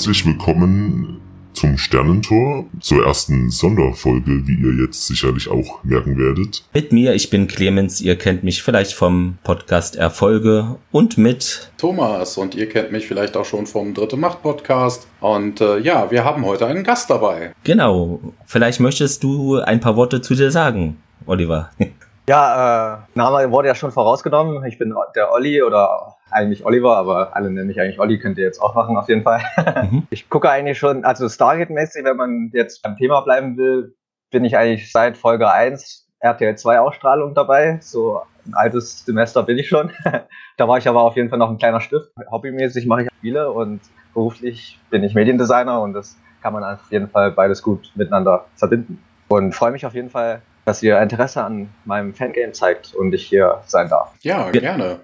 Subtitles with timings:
[0.00, 1.20] herzlich willkommen
[1.52, 6.64] zum Sternentor, zur ersten Sonderfolge, wie ihr jetzt sicherlich auch merken werdet.
[6.72, 12.38] Mit mir, ich bin Clemens, ihr kennt mich vielleicht vom Podcast Erfolge und mit Thomas
[12.38, 15.06] und ihr kennt mich vielleicht auch schon vom Dritte Macht Podcast.
[15.20, 17.52] Und äh, ja, wir haben heute einen Gast dabei.
[17.64, 21.72] Genau, vielleicht möchtest du ein paar Worte zu dir sagen, Oliver.
[22.30, 24.64] Ja, äh, Name wurde ja schon vorausgenommen.
[24.64, 28.44] Ich bin der Olli oder eigentlich Oliver, aber alle nennen mich eigentlich Olli, könnt ihr
[28.44, 29.42] jetzt auch machen auf jeden Fall.
[29.90, 30.06] Mhm.
[30.10, 33.96] Ich gucke eigentlich schon, also Stargate-mäßig, wenn man jetzt beim Thema bleiben will,
[34.30, 37.80] bin ich eigentlich seit Folge 1 RTL 2 Ausstrahlung dabei.
[37.82, 39.90] So ein altes Semester bin ich schon.
[40.56, 42.12] da war ich aber auf jeden Fall noch ein kleiner Stift.
[42.30, 43.80] Hobbymäßig mache ich Spiele und
[44.14, 49.02] beruflich bin ich Mediendesigner und das kann man auf jeden Fall beides gut miteinander verbinden.
[49.26, 53.26] Und freue mich auf jeden Fall, dass ihr Interesse an meinem Fangame zeigt und ich
[53.26, 54.12] hier sein darf.
[54.22, 55.00] Ja, gerne.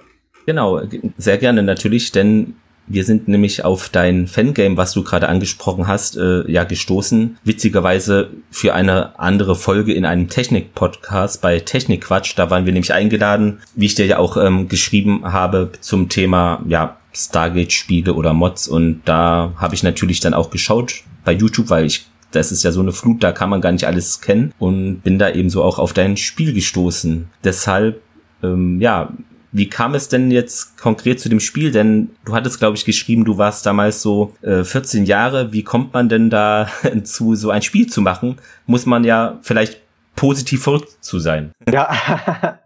[0.47, 0.81] Genau,
[1.19, 2.55] sehr gerne natürlich, denn
[2.86, 7.39] wir sind nämlich auf dein Fangame, was du gerade angesprochen hast, äh, ja gestoßen.
[7.42, 12.34] Witzigerweise für eine andere Folge in einem Technik-Podcast bei Technikquatsch.
[12.37, 16.62] Da waren wir nämlich eingeladen, wie ich dir ja auch ähm, geschrieben habe zum Thema
[16.69, 18.69] ja Stargate-Spiele oder Mods.
[18.69, 22.06] Und da habe ich natürlich dann auch geschaut bei YouTube, weil ich
[22.37, 25.19] das ist ja so eine Flut, da kann man gar nicht alles kennen und bin
[25.19, 27.29] da eben so auch auf dein Spiel gestoßen.
[27.43, 28.03] Deshalb,
[28.43, 29.13] ähm, ja,
[29.53, 31.73] wie kam es denn jetzt konkret zu dem Spiel?
[31.73, 35.53] Denn du hattest, glaube ich, geschrieben, du warst damals so äh, 14 Jahre.
[35.53, 36.69] Wie kommt man denn da
[37.05, 38.37] zu, so ein Spiel zu machen?
[38.67, 39.81] Muss man ja vielleicht
[40.15, 41.53] positiv verrückt zu sein.
[41.71, 41.91] Ja,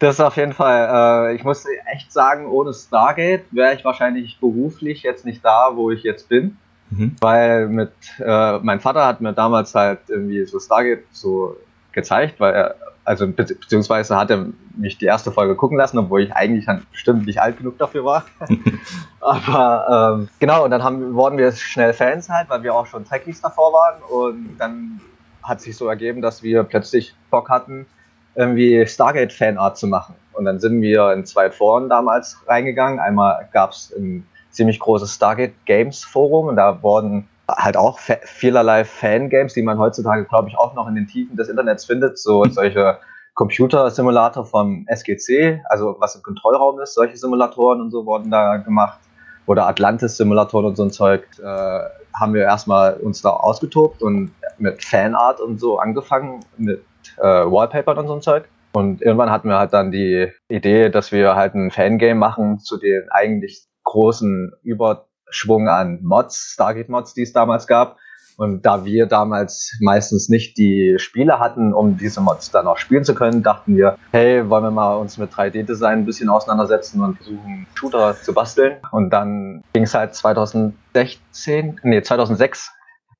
[0.00, 1.30] das auf jeden Fall.
[1.30, 5.90] Äh, ich muss echt sagen, ohne Stargate wäre ich wahrscheinlich beruflich jetzt nicht da, wo
[5.90, 6.56] ich jetzt bin.
[6.96, 7.16] Mhm.
[7.20, 11.56] Weil mit, äh, mein Vater hat mir damals halt irgendwie so Stargate so
[11.92, 12.74] gezeigt, weil er
[13.04, 14.46] also be beziehungsweise hat er
[14.76, 18.04] mich die erste Folge gucken lassen, obwohl ich eigentlich dann bestimmt nicht alt genug dafür
[18.04, 18.24] war.
[19.20, 23.04] Aber ähm, genau, und dann haben, wurden wir schnell Fans halt, weil wir auch schon
[23.04, 24.02] Trekkies davor waren.
[24.02, 25.00] Und dann
[25.42, 27.86] hat sich so ergeben, dass wir plötzlich Bock hatten,
[28.34, 30.14] irgendwie Stargate-Fanart zu machen.
[30.32, 32.98] Und dann sind wir in zwei Foren damals reingegangen.
[32.98, 38.84] Einmal gab es ein ziemlich großes Stargate Games Forum und da wurden halt auch vielerlei
[38.84, 42.44] Fangames, die man heutzutage, glaube ich, auch noch in den Tiefen des Internets findet, so
[42.50, 42.98] solche
[43.34, 49.00] Computersimulator vom SGC, also was im Kontrollraum ist, solche Simulatoren und so wurden da gemacht.
[49.46, 51.80] Oder Atlantis-Simulatoren und so ein Zeug, äh,
[52.14, 56.82] haben wir erstmal uns da ausgetobt und mit Fanart und so angefangen, mit
[57.18, 58.44] äh, Wallpapern und so ein Zeug.
[58.72, 62.78] Und irgendwann hatten wir halt dann die Idee, dass wir halt ein Fangame machen zu
[62.78, 67.96] den eigentlich großen über Schwung an Mods, Stargate-Mods, die es damals gab.
[68.36, 73.04] Und da wir damals meistens nicht die Spiele hatten, um diese Mods dann auch spielen
[73.04, 77.16] zu können, dachten wir, hey, wollen wir mal uns mit 3D-Design ein bisschen auseinandersetzen und
[77.16, 78.78] versuchen, Shooter zu basteln.
[78.90, 82.72] Und dann ging es halt 2016, nee, 2006,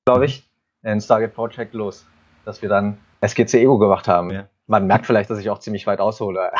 [0.03, 0.49] glaube ich,
[0.83, 2.05] in Stargate Project los,
[2.43, 4.31] dass wir dann SGC Ego gemacht haben.
[4.31, 4.49] Ja.
[4.67, 6.51] Man merkt vielleicht, dass ich auch ziemlich weit aushole.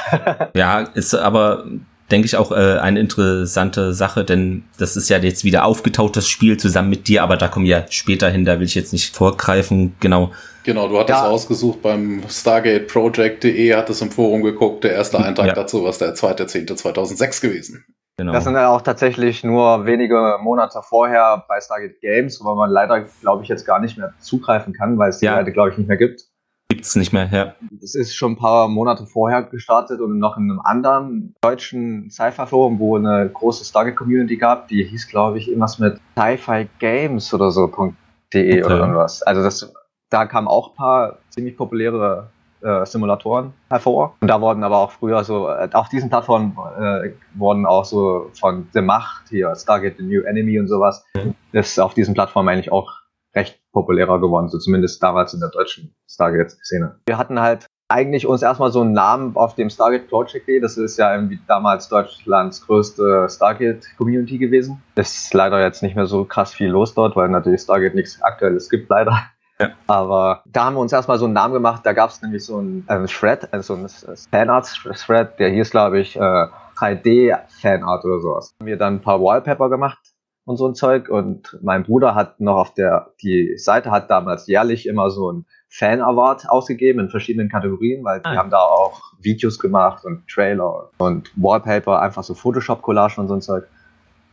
[0.56, 1.66] ja, ist aber
[2.12, 6.28] denke ich, auch äh, eine interessante Sache, denn das ist ja jetzt wieder aufgetaucht, das
[6.28, 9.16] Spiel zusammen mit dir, aber da kommen wir später hin, da will ich jetzt nicht
[9.16, 10.32] vorgreifen, genau.
[10.64, 11.28] Genau, du hattest ja.
[11.28, 15.54] ausgesucht beim StargateProject.de, hattest im Forum geguckt, der erste Eintrag ja.
[15.54, 17.86] dazu war der 2.10.2006 gewesen.
[18.18, 18.32] Genau.
[18.32, 23.06] Das sind ja auch tatsächlich nur wenige Monate vorher bei Stargate Games, wo man leider,
[23.22, 25.36] glaube ich, jetzt gar nicht mehr zugreifen kann, weil es die ja.
[25.36, 26.22] Seite, glaube ich, nicht mehr gibt.
[26.70, 27.56] Gibt's nicht mehr, ja.
[27.86, 32.80] Es ist schon ein paar Monate vorher gestartet und noch in einem anderen deutschen Sci-Fi-Forum,
[32.80, 37.94] wo eine große Stargate-Community gab, die hieß, glaube ich, irgendwas mit Sci-Fi Games oder so.de
[38.34, 38.64] okay.
[38.64, 39.22] oder irgendwas.
[39.22, 39.72] Also das,
[40.10, 42.32] da kamen auch ein paar ziemlich populäre
[42.64, 44.16] äh, Simulatoren hervor.
[44.20, 48.32] Und da wurden aber auch früher so, äh, auf diesen Plattformen äh, wurden auch so
[48.34, 51.36] von The Macht hier, Stargate The New Enemy und sowas, mhm.
[51.52, 52.92] ist auf diesen Plattformen eigentlich auch
[53.36, 57.00] recht populärer geworden, so zumindest damals in der deutschen Stargate-Szene.
[57.06, 60.60] Wir hatten halt eigentlich uns erstmal so einen Namen auf dem Stargate Project Day.
[60.60, 64.82] Das ist ja irgendwie damals Deutschlands größte Stargate-Community gewesen.
[64.96, 68.70] Ist leider jetzt nicht mehr so krass viel los dort, weil natürlich Stargate nichts Aktuelles
[68.70, 69.20] gibt, leider.
[69.60, 69.70] Ja.
[69.88, 71.82] Aber da haben wir uns erstmal so einen Namen gemacht.
[71.86, 76.18] Da gab es nämlich so einen, einen Thread, also einen Fanart-Thread, der hieß, glaube ich,
[76.18, 76.48] äh,
[76.78, 78.54] 3D-Fanart oder sowas.
[78.60, 80.00] Haben wir dann ein paar Wallpaper gemacht
[80.46, 81.10] und so ein Zeug.
[81.10, 85.46] Und mein Bruder hat noch auf der, die Seite hat damals jährlich immer so ein
[85.70, 88.32] Fan Award ausgegeben in verschiedenen Kategorien, weil ah.
[88.32, 93.34] die haben da auch Videos gemacht und Trailer und Wallpaper, einfach so Photoshop-Collagen und so
[93.34, 93.68] ein Zeug.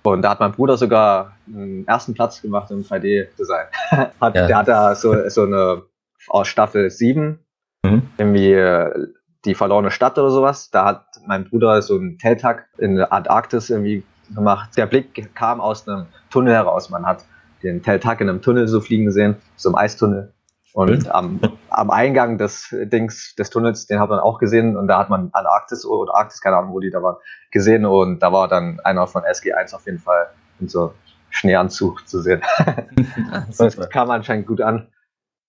[0.05, 3.67] Und da hat mein Bruder sogar einen ersten Platz gemacht im 3D-Design.
[4.21, 4.47] hat, ja.
[4.47, 5.83] Der hat da so, so eine
[6.29, 7.39] aus Staffel 7,
[7.85, 8.03] mhm.
[8.19, 9.09] irgendwie äh,
[9.45, 10.71] die verlorene Stadt oder sowas.
[10.71, 14.71] Da hat mein Bruder so einen Teltag in der Antarktis irgendwie gemacht.
[14.77, 16.91] Der Blick kam aus einem Tunnel heraus.
[16.91, 17.25] Man hat
[17.63, 20.33] den Teltak in einem Tunnel so fliegen gesehen, so im Eistunnel.
[20.75, 24.99] Und am, am Eingang des Dings, des Tunnels, den hat man auch gesehen und da
[24.99, 27.17] hat man Antarktis oder Arktis, keine Ahnung, wo die da waren,
[27.51, 30.29] gesehen und da war dann einer von SG1 auf jeden Fall
[30.61, 30.95] in so
[31.29, 32.41] Schneeanzug zu sehen.
[33.59, 34.89] das kam anscheinend gut an.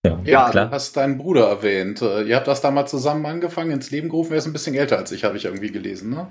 [0.06, 0.66] Ja, ja klar.
[0.66, 2.02] du hast deinen Bruder erwähnt.
[2.02, 4.34] Äh, ihr habt das damals zusammen angefangen, ins Leben gerufen.
[4.34, 6.28] Er ist ein bisschen älter als ich, habe ich irgendwie gelesen, ne?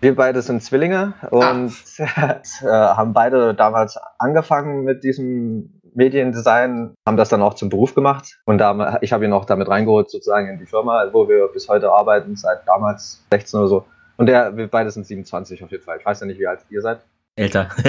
[0.00, 1.72] Wir beide sind Zwillinge und
[2.16, 2.40] ah.
[2.96, 8.58] haben beide damals angefangen mit diesem Mediendesign, haben das dann auch zum Beruf gemacht und
[8.58, 11.92] da, ich habe ihn auch damit reingeholt sozusagen in die Firma, wo wir bis heute
[11.92, 13.84] arbeiten, seit damals 16 oder so.
[14.16, 15.98] Und der, wir beide sind 27 auf jeden Fall.
[15.98, 17.00] Ich weiß ja nicht, wie alt ihr seid.
[17.36, 17.68] Älter.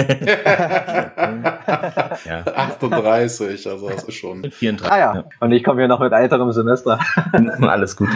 [2.24, 2.44] ja.
[2.44, 4.50] 38, also das ist schon.
[4.50, 4.90] 34.
[4.90, 5.14] Ah ja.
[5.14, 5.24] ja.
[5.38, 6.98] Und ich komme hier noch mit älterem Semester.
[7.60, 8.08] Alles gut.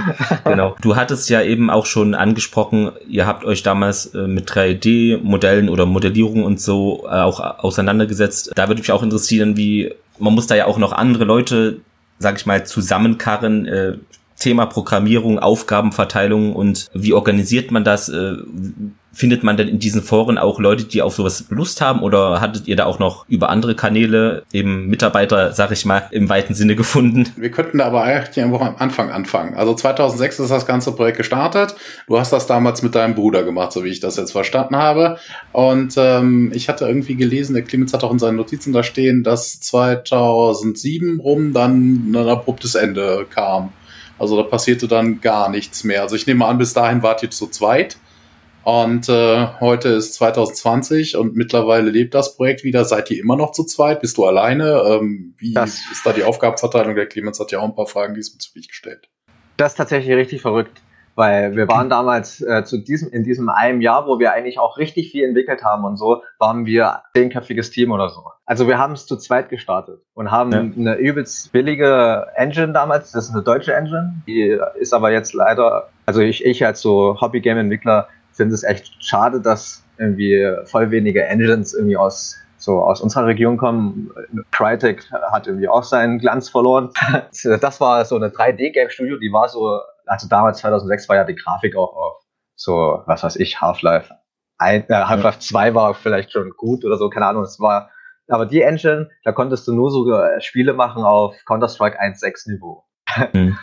[0.45, 0.75] Genau.
[0.81, 5.87] Du hattest ja eben auch schon angesprochen, ihr habt euch damals äh, mit 3D-Modellen oder
[5.87, 8.51] Modellierung und so äh, auch auseinandergesetzt.
[8.57, 11.81] Da würde mich auch interessieren, wie man muss da ja auch noch andere Leute,
[12.19, 13.67] sag ich mal, zusammenkarren.
[13.67, 13.99] Äh,
[14.37, 18.11] Thema Programmierung, Aufgabenverteilung und wie organisiert man das?
[19.13, 22.69] Findet man denn in diesen Foren auch Leute, die auf sowas Lust haben oder hattet
[22.69, 26.77] ihr da auch noch über andere Kanäle eben Mitarbeiter, sag ich mal, im weiten Sinne
[26.77, 27.29] gefunden?
[27.37, 29.55] Wir könnten da aber eigentlich einfach am Anfang anfangen.
[29.57, 31.75] Also 2006 ist das ganze Projekt gestartet.
[32.07, 35.19] Du hast das damals mit deinem Bruder gemacht, so wie ich das jetzt verstanden habe.
[35.53, 39.25] Und ähm, ich hatte irgendwie gelesen, der Clemens hat auch in seinen Notizen da stehen,
[39.25, 43.73] dass 2007 rum dann ein abruptes Ende kam.
[44.21, 46.03] Also da passierte dann gar nichts mehr.
[46.03, 47.97] Also ich nehme an, bis dahin wart ihr zu zweit.
[48.63, 52.85] Und äh, heute ist 2020 und mittlerweile lebt das Projekt wieder.
[52.85, 54.01] Seid ihr immer noch zu zweit?
[54.01, 54.83] Bist du alleine?
[54.87, 56.95] Ähm, wie das ist da die Aufgabenverteilung?
[56.95, 59.09] Der Clemens hat ja auch ein paar Fragen diesbezüglich gestellt.
[59.57, 60.83] Das ist tatsächlich richtig verrückt,
[61.15, 64.77] weil wir waren damals äh, zu diesem, in diesem einem Jahr, wo wir eigentlich auch
[64.77, 68.23] richtig viel entwickelt haben und so, waren wir zehnköpfiges Team oder so.
[68.45, 70.61] Also wir haben es zu zweit gestartet und haben ja.
[70.61, 75.89] eine übelst billige Engine damals, das ist eine deutsche Engine, die ist aber jetzt leider,
[76.05, 78.09] also ich, ich als so Hobby-Game-Entwickler
[78.41, 83.59] finde es echt schade, dass irgendwie voll wenige Engines irgendwie aus so aus unserer Region
[83.59, 84.11] kommen.
[84.51, 86.91] Crytek hat irgendwie auch seinen Glanz verloren.
[87.61, 91.77] Das war so eine 3D-Game-Studio, die war so, also damals 2006 war ja die Grafik
[91.77, 92.23] auch auf
[92.57, 94.15] so, was weiß ich, Half-Life.
[94.59, 97.43] Äh, Half-Life 2 war vielleicht schon gut oder so, keine Ahnung.
[97.43, 97.91] Es war,
[98.29, 102.85] aber die Engine, da konntest du nur so äh, Spiele machen auf Counter-Strike 1.6 Niveau.
[103.33, 103.59] Mhm.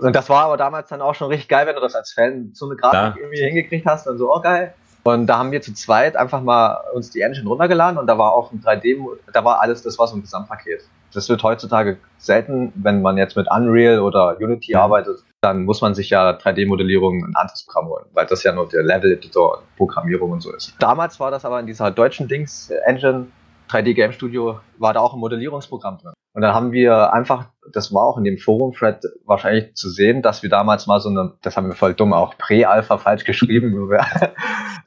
[0.00, 2.50] und das war aber damals dann auch schon richtig geil, wenn du das als Fan
[2.54, 3.22] so eine Grafik ja.
[3.22, 4.74] irgendwie hingekriegt hast, dann so, oh geil.
[5.04, 8.32] Und da haben wir zu zweit einfach mal uns die Engine runtergeladen und da war
[8.32, 8.98] auch ein 3D,
[9.32, 10.82] da war alles, das war so ein Gesamtpaket.
[11.14, 14.82] Das wird heutzutage selten, wenn man jetzt mit Unreal oder Unity ja.
[14.82, 18.68] arbeitet, dann muss man sich ja 3D-Modellierung ein anderes Programm holen, weil das ja nur
[18.68, 20.74] der Level-Editor und Programmierung und so ist.
[20.78, 23.28] Damals war das aber in dieser deutschen Dings-Engine
[23.68, 26.12] 3D Game Studio war da auch ein Modellierungsprogramm drin.
[26.34, 30.42] Und dann haben wir einfach, das war auch in dem Forum-Thread wahrscheinlich zu sehen, dass
[30.42, 33.74] wir damals mal so eine, das haben wir voll dumm, auch Prä-Alpha falsch geschrieben,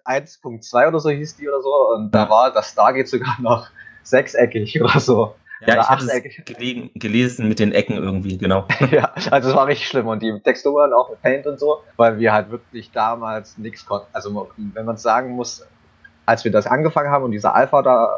[0.06, 1.90] 1.2 oder so hieß die oder so.
[1.96, 3.68] Und da war das Stargate sogar noch
[4.04, 5.36] sechseckig oder so.
[5.66, 8.66] Ja, ich habe es gelesen mit den Ecken irgendwie, genau.
[8.92, 12.18] ja, also es war richtig schlimm und die Texturen auch mit Paint und so, weil
[12.18, 14.08] wir halt wirklich damals nichts konnten.
[14.12, 15.68] Also wenn man sagen muss,
[16.26, 18.10] als wir das angefangen haben und diese Alpha da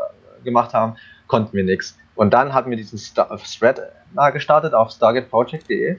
[0.44, 0.96] gemacht haben,
[1.28, 1.98] konnten wir nichts.
[2.16, 3.82] Und dann hatten wir diesen Thread
[4.14, 5.98] mal gestartet auf stargateproject.de.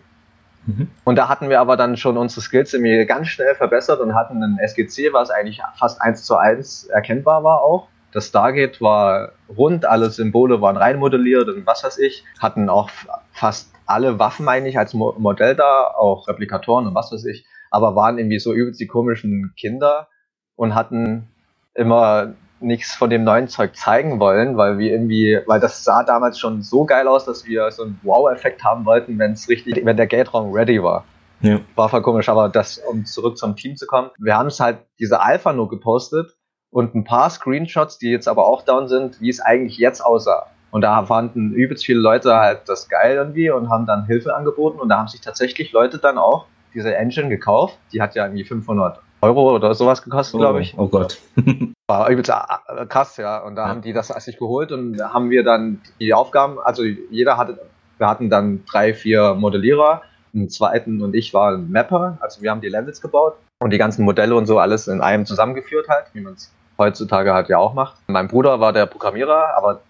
[0.67, 0.89] Mhm.
[1.05, 4.43] Und da hatten wir aber dann schon unsere Skills irgendwie ganz schnell verbessert und hatten
[4.43, 7.89] ein SGC, was eigentlich fast eins zu eins erkennbar war auch.
[8.13, 12.25] Das Stargate war rund, alle Symbole waren reinmodelliert und was weiß ich.
[12.39, 12.89] Hatten auch
[13.33, 17.45] fast alle Waffen eigentlich als Mo Modell da, auch Replikatoren und was weiß ich.
[17.71, 20.09] Aber waren irgendwie so übelst die komischen Kinder
[20.55, 21.29] und hatten
[21.75, 22.35] immer
[22.65, 26.63] nichts von dem neuen Zeug zeigen wollen, weil wir irgendwie, weil das sah damals schon
[26.63, 30.07] so geil aus, dass wir so einen Wow-Effekt haben wollten, wenn es richtig, wenn der
[30.07, 31.05] Gate-Raum ready war.
[31.41, 31.61] Ja.
[31.75, 34.79] War voll komisch, aber das, um zurück zum Team zu kommen, wir haben es halt
[34.99, 36.37] diese Alpha nur gepostet
[36.71, 40.47] und ein paar Screenshots, die jetzt aber auch down sind, wie es eigentlich jetzt aussah.
[40.71, 44.81] Und da fanden übelst viele Leute halt das geil irgendwie und haben dann Hilfe angeboten
[44.81, 47.79] und da haben sich tatsächlich Leute dann auch diese Engine gekauft.
[47.93, 50.75] Die hat ja irgendwie 500 Euro oder sowas gekostet, oh, glaube ich.
[50.79, 51.19] Oh Gott.
[51.89, 53.39] War übelst äh, krass, ja.
[53.39, 53.69] Und da ja.
[53.69, 57.59] haben die das sich geholt und da haben wir dann die Aufgaben, also jeder hatte,
[57.99, 60.03] wir hatten dann drei, vier Modellierer,
[60.35, 63.79] einen zweiten und ich war ein Mapper, also wir haben die Levels gebaut und die
[63.79, 67.59] ganzen Modelle und so alles in einem zusammengeführt halt, wie man es heutzutage halt ja
[67.59, 67.97] auch macht.
[68.09, 69.81] Mein Bruder war der Programmierer, aber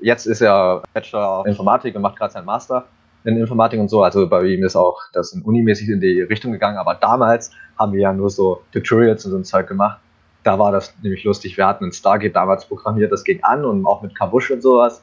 [0.00, 2.84] jetzt ist er Bachelor of Informatik und macht gerade seinen Master
[3.24, 4.02] in Informatik und so.
[4.02, 6.78] Also bei ihm ist auch das in unimäßig in die Richtung gegangen.
[6.78, 10.00] Aber damals haben wir ja nur so Tutorials und so ein Zeug gemacht.
[10.42, 11.56] Da war das nämlich lustig.
[11.56, 15.02] Wir hatten ein Stargate damals programmiert, das ging an und auch mit Kabusch und sowas.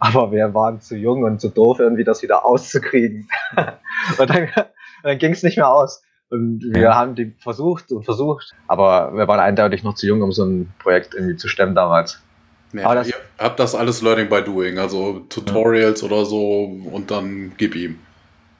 [0.00, 3.28] aber wir waren zu jung und zu doof, irgendwie das wieder auszukriegen.
[4.18, 4.48] und dann,
[5.02, 6.02] dann ging es nicht mehr aus.
[6.30, 6.94] Und wir ja.
[6.94, 10.72] haben die versucht und versucht, aber wir waren eindeutig noch zu jung, um so ein
[10.78, 12.22] Projekt irgendwie zu stemmen damals.
[12.72, 16.06] Ja, aber das, ihr habt das alles Learning by Doing, also Tutorials ja.
[16.06, 17.98] oder so und dann gib ihm.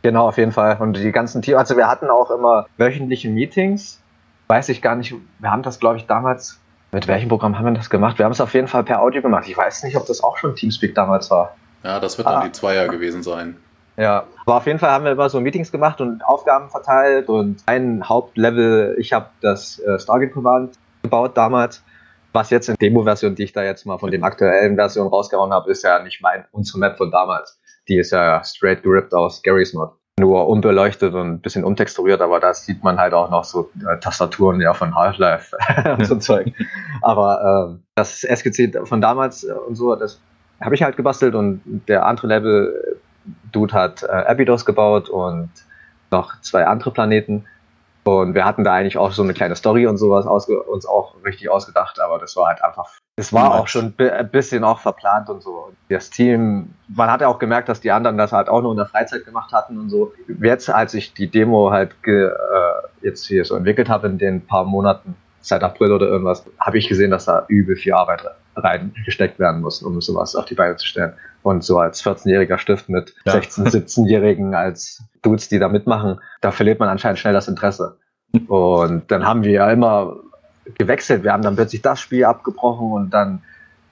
[0.03, 0.79] Genau, auf jeden Fall.
[0.81, 4.01] Und die ganzen Teams, also wir hatten auch immer wöchentliche Meetings.
[4.49, 6.59] Weiß ich gar nicht, wir haben das, glaube ich, damals,
[6.91, 8.19] mit welchem Programm haben wir das gemacht?
[8.19, 9.45] Wir haben es auf jeden Fall per Audio gemacht.
[9.47, 11.55] Ich weiß nicht, ob das auch schon Teamspeak damals war.
[11.85, 12.45] Ja, das wird dann ah.
[12.45, 13.57] die Zweier gewesen sein.
[13.97, 17.63] Ja, aber auf jeden Fall haben wir immer so Meetings gemacht und Aufgaben verteilt und
[17.67, 21.83] ein Hauptlevel, ich habe das äh, Stargate Command gebaut damals.
[22.33, 25.71] Was jetzt in Demo-Version, die ich da jetzt mal von dem aktuellen Version rausgehauen habe,
[25.71, 27.61] ist ja nicht mein, unsere Map von damals.
[27.89, 29.91] Die ist ja straight gerippt aus Gary's Mod.
[30.21, 33.99] Nur unbeleuchtet und ein bisschen umtexturiert, aber da sieht man halt auch noch so äh,
[33.99, 35.57] Tastaturen ja von Half-Life
[35.99, 36.53] und so Zeug.
[37.01, 40.21] Aber äh, das SGC von damals äh, und so, das
[40.61, 45.51] habe ich halt gebastelt und der andere Level-Dude hat äh, Abydos gebaut und
[46.11, 47.47] noch zwei andere Planeten.
[48.19, 51.51] Und wir hatten da eigentlich auch so eine kleine Story und sowas uns auch richtig
[51.51, 55.43] ausgedacht, aber das war halt einfach, es war auch schon ein bisschen auch verplant und
[55.43, 55.67] so.
[55.69, 58.73] Und das Team, man hat ja auch gemerkt, dass die anderen das halt auch nur
[58.73, 60.13] in der Freizeit gemacht hatten und so.
[60.43, 62.33] Jetzt, als ich die Demo halt ge, äh,
[63.03, 66.89] jetzt hier so entwickelt habe in den paar Monaten, seit April oder irgendwas, habe ich
[66.89, 68.25] gesehen, dass da übel viel Arbeit
[68.61, 71.13] reingesteckt werden muss, um sowas auf die Beine zu stellen.
[71.43, 73.35] Und so als 14-jähriger Stift mit ja.
[73.35, 77.99] 16-, 17-Jährigen als Dudes, die da mitmachen, da verliert man anscheinend schnell das Interesse.
[78.49, 80.17] Und dann haben wir ja immer
[80.79, 81.25] gewechselt.
[81.25, 83.43] Wir haben dann plötzlich das Spiel abgebrochen und dann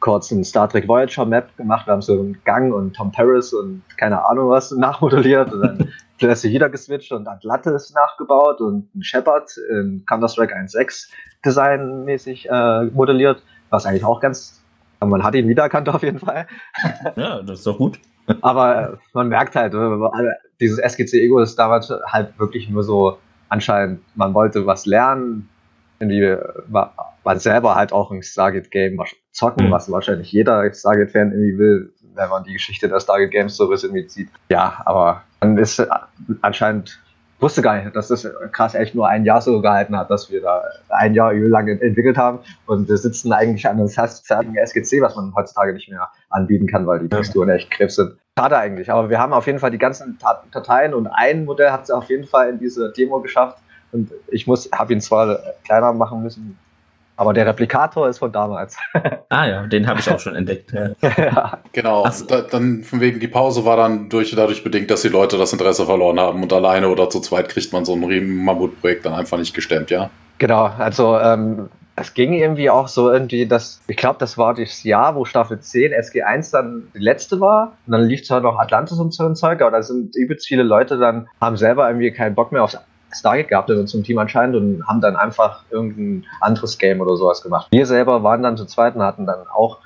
[0.01, 1.87] kurz ein Star Trek Voyager Map gemacht.
[1.87, 5.93] Wir haben so einen Gang und Tom Paris und keine Ahnung was nachmodelliert und dann
[6.19, 11.11] plötzlich wieder geswitcht und Atlantis nachgebaut und ein Shepard in Counter-Strike 1.6
[11.45, 14.58] designmäßig äh, modelliert, was eigentlich auch ganz
[15.01, 16.47] man hat ihn wiedererkannt auf jeden Fall.
[17.17, 17.99] Ja, das ist doch gut.
[18.43, 19.75] Aber man merkt halt,
[20.61, 25.49] dieses SGC-Ego ist damals halt wirklich nur so anscheinend, man wollte was lernen,
[25.99, 26.37] irgendwie
[26.69, 29.03] war, war selber halt auch ein Stargate-Game
[29.33, 29.71] zocken, mhm.
[29.71, 33.71] was wahrscheinlich jeder Stargate-Fan irgendwie will, wenn man die Geschichte der Stargate Games so ein
[33.71, 34.29] bisschen mitzieht.
[34.51, 35.85] Ja, aber dann ist
[36.43, 37.01] anscheinend
[37.41, 40.41] wusste gar nicht, dass das krass echt nur ein Jahr so gehalten hat, dass wir
[40.43, 42.41] da ein Jahr lang entwickelt haben.
[42.67, 46.87] Und wir sitzen eigentlich an einem fertigen SGC, was man heutzutage nicht mehr anbieten kann,
[46.87, 48.17] weil die Texturen echt krebs sind.
[48.39, 50.19] Schade eigentlich, aber wir haben auf jeden Fall die ganzen
[50.53, 53.59] Dateien und ein Modell hat es auf jeden Fall in diese Demo geschafft.
[53.91, 56.59] Und ich muss, habe ihn zwar kleiner machen müssen,
[57.19, 58.77] aber der Replikator ist von damals.
[59.29, 60.73] ah ja, den habe ich auch schon entdeckt.
[60.73, 61.59] Ja.
[61.73, 62.09] Genau.
[62.11, 62.25] So.
[62.27, 65.53] Da, dann von wegen die Pause war dann durch, dadurch bedingt, dass die Leute das
[65.53, 69.37] Interesse verloren haben und alleine oder zu zweit kriegt man so ein Mammutprojekt dann einfach
[69.37, 70.11] nicht gestemmt, ja?
[70.39, 74.85] Genau, also ähm, es ging irgendwie auch so irgendwie, dass ich glaube, das war das
[74.85, 77.77] Jahr, wo Staffel 10 SG1 dann die letzte war.
[77.87, 80.63] Und dann lief zwar noch Atlantis und so ein Zeug, aber da sind übelst viele
[80.63, 82.79] Leute dann, haben selber irgendwie keinen Bock mehr aufs
[83.13, 87.43] Stargate gehabt in unserem Team anscheinend und haben dann einfach irgendein anderes Game oder sowas
[87.43, 87.69] gemacht.
[87.71, 89.79] Wir selber waren dann zu zweit und hatten dann auch,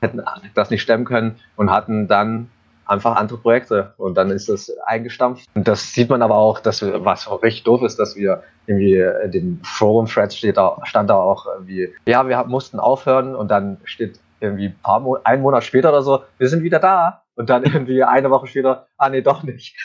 [0.00, 0.22] hätten
[0.54, 2.48] das nicht stemmen können und hatten dann
[2.86, 5.46] einfach andere Projekte und dann ist das eingestampft.
[5.54, 8.42] Und das sieht man aber auch, dass wir, was auch richtig doof ist, dass wir
[8.66, 13.78] irgendwie den Forum-Threads steht da, stand da auch irgendwie, ja, wir mussten aufhören und dann
[13.84, 17.22] steht irgendwie ein paar Mo ein Monat später oder so, wir sind wieder da.
[17.34, 19.76] Und dann irgendwie eine Woche später, ah nee, doch nicht.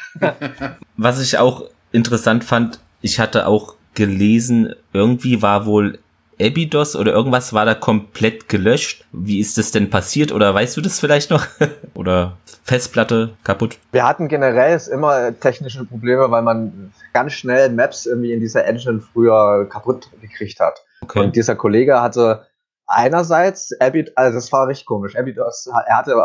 [0.97, 5.99] Was ich auch interessant fand, ich hatte auch gelesen, irgendwie war wohl
[6.41, 9.05] Abydos oder irgendwas war da komplett gelöscht.
[9.11, 10.31] Wie ist das denn passiert?
[10.31, 11.45] Oder weißt du das vielleicht noch?
[11.93, 13.77] oder Festplatte kaputt?
[13.91, 19.01] Wir hatten generell immer technische Probleme, weil man ganz schnell Maps irgendwie in dieser Engine
[19.01, 20.83] früher kaputt gekriegt hat.
[21.01, 21.19] Okay.
[21.19, 22.47] Und dieser Kollege hatte
[22.87, 25.15] einerseits Abydos, also das war richtig komisch.
[25.15, 26.15] Abydos, er hatte,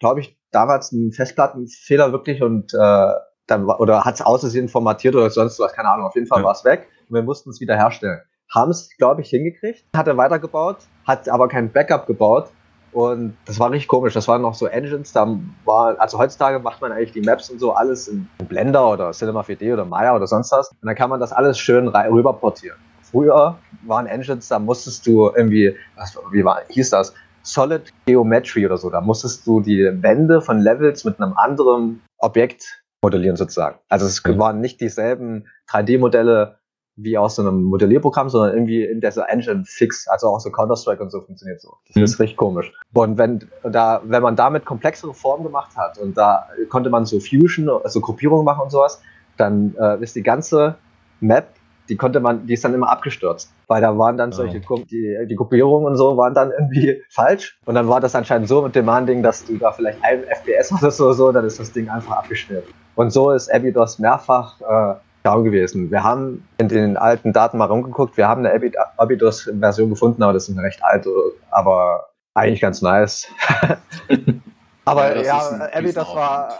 [0.00, 3.12] glaube ich, damals einen Festplattenfehler wirklich und äh,
[3.46, 6.06] dann, oder hat es außersehen formatiert oder sonst was, keine Ahnung.
[6.06, 6.44] Auf jeden Fall ja.
[6.44, 8.20] war es weg und wir mussten es wieder herstellen.
[8.50, 12.50] Haben es, glaube ich, hingekriegt, hat er weitergebaut, hat aber kein Backup gebaut
[12.92, 14.12] und das war richtig komisch.
[14.12, 17.58] Das waren noch so Engines, da war, also heutzutage macht man eigentlich die Maps und
[17.58, 20.70] so alles in Blender oder Cinema 4D oder Maya oder sonst was.
[20.70, 22.76] Und dann kann man das alles schön rüber portieren.
[23.02, 23.56] Früher
[23.86, 27.14] waren Engines, da musstest du irgendwie, was, wie war, hieß das?
[27.42, 28.88] Solid Geometry oder so.
[28.90, 33.78] Da musstest du die Wände von Levels mit einem anderen Objekt modellieren sozusagen.
[33.88, 36.58] Also es waren nicht dieselben 3D-Modelle
[36.96, 41.02] wie aus so einem Modellierprogramm, sondern irgendwie in dieser Engine fix, also auch so Counter-Strike
[41.02, 41.74] und so funktioniert so.
[41.88, 42.02] Das mhm.
[42.02, 42.72] ist richtig komisch.
[42.92, 47.18] Und wenn da, wenn man damit komplexere Formen gemacht hat und da konnte man so
[47.18, 49.00] Fusion, also Gruppierungen machen und sowas,
[49.38, 50.76] dann äh, ist die ganze
[51.20, 51.48] Map,
[51.88, 55.34] die konnte man, die ist dann immer abgestürzt, weil da waren dann solche, die, die
[55.34, 58.88] Gruppierungen und so waren dann irgendwie falsch und dann war das anscheinend so mit dem
[59.06, 62.18] Ding, dass du da vielleicht ein FPS oder so, so, dann ist das Ding einfach
[62.18, 62.64] abgeschmiert.
[62.94, 65.90] Und so ist Abydos mehrfach äh, down gewesen.
[65.90, 70.48] Wir haben in den alten Daten mal rumgeguckt, wir haben eine Abydos-Version gefunden, aber das
[70.48, 71.10] ist eine recht alte,
[71.50, 73.28] aber eigentlich ganz nice.
[74.84, 76.52] aber ja, ja Abydos war,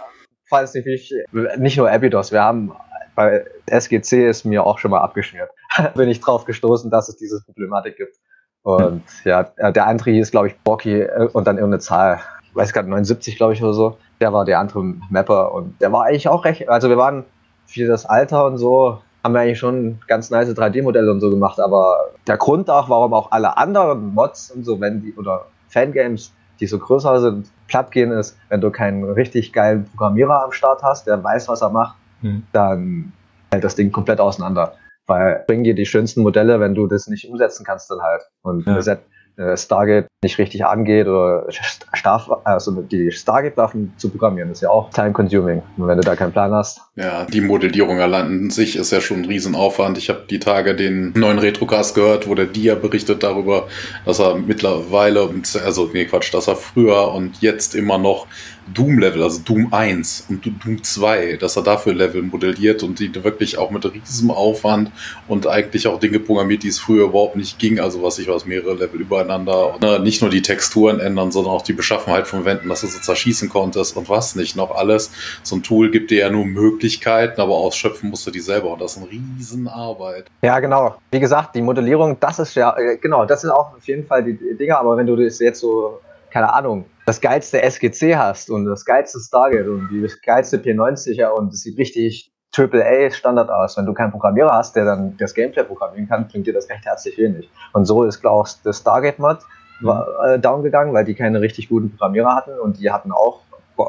[0.49, 1.13] falls nicht, ich,
[1.57, 2.73] nicht nur Abydos, wir haben
[3.15, 5.49] bei SGC ist mir auch schon mal abgeschmiert.
[5.95, 8.15] Bin ich drauf gestoßen, dass es diese Problematik gibt.
[8.63, 12.21] Und ja, der andere hieß, glaube ich, Borky äh, und dann irgendeine Zahl.
[12.43, 13.97] Ich weiß gerade, 79, glaube ich, oder so.
[14.19, 17.25] Der war der andere Mapper und der war eigentlich auch recht, also wir waren
[17.65, 21.59] für das Alter und so, haben wir eigentlich schon ganz nice 3D-Modelle und so gemacht,
[21.59, 26.33] aber der Grund auch, warum auch alle anderen Mods und so, wenn die, oder Fangames,
[26.59, 30.83] die so größer sind, platt gehen, ist, wenn du keinen richtig geilen Programmierer am Start
[30.83, 32.43] hast, der weiß, was er macht, hm.
[32.53, 33.13] dann
[33.51, 34.73] hält das Ding komplett auseinander.
[35.05, 38.23] Weil bringen dir die schönsten Modelle, wenn du das nicht umsetzen kannst, dann halt.
[38.41, 38.97] Und ja.
[39.35, 41.47] Äh, Stargate nicht richtig angeht oder
[41.95, 45.63] Star also die Stargate-Waffen zu programmieren, ist ja auch time-consuming.
[45.77, 46.81] Und wenn du da keinen Plan hast.
[46.95, 49.97] Ja, die Modellierung allein an sich ist ja schon ein Riesenaufwand.
[49.97, 53.67] Ich habe die Tage den neuen Retrocast gehört, wo der Dia berichtet darüber,
[54.05, 55.29] dass er mittlerweile,
[55.65, 58.27] also nee Quatsch, dass er früher und jetzt immer noch
[58.73, 63.57] Doom-Level, also Doom 1 und Doom 2, dass er dafür Level modelliert und die wirklich
[63.57, 64.91] auch mit riesem Aufwand
[65.27, 68.45] und eigentlich auch Dinge programmiert, die es früher überhaupt nicht ging, also was ich weiß,
[68.45, 69.75] mehrere Level übereinander.
[69.75, 72.87] Und, ne, nicht nur die Texturen ändern, sondern auch die Beschaffenheit von Wänden, dass du
[72.87, 75.11] sie zerschießen konntest und was nicht noch alles.
[75.43, 78.81] So ein Tool gibt dir ja nur Möglichkeiten, aber ausschöpfen musst du die selber und
[78.81, 80.25] das ist eine Riesenarbeit.
[80.41, 80.95] Ja, genau.
[81.11, 84.23] Wie gesagt, die Modellierung, das ist ja, äh, genau, das sind auch auf jeden Fall
[84.23, 85.99] die Dinger, aber wenn du das jetzt so
[86.33, 91.53] keine Ahnung, das geilste SGC hast und das geilste Stargate und die geilste P90er und
[91.53, 93.77] es sieht richtig AAA Standard aus.
[93.77, 96.85] Wenn du keinen Programmierer hast, der dann das Gameplay programmieren kann, bringt dir das recht
[96.85, 97.49] herzlich wenig.
[97.73, 99.39] Und so ist, glaube ich, das Stargate Mod
[99.81, 103.41] war, äh, down gegangen, weil die keine richtig guten Programmierer hatten und die hatten auch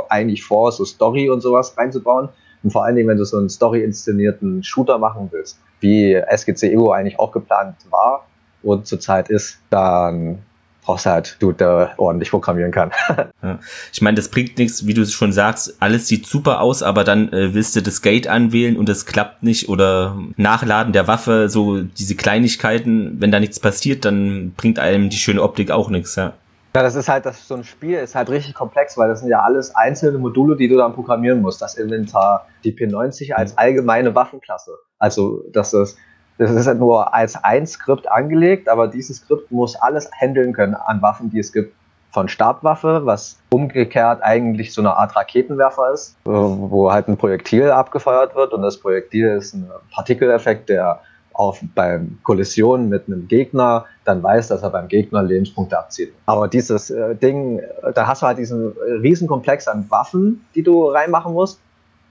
[0.08, 2.30] eigentlich vor, so Story und sowas reinzubauen.
[2.62, 6.92] Und vor allen Dingen, wenn du so einen story-inszenierten Shooter machen willst, wie SGC Ego
[6.92, 8.26] eigentlich auch geplant war
[8.62, 10.38] und zurzeit ist, dann
[10.84, 12.92] brauchst halt du der ordentlich programmieren kann.
[13.42, 13.58] ja.
[13.92, 17.32] Ich meine, das bringt nichts, wie du schon sagst, alles sieht super aus, aber dann
[17.32, 21.82] äh, willst du das Gate anwählen und es klappt nicht oder Nachladen der Waffe, so
[21.82, 26.34] diese Kleinigkeiten, wenn da nichts passiert, dann bringt einem die schöne Optik auch nichts, ja.
[26.76, 29.28] Ja, das ist halt, das, so ein Spiel ist halt richtig komplex, weil das sind
[29.28, 31.62] ja alles einzelne Module, die du dann programmieren musst.
[31.62, 33.58] Das Inventar, die P90 als mhm.
[33.58, 34.72] allgemeine Waffenklasse.
[34.98, 35.96] Also, dass das
[36.38, 40.74] das ist halt nur als ein Skript angelegt, aber dieses Skript muss alles handeln können
[40.74, 41.74] an Waffen, die es gibt.
[42.10, 48.36] Von Stabwaffe, was umgekehrt eigentlich so eine Art Raketenwerfer ist, wo halt ein Projektil abgefeuert
[48.36, 51.00] wird und das Projektil ist ein Partikeleffekt, der
[51.32, 56.12] auf beim Kollision mit einem Gegner dann weiß, dass er beim Gegner Lebenspunkte abzieht.
[56.26, 57.60] Aber dieses äh, Ding,
[57.94, 61.58] da hast du halt diesen Riesenkomplex an Waffen, die du reinmachen musst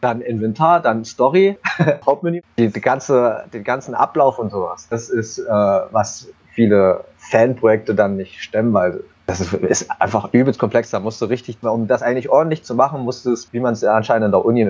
[0.04, 1.58] dann Inventar, dann Story,
[2.06, 4.88] Hauptmenü, die, die ganze, den ganzen Ablauf und sowas.
[4.90, 10.60] Das ist, äh, was viele Fanprojekte dann nicht stemmen, weil das ist, ist, einfach übelst
[10.60, 10.90] komplex.
[10.90, 13.74] Da musst du richtig, um das eigentlich ordentlich zu machen, musst du es, wie man
[13.74, 14.70] es anscheinend in der Uni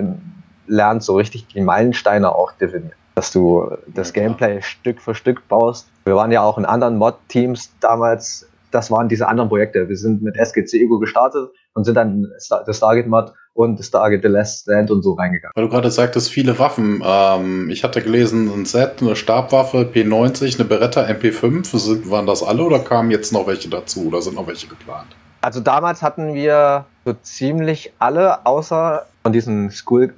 [0.66, 2.94] lernt, so richtig die Meilensteine auch definieren.
[3.16, 5.88] Dass du das Gameplay Stück für Stück baust.
[6.04, 8.48] Wir waren ja auch in anderen Mod-Teams damals.
[8.70, 9.88] Das waren diese anderen Projekte.
[9.88, 14.28] Wir sind mit SGC Ego gestartet und sind dann das Stargate Mod und Stargate The
[14.28, 15.52] Last Stand und so reingegangen.
[15.54, 17.02] Weil du gerade sagtest, viele Waffen.
[17.04, 21.78] Ähm, ich hatte gelesen, ein Set, eine Stabwaffe, P90, eine Beretta MP5.
[21.78, 25.16] Sind, waren das alle oder kamen jetzt noch welche dazu oder sind noch welche geplant?
[25.40, 29.72] Also damals hatten wir so ziemlich alle, außer von diesen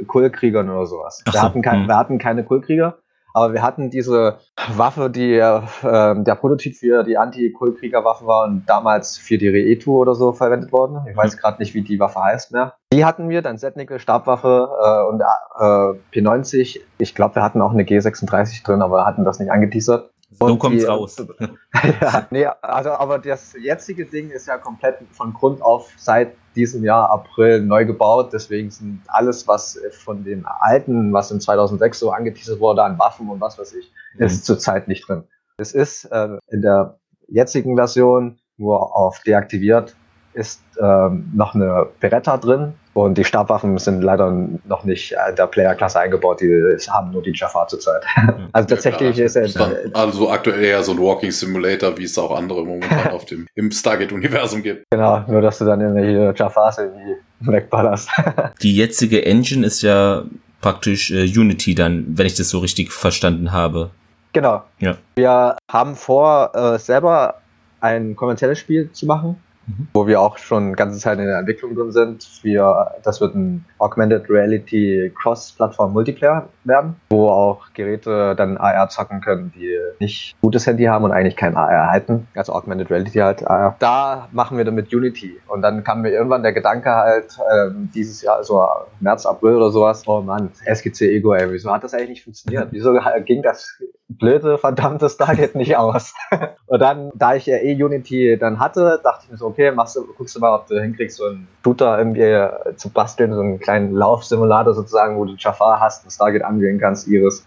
[0.06, 1.22] Kullkriegern oder sowas.
[1.30, 1.88] Wir, hatten kein, hm.
[1.88, 2.96] wir hatten keine Kullkrieger.
[3.36, 4.38] Aber wir hatten diese
[4.76, 10.14] Waffe, die äh, der Prototyp für die Anti-Kultkrieger-Waffe war und damals für die Reetu oder
[10.14, 11.06] so verwendet worden.
[11.10, 11.40] Ich weiß mhm.
[11.40, 12.72] gerade nicht, wie die Waffe heißt mehr.
[12.94, 16.80] Die hatten wir, dann Setnickel, Stabwaffe äh, und äh, P90.
[16.96, 20.10] Ich glaube, wir hatten auch eine G36 drin, aber hatten das nicht angeteasert.
[20.30, 21.22] So kommt es raus.
[22.00, 26.84] ja, nee, also, aber das jetzige Ding ist ja komplett von Grund auf seit diesem
[26.84, 28.32] Jahr April neu gebaut.
[28.32, 33.28] Deswegen sind alles, was von den alten, was in 2006 so angeteasert wurde an Waffen
[33.28, 34.26] und was weiß ich, mhm.
[34.26, 35.24] ist zurzeit nicht drin.
[35.58, 39.94] Es ist äh, in der jetzigen Version nur auf deaktiviert
[40.32, 44.30] ist ähm, noch eine Beretta drin und die Stabwaffen sind leider
[44.64, 48.02] noch nicht in der Player-Klasse eingebaut, die haben nur die Jafar zurzeit.
[48.52, 49.50] Also tatsächlich ja, ist er.
[49.92, 53.70] Also aktuell eher so ein Walking Simulator, wie es auch andere momentan auf dem im
[53.70, 54.84] Stargate-Universum gibt.
[54.90, 58.08] Genau, nur dass du dann irgendwelche Jafars irgendwie wegballerst.
[58.62, 60.22] Die jetzige Engine ist ja
[60.62, 63.90] praktisch äh, Unity dann, wenn ich das so richtig verstanden habe.
[64.32, 64.62] Genau.
[64.78, 64.96] Ja.
[65.16, 67.42] Wir haben vor, äh, selber
[67.80, 69.88] ein kommerzielles Spiel zu machen mhm.
[69.92, 72.28] wo wir auch schon ganze Zeit in der Entwicklung drin sind.
[72.42, 79.20] Wir, das wird ein Augmented Reality Cross-Plattform Multiplayer werden, wo auch Geräte dann AR zocken
[79.20, 82.26] können, die nicht gutes Handy haben und eigentlich kein AR halten.
[82.34, 83.76] Also Augmented Reality halt AR.
[83.78, 85.38] Da machen wir dann mit Unity.
[85.48, 88.66] Und dann kam mir irgendwann der Gedanke halt, äh, dieses Jahr, so
[89.00, 92.68] März, April oder sowas, oh Mann, SGC Ego, ey, wieso hat das eigentlich nicht funktioniert?
[92.70, 96.14] Wieso ging das blöde, verdammte Stargate nicht aus?
[96.66, 99.96] und dann, da ich ja eh Unity dann hatte, dachte ich mir so, okay, machst
[99.96, 103.58] du, guckst du mal, ob du hinkriegst, so einen Shooter irgendwie zu basteln, so einen
[103.66, 107.44] kleinen Laufsimulator sozusagen, wo du Jafar hast und Stargate angehen kannst, Iris,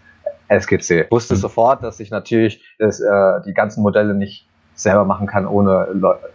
[0.48, 1.02] SGC.
[1.02, 1.38] Ich wusste mhm.
[1.38, 5.88] sofort, dass ich natürlich das, äh, die ganzen Modelle nicht selber machen kann, ohne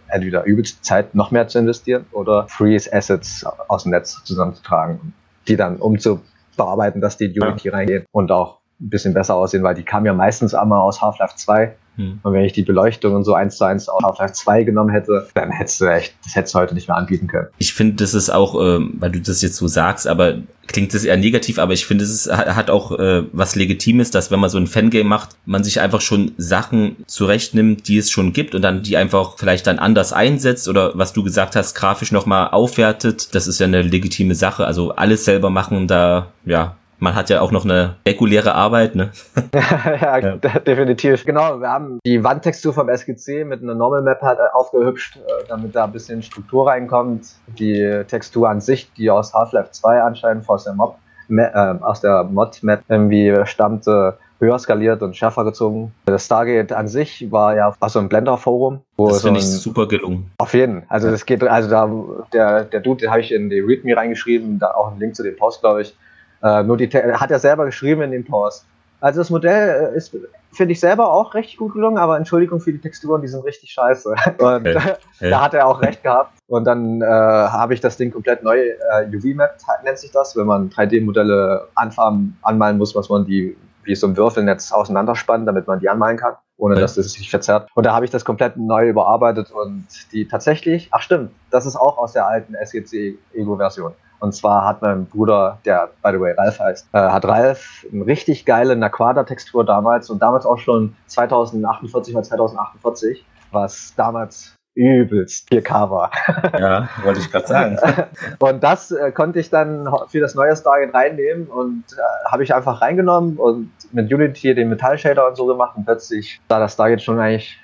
[0.08, 5.14] entweder übelst Zeit noch mehr zu investieren oder Freeze Assets aus dem Netz zusammenzutragen,
[5.48, 7.74] die dann umzubearbeiten, dass die in Unity ja.
[7.74, 11.36] reingehen und auch ein bisschen besser aussehen, weil die kamen ja meistens einmal aus Half-Life
[11.36, 12.20] 2 hm.
[12.22, 15.26] Und wenn ich die Beleuchtung und so eins zu eins auf Half-Life 2 genommen hätte,
[15.34, 17.48] dann hättest du echt, das hättest du heute nicht mehr anbieten können.
[17.58, 21.04] Ich finde, das ist auch, äh, weil du das jetzt so sagst, aber klingt das
[21.04, 24.50] eher negativ, aber ich finde, es ist, hat auch äh, was Legitimes, dass wenn man
[24.50, 28.62] so ein Fangame macht, man sich einfach schon Sachen zurechtnimmt, die es schon gibt und
[28.62, 33.34] dann die einfach vielleicht dann anders einsetzt oder was du gesagt hast, grafisch nochmal aufwertet.
[33.34, 34.66] Das ist ja eine legitime Sache.
[34.66, 39.10] Also alles selber machen, da, ja, man hat ja auch noch eine reguläre Arbeit, ne?
[39.54, 41.24] ja, ja, definitiv.
[41.24, 45.20] Genau, wir haben die Wandtextur vom SGC mit einer Normal Map halt äh, aufgehübscht, äh,
[45.48, 47.26] damit da ein bisschen Struktur reinkommt.
[47.58, 52.24] Die Textur an sich, die aus Half-Life 2 anscheinend aus der Mob, äh, aus der
[52.24, 55.92] Mod-Map irgendwie stammte, höher skaliert und schärfer gezogen.
[56.06, 58.80] Das Stargate an sich war ja aus so einem Blender-Forum.
[58.96, 60.30] Das finde so ich super gelungen.
[60.38, 60.84] Auf jeden.
[60.88, 61.90] Also das geht, also da,
[62.32, 65.22] der, der Dude, den habe ich in die README reingeschrieben, da auch einen Link zu
[65.22, 65.94] dem Post, glaube ich
[66.42, 68.66] äh, nur die hat er selber geschrieben in den Post.
[69.00, 70.16] Also das Modell äh, ist,
[70.52, 73.70] finde ich selber auch recht gut gelungen, aber Entschuldigung für die Texturen, die sind richtig
[73.70, 74.14] scheiße.
[74.38, 74.76] Und hey.
[75.18, 75.30] Hey.
[75.30, 76.32] da hat er auch recht gehabt.
[76.46, 80.46] Und dann äh, habe ich das Ding komplett neu, äh, UV-Map nennt sich das, wenn
[80.46, 85.78] man 3D-Modelle anfarben, anmalen muss, was man die wie so ein Würfelnetz auseinanderspannt, damit man
[85.78, 86.82] die anmalen kann, ohne okay.
[86.82, 87.68] dass es sich verzerrt.
[87.74, 91.76] Und da habe ich das komplett neu überarbeitet und die tatsächlich, ach stimmt, das ist
[91.76, 93.92] auch aus der alten SGC Ego-Version.
[94.20, 98.06] Und zwar hat mein Bruder, der by the way Ralf heißt, äh, hat Ralf eine
[98.06, 105.90] richtig geile Naquada-Textur damals und damals auch schon 2048 mal 2048, was damals übelst 4K
[105.90, 106.10] war.
[106.58, 107.78] Ja, wollte ich gerade sagen.
[108.38, 112.54] und das äh, konnte ich dann für das neue Stargate reinnehmen und äh, habe ich
[112.54, 117.02] einfach reingenommen und mit Unity den Metall-Shader und so gemacht und plötzlich sah das Stargate
[117.02, 117.58] schon eigentlich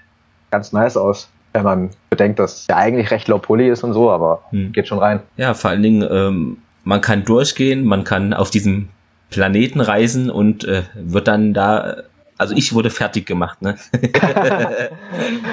[0.50, 4.10] ganz nice aus wenn man bedenkt, dass ja eigentlich recht low poly ist und so,
[4.10, 4.72] aber hm.
[4.72, 5.20] geht schon rein.
[5.36, 8.88] Ja, vor allen Dingen, ähm, man kann durchgehen, man kann auf diesem
[9.30, 11.96] Planeten reisen und äh, wird dann da,
[12.38, 13.76] also ich wurde fertig gemacht, ne?
[14.02, 14.90] ja,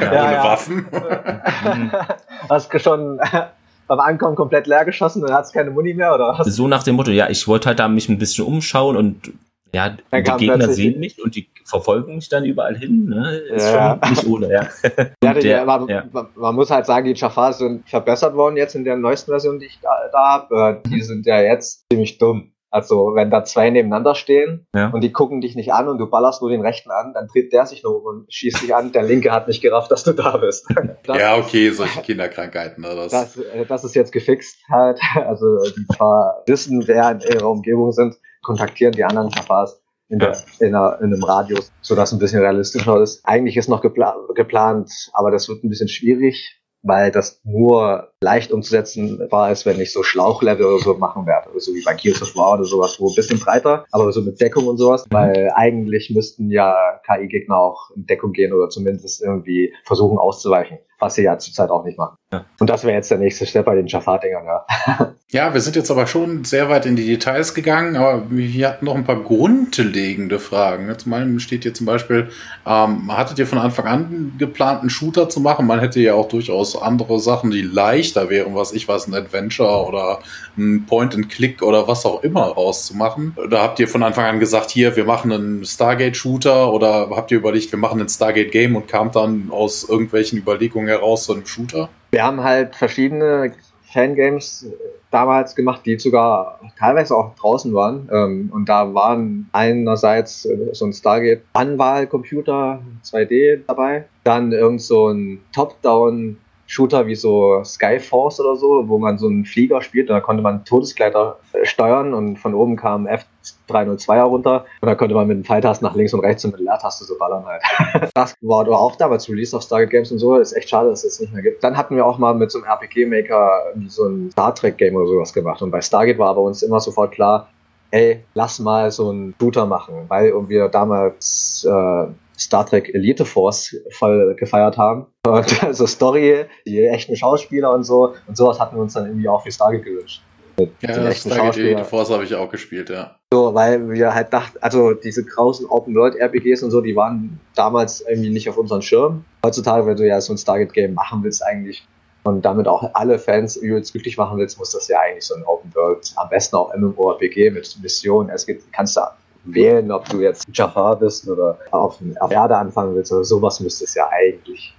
[0.02, 0.44] ohne ja.
[0.44, 0.86] Waffen.
[2.50, 3.20] Hast du schon
[3.88, 6.44] beim Ankommen komplett leer geschossen und hast keine Muni mehr, oder?
[6.46, 9.32] So nach dem Motto, ja, ich wollte halt da mich ein bisschen umschauen und
[9.74, 13.06] ja, die Gegner sehen mich und die verfolgen mich dann überall hin.
[13.06, 13.38] Ne?
[13.38, 14.00] Ist ja.
[14.02, 14.68] schon nicht ohne, ja.
[15.24, 16.04] ja, der, man, ja.
[16.36, 19.68] man, muss halt sagen, die Jafars sind verbessert worden jetzt in der neuesten Version, die
[19.68, 20.82] ich da, da habe.
[20.84, 22.52] Äh, die sind ja jetzt ziemlich dumm.
[22.72, 24.90] Also, wenn da zwei nebeneinander stehen ja.
[24.90, 27.52] und die gucken dich nicht an und du ballerst nur den rechten an, dann dreht
[27.52, 28.92] der sich nur um und schießt dich an.
[28.92, 30.68] Der linke hat nicht gerafft, dass du da bist.
[31.06, 32.84] Das, ja, okay, solche Kinderkrankheiten.
[32.84, 33.12] Ne, das.
[33.12, 35.00] Das, äh, das ist jetzt gefixt halt.
[35.16, 38.16] Also, die paar wissen, wer in ihrer Umgebung sind
[38.50, 43.00] kontaktieren die anderen Jafars in, der, in, einer, in einem Radius, sodass ein bisschen realistischer
[43.00, 43.22] ist.
[43.26, 48.52] Eigentlich ist noch gepla geplant, aber das wird ein bisschen schwierig, weil das nur leicht
[48.52, 52.24] umzusetzen war, als wenn ich so Schlauchlevel oder so machen werde, so wie bei Gears
[52.24, 55.14] of War oder sowas, wo ein bisschen breiter, aber so mit Deckung und sowas, mhm.
[55.14, 61.16] weil eigentlich müssten ja KI-Gegner auch in Deckung gehen oder zumindest irgendwie versuchen auszuweichen was
[61.16, 62.18] sie ja zurzeit auch nicht machen.
[62.32, 62.46] Ja.
[62.60, 65.14] Und das wäre jetzt der nächste Step bei den Jafar-Dingern, ja.
[65.32, 68.86] ja, wir sind jetzt aber schon sehr weit in die Details gegangen, aber wir hatten
[68.86, 70.94] noch ein paar grundlegende Fragen.
[71.00, 72.30] Zum einen steht hier zum Beispiel,
[72.68, 75.66] ähm, hattet ihr von Anfang an geplant, einen Shooter zu machen?
[75.66, 79.88] Man hätte ja auch durchaus andere Sachen, die leichter wären, was ich weiß, ein Adventure
[79.88, 80.20] oder
[80.58, 83.36] ein Point-and-Click oder was auch immer rauszumachen.
[83.50, 87.38] Da habt ihr von Anfang an gesagt, hier, wir machen einen Stargate-Shooter oder habt ihr
[87.38, 91.90] überlegt, wir machen ein Stargate-Game und kam dann aus irgendwelchen Überlegungen heraus zu einem Shooter?
[92.12, 93.54] Wir haben halt verschiedene
[93.92, 94.68] Fangames
[95.12, 98.10] damals gemacht, die sogar teilweise auch draußen waren.
[98.12, 106.38] Ähm, und da waren einerseits so ein Stargate-Anwahl-Computer 2D dabei, dann irgend so ein Top-Down
[106.70, 110.44] Shooter wie so Skyforce oder so, wo man so einen Flieger spielt und da konnte
[110.44, 115.38] man Todesgleiter äh, steuern und von oben kam F302 herunter und da konnte man mit
[115.38, 118.12] dem Pfeiltasten nach links und rechts und mit der Leertaste so ballern halt.
[118.14, 121.04] das war aber auch damals Release auf Stargate Games und so, ist echt schade, dass
[121.04, 121.64] es das nicht mehr gibt.
[121.64, 125.08] Dann hatten wir auch mal mit so einem RPG-Maker so ein Star Trek Game oder
[125.08, 127.50] sowas gemacht und bei Stargate war aber uns immer sofort klar,
[127.90, 132.06] ey, lass mal so einen Shooter machen, weil wir damals äh,
[132.40, 135.08] Star Trek Elite Force voll gefeiert haben.
[135.28, 138.16] Und also Story, die echten Schauspieler und so.
[138.28, 140.22] Und sowas hatten wir uns dann irgendwie auch für Stargate gewünscht.
[140.58, 143.16] Mit ja, das Stargate Elite Force habe ich auch gespielt, ja.
[143.32, 147.40] So, weil wir halt dachten, also diese grausen Open World RPGs und so, die waren
[147.56, 149.24] damals irgendwie nicht auf unseren Schirm.
[149.46, 151.86] Heutzutage, wenn du ja so ein Stargate Game machen willst, eigentlich
[152.24, 155.44] und damit auch alle Fans übelst glücklich machen willst, muss das ja eigentlich so ein
[155.46, 158.30] Open World, am besten auch MMORPG mit Missionen.
[158.30, 159.02] Es gibt, kannst du
[159.46, 163.86] wählen, ob du jetzt Jafar bist oder auf, auf Erde anfangen willst oder sowas müsste
[163.86, 164.76] es ja eigentlich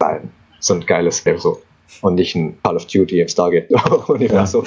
[0.00, 0.30] sein.
[0.60, 1.60] So ein geiles Game so.
[2.00, 4.64] Und nicht ein Call of Duty im Stargate-Universum.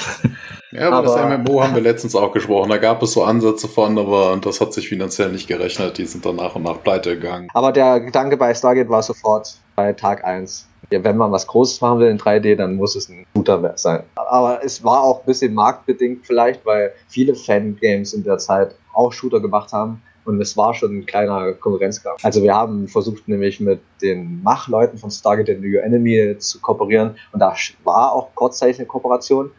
[0.71, 0.79] Ja.
[0.79, 2.69] ja, aber, aber, das MMO haben wir letztens auch gesprochen.
[2.69, 5.97] Da gab es so Ansätze von, aber das hat sich finanziell nicht gerechnet.
[5.97, 7.47] Die sind dann nach und nach pleite gegangen.
[7.53, 11.81] Aber der Gedanke bei Stargate war sofort bei Tag 1 ja, wenn man was Großes
[11.81, 14.03] machen will in 3D, dann muss es ein Shooter sein.
[14.15, 19.11] Aber es war auch ein bisschen marktbedingt vielleicht, weil viele Fangames in der Zeit auch
[19.11, 20.01] Shooter gemacht haben.
[20.25, 22.25] Und es war schon ein kleiner Konkurrenzkampf.
[22.25, 27.15] Also wir haben versucht nämlich mit den Machleuten von Stargate and New Enemy zu kooperieren.
[27.31, 29.51] Und da war auch kurzzeitig eine Kooperation.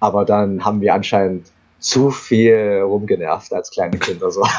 [0.00, 1.46] Aber dann haben wir anscheinend
[1.78, 4.42] zu viel rumgenervt als kleine Kinder so.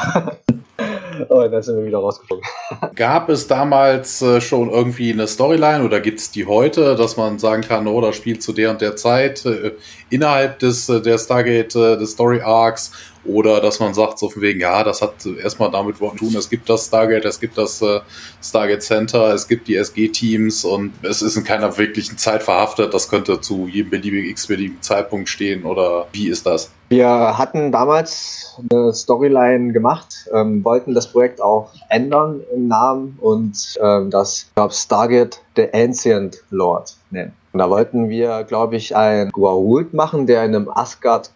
[1.28, 2.44] Und dann sind wir wieder rausgeflogen.
[2.94, 7.38] Gab es damals äh, schon irgendwie eine Storyline oder gibt es die heute, dass man
[7.38, 9.72] sagen kann, oh, das spielt zu der und der Zeit äh,
[10.10, 12.92] innerhalb des äh, der Stargate, äh, des Story Arcs
[13.24, 16.48] oder dass man sagt, so von wegen, ja, das hat erstmal damit zu tun, es
[16.48, 18.00] gibt das Stargate, es gibt das äh,
[18.42, 22.94] Stargate Center, es gibt die SG-Teams und es ist in keiner wirklichen Zeit verhaftet.
[22.94, 26.70] Das könnte zu jedem beliebigen x-beliebigen Zeitpunkt stehen oder wie ist das?
[26.90, 33.78] Wir hatten damals eine Storyline gemacht, ähm, wollten das Projekt auch ändern im Namen und
[33.82, 37.32] ähm, das, glaube, Stargate The Ancient Lord nennen.
[37.52, 41.30] Und da wollten wir, glaube ich, ein Gua'uld machen, der in einem Asgard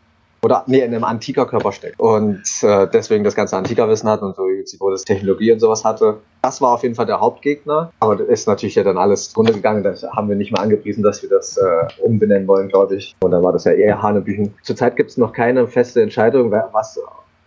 [0.45, 4.35] oder nee, in einem antiker Körper steckt und äh, deswegen das ganze Antikerwissen hat und
[4.35, 4.43] so
[4.79, 6.19] wo das Technologie und sowas hatte.
[6.43, 9.83] Das war auf jeden Fall der Hauptgegner, aber das ist natürlich ja dann alles runtergegangen.
[9.85, 13.15] Das haben wir nicht mal angepriesen, dass wir das äh, umbenennen wollen, glaube ich.
[13.21, 14.55] Und dann war das ja eher Hanebüchen.
[14.63, 16.99] Zurzeit gibt es noch keine feste Entscheidung, was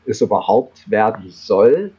[0.05, 1.91] es überhaupt werden soll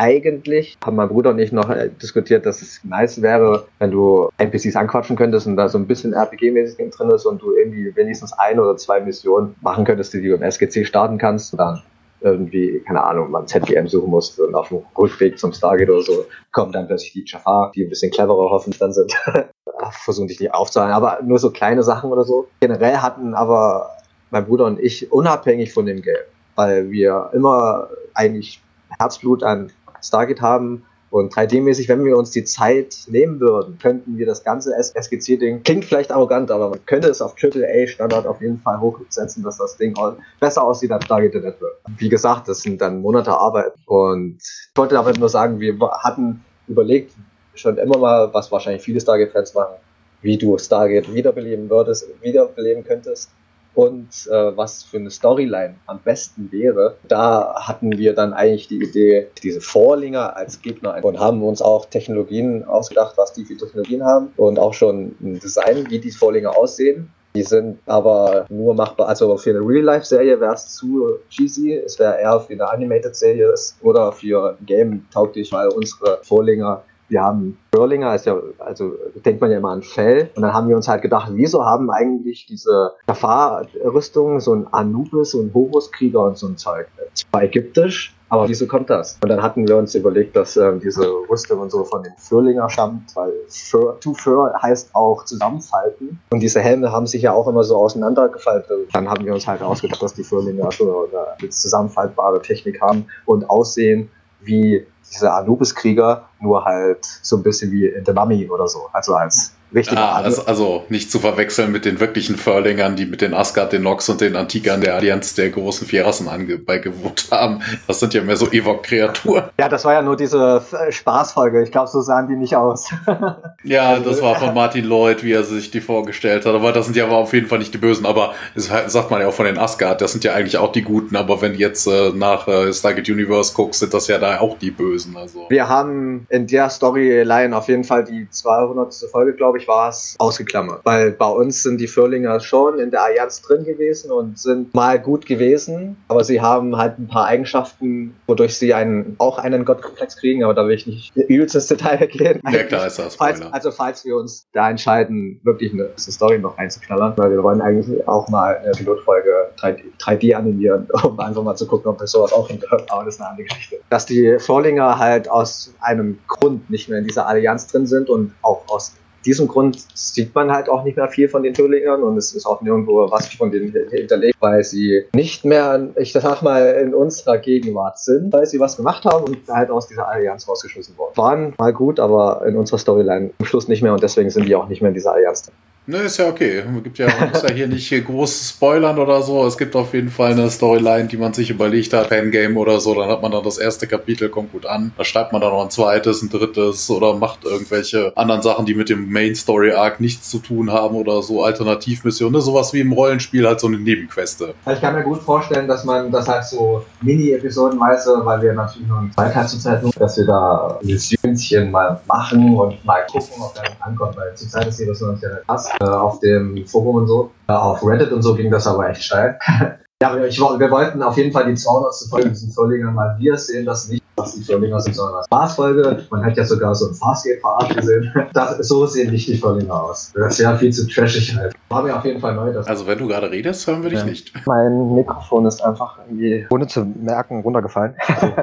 [0.00, 4.30] eigentlich haben mein Bruder und ich noch äh, diskutiert, dass es nice wäre, wenn du
[4.38, 8.32] NPCs anquatschen könntest und da so ein bisschen RPG-mäßig drin ist und du irgendwie wenigstens
[8.32, 11.82] ein oder zwei Missionen machen könntest, die du im SGC starten kannst und dann
[12.22, 16.24] irgendwie, keine Ahnung, man ZPM suchen muss und auf dem Rückweg zum Stargate oder so
[16.52, 19.12] kommen dann plötzlich die Jafar, die ein bisschen cleverer hoffentlich dann sind.
[19.90, 22.48] Versuchen dich nicht aufzuhalten, aber nur so kleine Sachen oder so.
[22.60, 23.90] Generell hatten aber
[24.30, 26.16] mein Bruder und ich unabhängig von dem Game,
[26.56, 28.62] weil wir immer eigentlich
[28.98, 34.26] Herzblut an Stargate haben und 3D-mäßig, wenn wir uns die Zeit nehmen würden, könnten wir
[34.26, 38.80] das ganze SGC-Ding, klingt vielleicht arrogant, aber man könnte es auf AAA-Standard auf jeden Fall
[38.80, 39.94] hochsetzen, dass das Ding
[40.38, 41.78] besser aussieht als Stargate Network.
[41.98, 43.72] Wie gesagt, das sind dann Monate Arbeit.
[43.86, 47.12] Und ich wollte damit nur sagen, wir hatten überlegt,
[47.54, 49.74] schon immer mal, was wahrscheinlich viele Stargate-Fans machen,
[50.22, 53.30] wie du Stargate wiederbeleben würdest, wiederbeleben könntest
[53.74, 56.96] und äh, was für eine Storyline am besten wäre.
[57.08, 61.86] Da hatten wir dann eigentlich die Idee, diese Vorlinger als Gegner und haben uns auch
[61.86, 66.56] Technologien ausgedacht, was die für Technologien haben und auch schon ein Design, wie die Vorlinger
[66.56, 67.10] aussehen.
[67.34, 72.20] Die sind aber nur machbar, also für eine Real-Life-Serie wäre es zu cheesy, es wäre
[72.20, 78.14] eher für eine Animated-Serie oder für ein Game tauglich, weil unsere Vorlinger wir haben Burlinger,
[78.14, 78.94] ist ja, also
[79.24, 80.30] denkt man ja immer an Fell.
[80.34, 85.32] Und dann haben wir uns halt gedacht, wieso haben eigentlich diese Jafar-Rüstungen so ein Anubis,
[85.32, 86.86] so ein Horus-Krieger und so ein Zeug?
[87.14, 89.18] Zwar ägyptisch, aber wieso kommt das?
[89.22, 92.70] Und dann hatten wir uns überlegt, dass ähm, diese Rüstung und so von den Furlinger
[92.70, 96.20] stammt, weil Fur, to Fur heißt auch zusammenfalten.
[96.30, 98.88] Und diese Helme haben sich ja auch immer so auseinandergefaltet.
[98.92, 103.50] Dann haben wir uns halt ausgedacht, dass die Furlinger schon eine zusammenfaltbare Technik haben und
[103.50, 104.08] aussehen
[104.42, 108.88] wie diese Anubis-Krieger, nur halt so ein bisschen wie in The Mummy oder so.
[108.92, 113.20] Also als Richtiger ah, also, also, nicht zu verwechseln mit den wirklichen Furlingern, die mit
[113.20, 116.28] den Asgard, den Nox und den Antikern der Allianz der großen Vierassen
[116.64, 117.60] beigewohnt haben.
[117.86, 119.44] Das sind ja mehr so Evok-Kreaturen.
[119.58, 121.62] Ja, das war ja nur diese Spaßfolge.
[121.62, 122.90] Ich glaube, so sahen die nicht aus.
[123.64, 126.54] ja, also, das war von Martin Lloyd, wie er sich die vorgestellt hat.
[126.54, 128.06] Aber das sind ja aber auf jeden Fall nicht die Bösen.
[128.06, 130.82] Aber das sagt man ja auch von den Asgard, das sind ja eigentlich auch die
[130.82, 131.14] Guten.
[131.16, 134.58] Aber wenn du jetzt äh, nach äh, Stargate Universe guckst, sind das ja da auch
[134.58, 135.16] die Bösen.
[135.16, 135.46] Also.
[135.48, 138.90] Wir haben in der Storyline auf jeden Fall die 200.
[139.10, 140.80] Folge, glaube ich, ich, war es ausgeklammert.
[140.84, 144.98] Weil bei uns sind die Firlinger schon in der Allianz drin gewesen und sind mal
[144.98, 150.16] gut gewesen, aber sie haben halt ein paar Eigenschaften, wodurch sie einen, auch einen Gottkomplex
[150.16, 152.40] kriegen, aber da will ich nicht übelst ins Detail gehen.
[152.50, 153.16] Ja, klar ist das.
[153.16, 157.60] Falls, also falls wir uns da entscheiden, wirklich eine, Story noch reinzuknallern, weil wir wollen
[157.60, 162.06] eigentlich auch mal eine Pilotfolge 3D, 3D animieren, um einfach mal zu gucken, ob wir
[162.06, 162.90] sowas auch hingehört.
[162.90, 163.76] Aber das ist eine andere Geschichte.
[163.90, 168.32] Dass die Vorlinger halt aus einem Grund nicht mehr in dieser Allianz drin sind und
[168.42, 168.94] auch aus
[169.24, 172.46] diesem Grund sieht man halt auch nicht mehr viel von den Türlingern und es ist
[172.46, 177.38] auch nirgendwo was von denen hinterlegt, weil sie nicht mehr, ich sag mal, in unserer
[177.38, 181.16] Gegenwart sind, weil sie was gemacht haben und halt aus dieser Allianz rausgeschmissen wurden.
[181.16, 184.54] Waren mal gut, aber in unserer Storyline am Schluss nicht mehr und deswegen sind die
[184.54, 185.54] auch nicht mehr in dieser Allianz drin.
[185.90, 186.62] Ne, ist ja okay.
[186.84, 189.44] Gibt ja, man muss ja hier nicht groß spoilern oder so.
[189.44, 192.94] Es gibt auf jeden Fall eine Storyline, die man sich überlegt hat, Fangame oder so.
[192.94, 194.92] Dann hat man dann das erste Kapitel, kommt gut an.
[194.96, 198.74] Da schreibt man dann noch ein zweites, ein drittes oder macht irgendwelche anderen Sachen, die
[198.74, 202.34] mit dem Main Story Arc nichts zu tun haben oder so Alternativmissionen.
[202.34, 202.40] Ne?
[202.40, 204.54] Sowas wie im Rollenspiel halt so eine Nebenqueste.
[204.72, 209.10] Ich kann mir gut vorstellen, dass man das halt so Mini-Episodenweise, weil wir natürlich eine
[209.10, 213.54] Zeit halt zur Zeit nur, dass wir da Missionchen mal machen und mal gucken, ob
[213.54, 214.16] der ankommt.
[214.16, 217.30] Weil zur Zeit ist hier das noch nicht der Pass auf dem Forum und so.
[217.48, 219.38] Äh, auf Reddit und so ging das aber echt steil.
[220.02, 221.94] ja, wir, ich, wir wollten auf jeden Fall die 200.
[222.08, 226.06] Folge diesen Vorlegern mal wir sehen das nicht was die Förlinger sind, sondern als Spaßfolge.
[226.10, 228.12] Man hat ja sogar so ein Farscape-Verarscht gesehen.
[228.32, 230.12] Das, so sehen nicht die Förlinger aus.
[230.14, 231.54] Das ist ja viel zu trashig halt.
[231.70, 232.56] Haben wir auf jeden Fall neu.
[232.58, 234.04] Also wenn du gerade redest, hören wir dich ja.
[234.04, 234.32] nicht.
[234.46, 237.94] Mein Mikrofon ist einfach irgendwie, ohne zu merken, runtergefallen.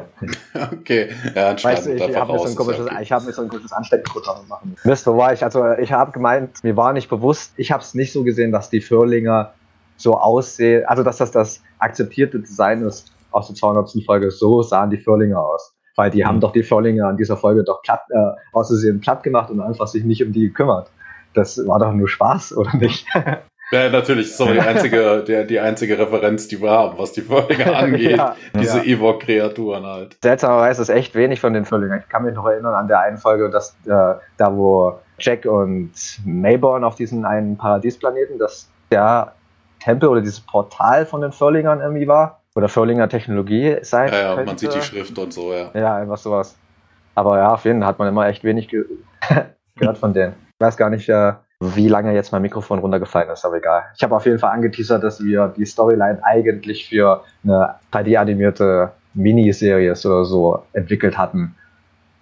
[0.74, 3.06] okay, ja, weißt du, ich habe mir, so ein komisches, okay.
[3.06, 5.44] hab mir so ein komisches Ansteckprogramm machen Mist, wo war ich?
[5.44, 8.70] Also ich habe gemeint, mir war nicht bewusst, ich habe es nicht so gesehen, dass
[8.70, 9.54] die Förlinger
[9.98, 13.92] so aussehen, also dass das das akzeptierte Design ist aus der 200.
[14.06, 15.74] Folge, so sahen die Förlinger aus.
[15.96, 16.28] Weil die mhm.
[16.28, 18.18] haben doch die Förlinger an dieser Folge doch platt, äh,
[18.54, 20.90] auszusehen platt gemacht und einfach sich nicht um die gekümmert.
[21.34, 23.06] Das war doch nur Spaß, oder nicht?
[23.72, 27.76] Ja, natürlich, so die einzige, der, die einzige Referenz, die wir haben, was die Förlinger
[27.78, 28.18] angeht.
[28.18, 28.84] ja, Diese ja.
[28.84, 30.18] Ewok-Kreaturen halt.
[30.24, 32.00] Seltsamerweise ist echt wenig von den Förlingern.
[32.00, 35.92] Ich kann mich noch erinnern an der einen Folge, dass äh, da wo Jack und
[36.26, 39.34] Mayborn auf diesen einen Paradiesplaneten, dass der
[39.82, 44.12] Tempel oder dieses Portal von den Förlingern irgendwie war oder Förlinger Technologie sein.
[44.12, 44.46] Ja, ja könnte.
[44.48, 45.70] man sieht die Schrift und so, ja.
[45.76, 46.58] Ja, einfach sowas.
[47.14, 48.84] Aber ja, auf jeden Fall hat man immer echt wenig ge
[49.76, 50.34] gehört von denen.
[50.54, 53.84] Ich weiß gar nicht, äh, wie lange jetzt mein Mikrofon runtergefallen ist, aber egal.
[53.96, 59.92] Ich habe auf jeden Fall angeteasert, dass wir die Storyline eigentlich für eine 3D-animierte Miniserie
[59.92, 61.56] oder so entwickelt hatten,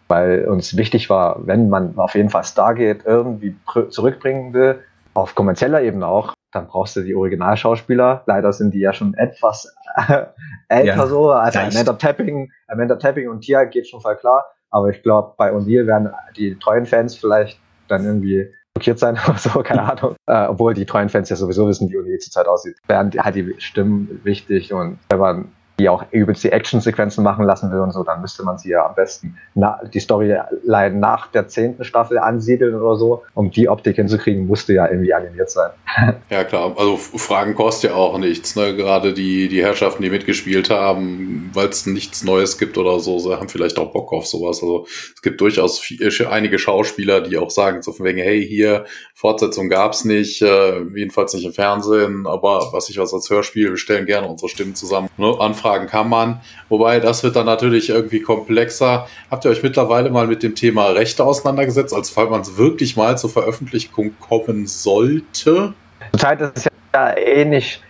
[0.10, 3.56] weil uns wichtig war, wenn man auf jeden Fall Stargate irgendwie
[3.90, 4.82] zurückbringen will,
[5.14, 8.24] auf kommerzieller Ebene auch, dann brauchst du die Originalschauspieler.
[8.26, 9.74] Leider sind die ja schon etwas
[10.70, 11.32] älter ja, so.
[11.32, 14.46] Also Amanda Tapping, Amanda Tapping und Tia geht schon voll klar.
[14.70, 19.38] Aber ich glaube, bei O'Neill werden die treuen Fans vielleicht dann irgendwie blockiert sein oder
[19.38, 20.16] so, keine Ahnung.
[20.28, 22.78] Äh, obwohl die treuen Fans ja sowieso wissen, wie O'Neill zurzeit aussieht.
[22.88, 27.72] Wären halt die Stimmen wichtig und wenn man die auch übelst die Actionsequenzen machen lassen
[27.72, 31.48] will und so, dann müsste man sie ja am besten na, die Storyline nach der
[31.48, 33.24] zehnten Staffel ansiedeln oder so.
[33.34, 35.72] Um die Optik hinzukriegen, musste ja irgendwie animiert sein.
[36.30, 38.56] Ja klar, also Fragen kostet ja auch nichts.
[38.56, 38.76] Ne?
[38.76, 43.34] Gerade die, die Herrschaften, die mitgespielt haben, weil es nichts Neues gibt oder so, sie
[43.36, 44.62] haben vielleicht auch Bock auf sowas.
[44.62, 48.86] Also es gibt durchaus viel, einige Schauspieler, die auch sagen, so von wegen, hey, hier,
[49.14, 53.78] Fortsetzung gab's nicht, äh, jedenfalls nicht im Fernsehen, aber was ich was als Hörspiel, wir
[53.78, 55.10] stellen gerne unsere Stimmen zusammen.
[55.18, 55.36] Ne?
[55.66, 56.42] Anfragen kann man.
[56.70, 59.08] Wobei, das wird dann natürlich irgendwie komplexer.
[59.32, 62.96] Habt ihr euch mittlerweile mal mit dem Thema Rechte auseinandergesetzt, als falls man es wirklich
[62.96, 65.74] mal zur Veröffentlichung kommen sollte?
[66.12, 67.82] Zurzeit ist es ja nicht,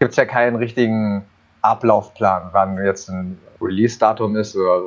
[0.00, 1.24] gibt es ja keinen richtigen
[1.62, 4.82] Ablaufplan, wann jetzt ein Release-Datum ist oder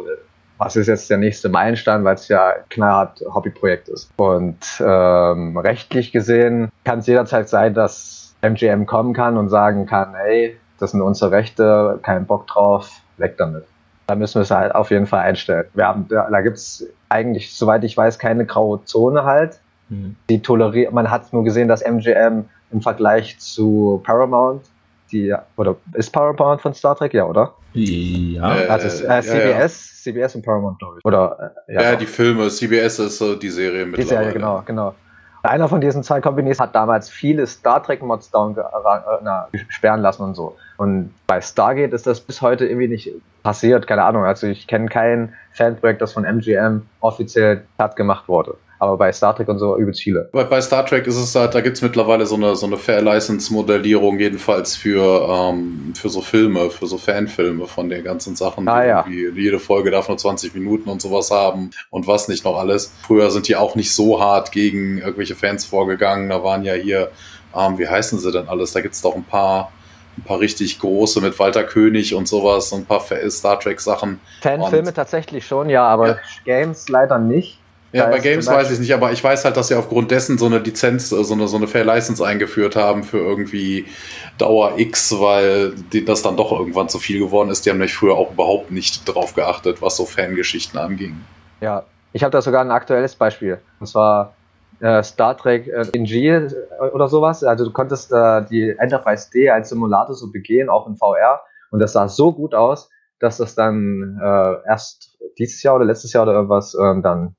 [0.60, 4.12] was ist jetzt der nächste Meilenstein, weil es ja knallhart Hobbyprojekt ist.
[4.18, 10.14] Und ähm, rechtlich gesehen kann es jederzeit sein, dass MGM kommen kann und sagen kann,
[10.16, 13.63] hey, das sind unsere Rechte, kein Bock drauf, weg damit.
[14.07, 15.65] Da müssen wir es halt auf jeden Fall einstellen.
[15.73, 19.59] Wir haben, da, da gibt es eigentlich, soweit ich weiß, keine graue Zone halt.
[19.89, 20.15] Mhm.
[20.30, 24.63] Die toleriert, man hat nur gesehen, dass MGM im Vergleich zu Paramount,
[25.11, 27.53] die, oder ist Paramount von Star Trek, ja, oder?
[27.73, 28.43] Ja.
[28.43, 29.67] Also äh, CBS, ja, ja.
[29.67, 31.05] CBS und Paramount, glaube ich.
[31.05, 33.97] Oder, äh, ja, ja die Filme, CBS ist so die Serie mit.
[33.97, 34.95] Die Serie, genau, genau.
[35.44, 40.24] Einer von diesen zwei Companies hat damals viele Star Trek Mods down äh, sperren lassen
[40.24, 40.58] und so.
[40.78, 43.12] Und bei Stargate ist das bis heute irgendwie nicht
[43.44, 44.26] passiert, keine Ahnung.
[44.26, 48.58] Also ich kenne kein Fanprojekt, das von MGM offiziell platt gemacht wurde.
[48.80, 50.30] Aber bei Star Trek und so übelst viele.
[50.32, 52.78] Bei, bei Star Trek ist es halt, da gibt es mittlerweile so eine, so eine
[52.78, 58.67] Fair-License-Modellierung, jedenfalls für, ähm, für so Filme, für so Fanfilme von den ganzen Sachen.
[58.67, 59.05] Ah, ja.
[59.07, 62.93] Jede Folge darf nur 20 Minuten und sowas haben und was nicht noch alles.
[63.05, 66.30] Früher sind die auch nicht so hart gegen irgendwelche Fans vorgegangen.
[66.30, 67.09] Da waren ja hier,
[67.55, 68.73] ähm, wie heißen sie denn alles?
[68.73, 69.71] Da gibt es doch ein paar
[70.17, 74.19] ein paar richtig große mit Walter König und sowas, ein paar Star Trek Sachen.
[74.41, 76.17] Fanfilme tatsächlich schon, ja, aber ja.
[76.43, 77.59] Games leider nicht.
[77.94, 80.38] Ja, da bei Games weiß ich nicht, aber ich weiß halt, dass sie aufgrund dessen
[80.38, 83.86] so eine Lizenz, so eine, so eine Fair License eingeführt haben für irgendwie
[84.38, 85.74] Dauer X, weil
[86.06, 87.66] das dann doch irgendwann zu viel geworden ist.
[87.66, 91.22] Die haben nämlich früher auch überhaupt nicht drauf geachtet, was so Fangeschichten anging.
[91.62, 93.60] Ja, ich habe da sogar ein aktuelles Beispiel.
[93.80, 94.34] Und zwar
[94.82, 96.50] äh, Star Trek äh, in G äh,
[96.92, 97.44] oder sowas.
[97.44, 101.42] Also du konntest äh, die Enterprise D als Simulator so begehen, auch in VR.
[101.72, 106.12] Und das sah so gut aus, dass das dann äh, erst dieses Jahr oder letztes
[106.12, 107.37] Jahr oder irgendwas äh, dann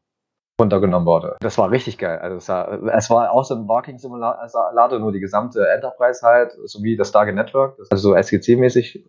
[0.60, 1.36] runtergenommen wurde.
[1.40, 2.18] Das war richtig geil.
[2.18, 6.96] Also es war, es war so ein Walking Simulator, nur die gesamte Enterprise halt, sowie
[6.96, 9.04] das Stargate Network, das also so SGC-mäßig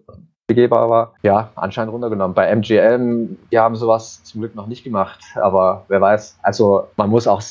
[0.47, 1.14] begehbar war.
[1.22, 2.34] Ja, anscheinend runtergenommen.
[2.34, 6.39] Bei MGM, die haben sowas zum Glück noch nicht gemacht, aber wer weiß.
[6.41, 7.41] Also man muss auch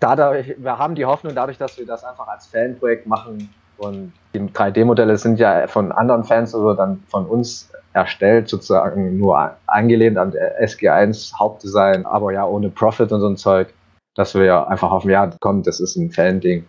[0.00, 4.40] dadurch, wir haben die Hoffnung, dadurch, dass wir das einfach als Fanprojekt machen und die
[4.40, 10.30] 3D-Modelle sind ja von anderen Fans oder dann von uns erstellt, sozusagen nur angelehnt an
[10.30, 13.72] der SG1 Hauptdesign, aber ja ohne Profit und so ein Zeug,
[14.14, 16.64] dass wir ja einfach hoffen, ja, komm, das ist ein Fan-Ding.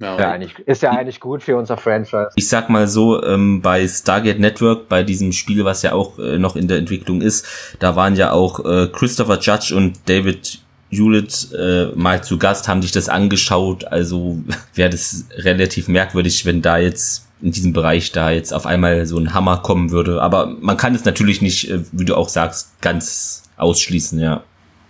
[0.00, 2.28] Ja, ja, eigentlich, ist ja eigentlich gut für unser Franchise.
[2.36, 6.38] Ich sag mal so, ähm, bei Stargate Network, bei diesem Spiel, was ja auch äh,
[6.38, 11.48] noch in der Entwicklung ist, da waren ja auch äh, Christopher Judge und David Hewlett
[11.52, 13.84] äh, mal zu Gast, haben sich das angeschaut.
[13.84, 14.38] Also
[14.74, 19.16] wäre das relativ merkwürdig, wenn da jetzt in diesem Bereich da jetzt auf einmal so
[19.18, 20.22] ein Hammer kommen würde.
[20.22, 24.42] Aber man kann es natürlich nicht, äh, wie du auch sagst, ganz ausschließen, ja.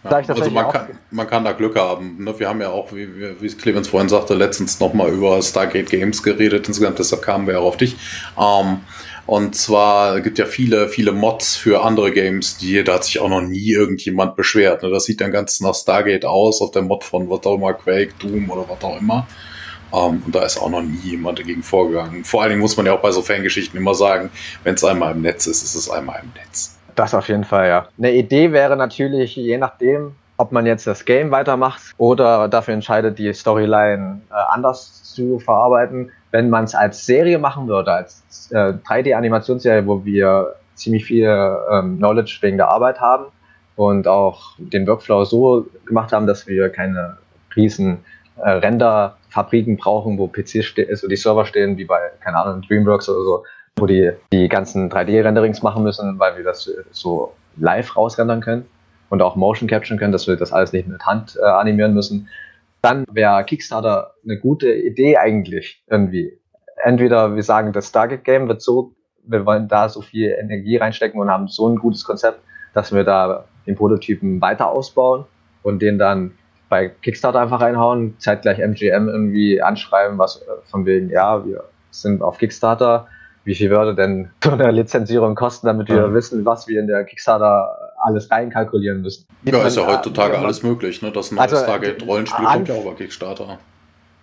[0.04, 2.22] Ja, also man kann, man kann da Glück haben.
[2.22, 2.38] Ne?
[2.38, 3.08] Wir haben ja auch, wie,
[3.40, 6.68] wie Clemens vorhin sagte, letztens nochmal über Stargate Games geredet.
[6.68, 7.96] Insgesamt, deshalb kamen wir auch auf dich.
[8.38, 8.78] Ähm,
[9.28, 13.28] und zwar gibt ja viele, viele Mods für andere Games, die da hat sich auch
[13.28, 14.82] noch nie irgendjemand beschwert.
[14.82, 14.88] Ne?
[14.88, 18.14] Das sieht dann ganz nach Stargate aus, auf der Mod von was auch immer, Quake,
[18.18, 19.26] Doom oder was auch immer.
[19.90, 22.24] Um, ähm, und da ist auch noch nie jemand dagegen vorgegangen.
[22.24, 24.30] Vor allen Dingen muss man ja auch bei so Fangeschichten immer sagen,
[24.64, 26.78] wenn es einmal im Netz ist, ist es einmal im Netz.
[26.94, 27.88] Das auf jeden Fall, ja.
[27.98, 33.18] Eine Idee wäre natürlich, je nachdem, ob man jetzt das Game weitermacht oder dafür entscheidet,
[33.18, 38.74] die Storyline äh, anders zu verarbeiten, wenn man es als Serie machen würde, als äh,
[38.86, 41.28] 3D-Animationsserie, wo wir ziemlich viel
[41.70, 43.26] ähm, Knowledge wegen der Arbeit haben
[43.76, 47.16] und auch den Workflow so gemacht haben, dass wir keine
[47.56, 47.98] riesen
[48.36, 53.22] äh, Render-Fabriken brauchen, wo PC also die Server stehen, wie bei, keine Ahnung, Dreamworks oder
[53.22, 53.44] so,
[53.76, 58.66] wo die die ganzen 3D-Renderings machen müssen, weil wir das so live rausrendern können
[59.08, 62.28] und auch Motion capturen können, dass wir das alles nicht mit Hand äh, animieren müssen
[62.82, 66.38] dann wäre Kickstarter eine gute Idee eigentlich irgendwie.
[66.82, 71.20] Entweder wir sagen, das Target Game wird so, wir wollen da so viel Energie reinstecken
[71.20, 72.40] und haben so ein gutes Konzept,
[72.74, 75.24] dass wir da den Prototypen weiter ausbauen
[75.62, 76.32] und den dann
[76.68, 82.38] bei Kickstarter einfach reinhauen, zeitgleich MGM irgendwie anschreiben, was von wegen, ja, wir sind auf
[82.38, 83.08] Kickstarter,
[83.44, 86.12] wie viel würde denn so eine Lizenzierung kosten, damit wir ja.
[86.12, 89.26] wissen, was wir in der Kickstarter alles reinkalkulieren müssen.
[89.44, 91.10] Ja, ist ja heutzutage ja, alles möglich, ne?
[91.10, 93.58] Das neue also, Stargate-Rollenspiel kommt ja auch über Kickstarter.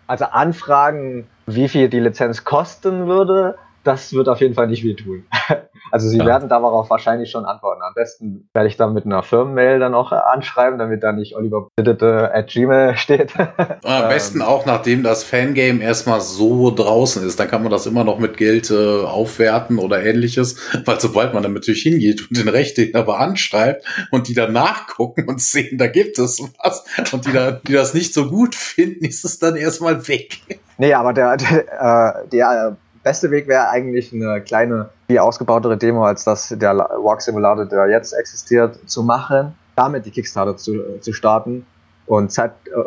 [0.08, 5.26] Also Anfragen, wie viel die Lizenz kosten würde, das wird auf jeden Fall nicht wehtun.
[5.92, 6.26] Also sie ja.
[6.26, 7.82] werden darauf wahrscheinlich schon antworten.
[7.82, 11.70] Am besten werde ich dann mit einer Firmenmail dann auch anschreiben, damit da nicht Oliver
[11.78, 13.34] at Gmail steht.
[13.38, 17.40] Am besten auch, nachdem das Fangame erstmal so draußen ist.
[17.40, 20.58] Dann kann man das immer noch mit Geld äh, aufwerten oder ähnliches.
[20.84, 25.40] Weil sobald man dann natürlich hingeht und den Rechteinhaber anschreibt und die dann nachgucken und
[25.40, 26.84] sehen, da gibt es was
[27.14, 30.42] und die, da, die das nicht so gut finden, ist es dann erstmal weg.
[30.78, 36.04] Nee, aber der, der, äh, der beste Weg wäre eigentlich eine kleine, viel ausgebautere Demo
[36.04, 41.14] als das der Walk Simulator, der jetzt existiert, zu machen, damit die Kickstarter zu, zu
[41.14, 41.68] starten
[42.08, 42.82] und Zeit, äh,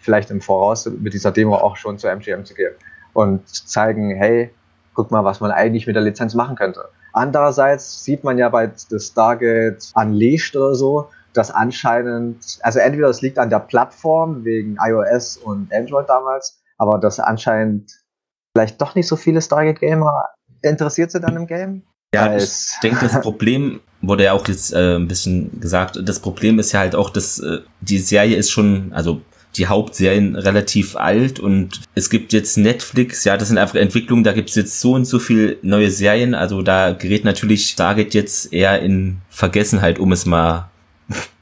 [0.00, 2.72] vielleicht im Voraus mit dieser Demo auch schon zu MGM zu gehen
[3.12, 4.50] und zeigen, hey,
[4.94, 6.86] guck mal, was man eigentlich mit der Lizenz machen könnte.
[7.12, 13.22] Andererseits sieht man ja bei das Stargate Unleashed oder so, dass anscheinend, also entweder es
[13.22, 18.00] liegt an der Plattform wegen iOS und Android damals, aber dass anscheinend
[18.54, 20.24] vielleicht doch nicht so viele Stargate-Gamer
[20.62, 21.82] interessiert sind an dem Game.
[22.14, 22.50] Ja, ich
[22.82, 25.98] denke, das Problem wurde ja auch jetzt äh, ein bisschen gesagt.
[26.02, 29.20] Das Problem ist ja halt auch, dass äh, die Serie ist schon, also
[29.56, 34.32] die Hauptserien relativ alt und es gibt jetzt Netflix, ja, das sind einfach Entwicklungen, da
[34.32, 38.52] gibt es jetzt so und so viel neue Serien, also da gerät natürlich Stargate jetzt
[38.52, 40.69] eher in Vergessenheit, um es mal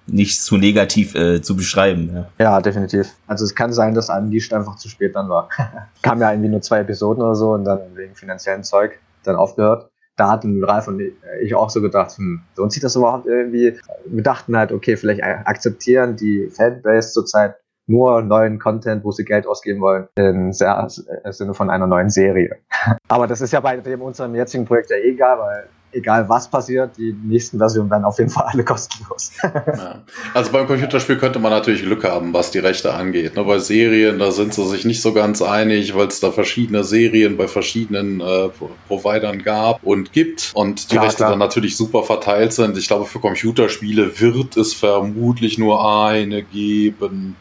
[0.08, 2.26] nicht zu negativ äh, zu beschreiben.
[2.38, 2.44] Ja.
[2.44, 2.60] ja.
[2.60, 3.08] definitiv.
[3.26, 5.48] Also es kann sein, dass Unleashed einfach zu spät dann war.
[6.02, 9.90] Kam ja irgendwie nur zwei Episoden oder so und dann wegen finanziellen Zeug dann aufgehört.
[10.16, 11.00] Da hatten Ralf und
[11.40, 13.78] ich auch so gedacht, hm, lohnt sich das überhaupt irgendwie?
[14.06, 17.54] Wir dachten halt, okay, vielleicht akzeptieren die Fanbase zurzeit
[17.88, 22.56] nur neuen Content, wo sie Geld ausgeben wollen, im Sinne von einer neuen Serie.
[23.08, 26.96] Aber das ist ja bei dem unserem jetzigen Projekt ja egal, weil egal was passiert,
[26.96, 29.32] die nächsten Versionen werden auf jeden Fall alle kostenlos.
[29.42, 30.02] ja.
[30.34, 33.36] Also beim Computerspiel könnte man natürlich Glück haben, was die Rechte angeht.
[33.36, 33.44] Ne?
[33.44, 37.36] Bei Serien, da sind sie sich nicht so ganz einig, weil es da verschiedene Serien
[37.36, 38.48] bei verschiedenen äh,
[38.86, 41.30] Providern gab und gibt und die klar, Rechte klar.
[41.30, 42.76] dann natürlich super verteilt sind.
[42.76, 47.36] Ich glaube, für Computerspiele wird es vermutlich nur eine geben.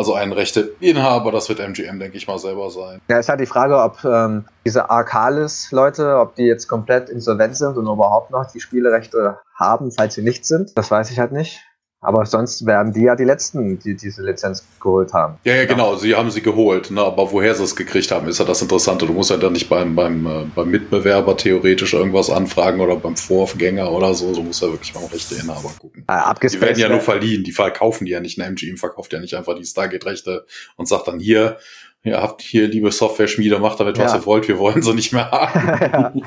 [0.00, 3.02] Also ein rechte Inhaber, das wird MGM, denke ich mal, selber sein.
[3.10, 7.76] Ja, ist halt die Frage, ob ähm, diese Arcalis-Leute, ob die jetzt komplett insolvent sind
[7.76, 10.70] und überhaupt noch die Spielerechte haben, falls sie nicht sind.
[10.78, 11.60] Das weiß ich halt nicht.
[12.02, 15.38] Aber sonst wären die ja die Letzten, die diese Lizenz geholt haben.
[15.44, 15.96] Ja, ja, genau.
[15.96, 16.90] Sie haben sie geholt.
[16.90, 17.02] Ne?
[17.02, 19.04] Aber woher sie es gekriegt haben, ist ja das Interessante.
[19.04, 23.16] Du musst ja dann nicht beim, beim, äh, beim Mitbewerber theoretisch irgendwas anfragen oder beim
[23.16, 24.34] Vorgänger oder so.
[24.34, 26.04] Du musst ja wirklich mal rechte Inhaber gucken.
[26.08, 27.44] Ja, die werden ja nur verliehen.
[27.44, 28.40] Die verkaufen die ja nicht.
[28.40, 30.46] Eine MGM verkauft ja nicht einfach die Stargate-Rechte
[30.76, 31.58] und sagt dann hier,
[32.02, 34.18] ihr habt hier, liebe Software-Schmiede, macht damit, was ja.
[34.18, 36.22] ihr wollt, wir wollen sie nicht mehr haben.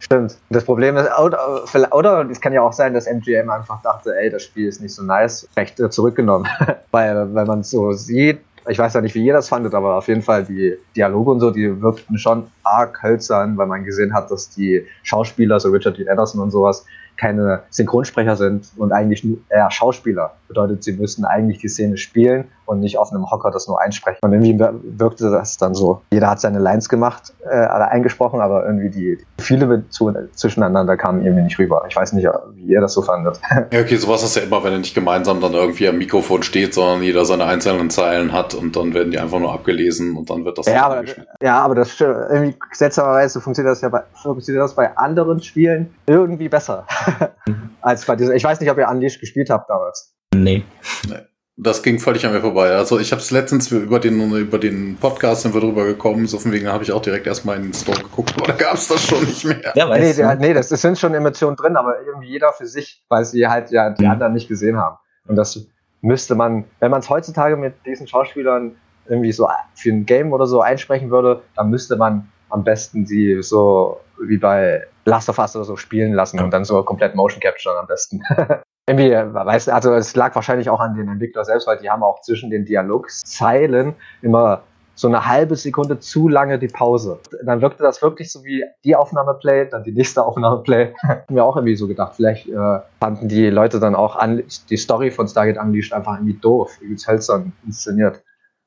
[0.00, 0.36] Stimmt.
[0.50, 4.30] Das Problem ist, oder, oder es kann ja auch sein, dass MGM einfach dachte, ey,
[4.30, 6.46] das Spiel ist nicht so nice, recht zurückgenommen.
[6.90, 9.96] weil, wenn man es so sieht, ich weiß ja nicht, wie ihr das fandet, aber
[9.96, 14.14] auf jeden Fall die Dialoge und so, die wirkten schon arg hölzern, weil man gesehen
[14.14, 16.08] hat, dass die Schauspieler, so Richard D.
[16.08, 20.34] Anderson und sowas, keine Synchronsprecher sind und eigentlich nur eher Schauspieler.
[20.48, 24.18] Bedeutet, sie müssten eigentlich die Szene spielen und nicht auf einem Hocker das nur einsprechen.
[24.22, 24.58] Und irgendwie
[24.98, 26.02] wirkte das dann so.
[26.12, 31.58] Jeder hat seine Lines gemacht, äh, eingesprochen, aber irgendwie die viele zwischeneinander kamen irgendwie nicht
[31.58, 31.84] rüber.
[31.88, 33.40] Ich weiß nicht, wie ihr das so fandet.
[33.72, 36.74] Ja, okay, sowas ist ja immer, wenn er nicht gemeinsam dann irgendwie am Mikrofon steht,
[36.74, 40.44] sondern jeder seine einzelnen Zeilen hat und dann werden die einfach nur abgelesen und dann
[40.44, 41.02] wird das ja, aber,
[41.42, 46.48] ja, aber das irgendwie seltsamerweise funktioniert das ja bei, funktioniert das bei anderen Spielen irgendwie
[46.48, 46.86] besser
[47.80, 48.34] als bei dieser.
[48.34, 50.14] Ich weiß nicht, ob ihr Unleashed gespielt habt damals.
[50.34, 50.64] Nee.
[51.08, 51.14] nee.
[51.56, 52.72] Das ging völlig an mir vorbei.
[52.72, 56.38] Also ich habe es letztens über den, über den Podcast sind wir drüber gekommen, so
[56.40, 58.88] von wegen habe ich auch direkt erstmal in den Store geguckt, aber da gab es
[58.88, 59.72] das schon nicht mehr.
[59.76, 63.04] Ja, nee, der, nee, das, das sind schon Emotionen drin, aber irgendwie jeder für sich,
[63.08, 64.10] weil sie halt ja die mhm.
[64.10, 64.96] anderen nicht gesehen haben.
[65.28, 65.64] Und das
[66.00, 68.74] müsste man, wenn man es heutzutage mit diesen Schauspielern
[69.06, 73.42] irgendwie so für ein Game oder so einsprechen würde, dann müsste man am besten die
[73.42, 77.40] so wie bei Last of Us oder so spielen lassen und dann so komplett Motion
[77.40, 78.22] Capture am besten.
[78.86, 82.02] Irgendwie, weißt du, also es lag wahrscheinlich auch an den Entwicklern selbst, weil die haben
[82.02, 84.62] auch zwischen den Dialogzeilen immer
[84.94, 87.18] so eine halbe Sekunde zu lange die Pause.
[87.44, 90.94] Dann wirkte das wirklich so wie die Aufnahmeplay, dann die nächste Aufnahmeplay.
[91.02, 94.76] Haben wir auch irgendwie so gedacht, vielleicht äh, fanden die Leute dann auch an, die
[94.76, 98.22] Story von Stargate Unleashed einfach irgendwie doof, wie hölzern inszeniert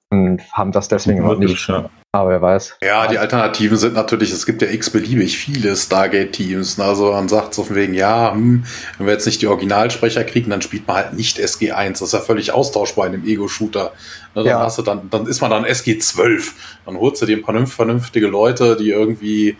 [0.09, 1.68] und haben das deswegen noch nicht.
[1.68, 1.89] Ja.
[2.18, 2.78] Aber wer weiß.
[2.82, 6.80] Ja, die Alternativen sind natürlich, es gibt ja x-beliebig viele Stargate-Teams.
[6.80, 8.65] Also man sagt so von wegen, ja, hm,
[8.97, 11.91] wenn wir jetzt nicht die Originalsprecher kriegen, dann spielt man halt nicht SG1.
[11.91, 13.91] Das ist ja völlig austauschbar in dem Ego-Shooter.
[14.38, 14.59] Ne, dann, ja.
[14.59, 16.51] hast du dann, dann ist man dann SG12.
[16.86, 19.57] Dann holst du dir ein paar vernünftige Leute, die irgendwie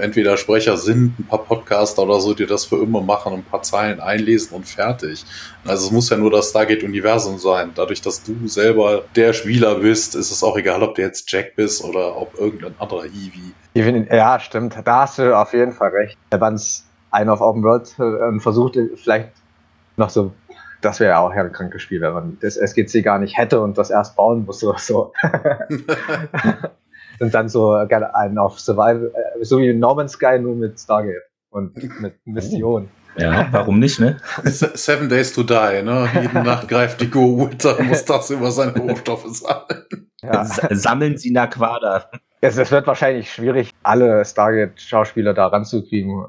[0.00, 3.62] entweder Sprecher sind, ein paar Podcaster oder so, die das für immer machen, ein paar
[3.62, 5.24] Zeilen einlesen und fertig.
[5.64, 7.70] Also es muss ja nur das Stargate-Universum sein.
[7.76, 11.54] Dadurch, dass du selber der Spieler bist, ist es auch egal, ob du jetzt Jack
[11.54, 13.52] bist oder ob irgendein anderer Eevee.
[13.74, 14.76] Ja, stimmt.
[14.84, 16.18] Da hast du auf jeden Fall recht.
[16.30, 19.30] Wenn es einen auf Open World äh, versucht, vielleicht
[19.96, 20.32] noch so
[20.82, 23.78] das wäre ja auch ein krankes Spiel, wenn man das SGC gar nicht hätte und
[23.78, 25.12] das erst bauen musste oder so.
[27.20, 32.00] und dann so einen auf Survival, äh, so wie Norman Sky nur mit Stargate und
[32.00, 32.88] mit Mission.
[33.16, 34.16] Ja, warum nicht, ne?
[34.44, 36.08] Seven Days to Die, ne?
[36.20, 40.10] Jede Nacht greift die Go-Witzer, muss das über seine Rohstoffe sammeln.
[40.22, 40.44] Ja.
[40.44, 42.10] Sammeln Sie Naquada.
[42.40, 46.24] Es, es wird wahrscheinlich schwierig, alle Stargate-Schauspieler da ranzukriegen.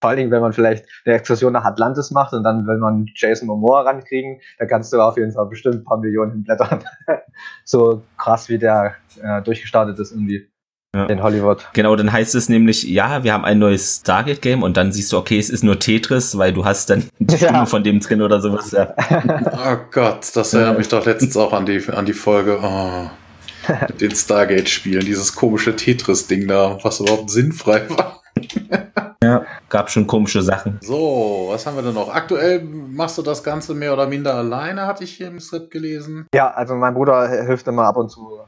[0.00, 3.06] Vor allen Dingen, wenn man vielleicht eine Exkursion nach Atlantis macht und dann will man
[3.14, 6.84] Jason Momoa rankriegen, dann kannst du auf jeden Fall bestimmt ein paar Millionen hinblättern.
[7.64, 10.48] so krass, wie der äh, durchgestartet ist irgendwie.
[10.96, 11.06] Ja.
[11.06, 11.66] In Hollywood.
[11.74, 15.18] Genau, dann heißt es nämlich, ja, wir haben ein neues Stargate-Game und dann siehst du,
[15.18, 17.66] okay, es ist nur Tetris, weil du hast dann die Stimme ja.
[17.66, 18.70] von dem drin oder sowas.
[18.70, 18.94] Ja.
[19.52, 22.58] oh Gott, das erinnert mich doch letztens auch an die, an die Folge.
[22.62, 23.10] Oh
[23.88, 28.22] mit den Stargate-Spielen, dieses komische Tetris-Ding da, was überhaupt sinnfrei war.
[29.22, 30.78] ja, gab schon komische Sachen.
[30.82, 32.12] So, was haben wir denn noch?
[32.12, 36.26] Aktuell machst du das Ganze mehr oder minder alleine, hatte ich hier im Skript gelesen.
[36.34, 38.40] Ja, also mein Bruder hilft immer ab und zu.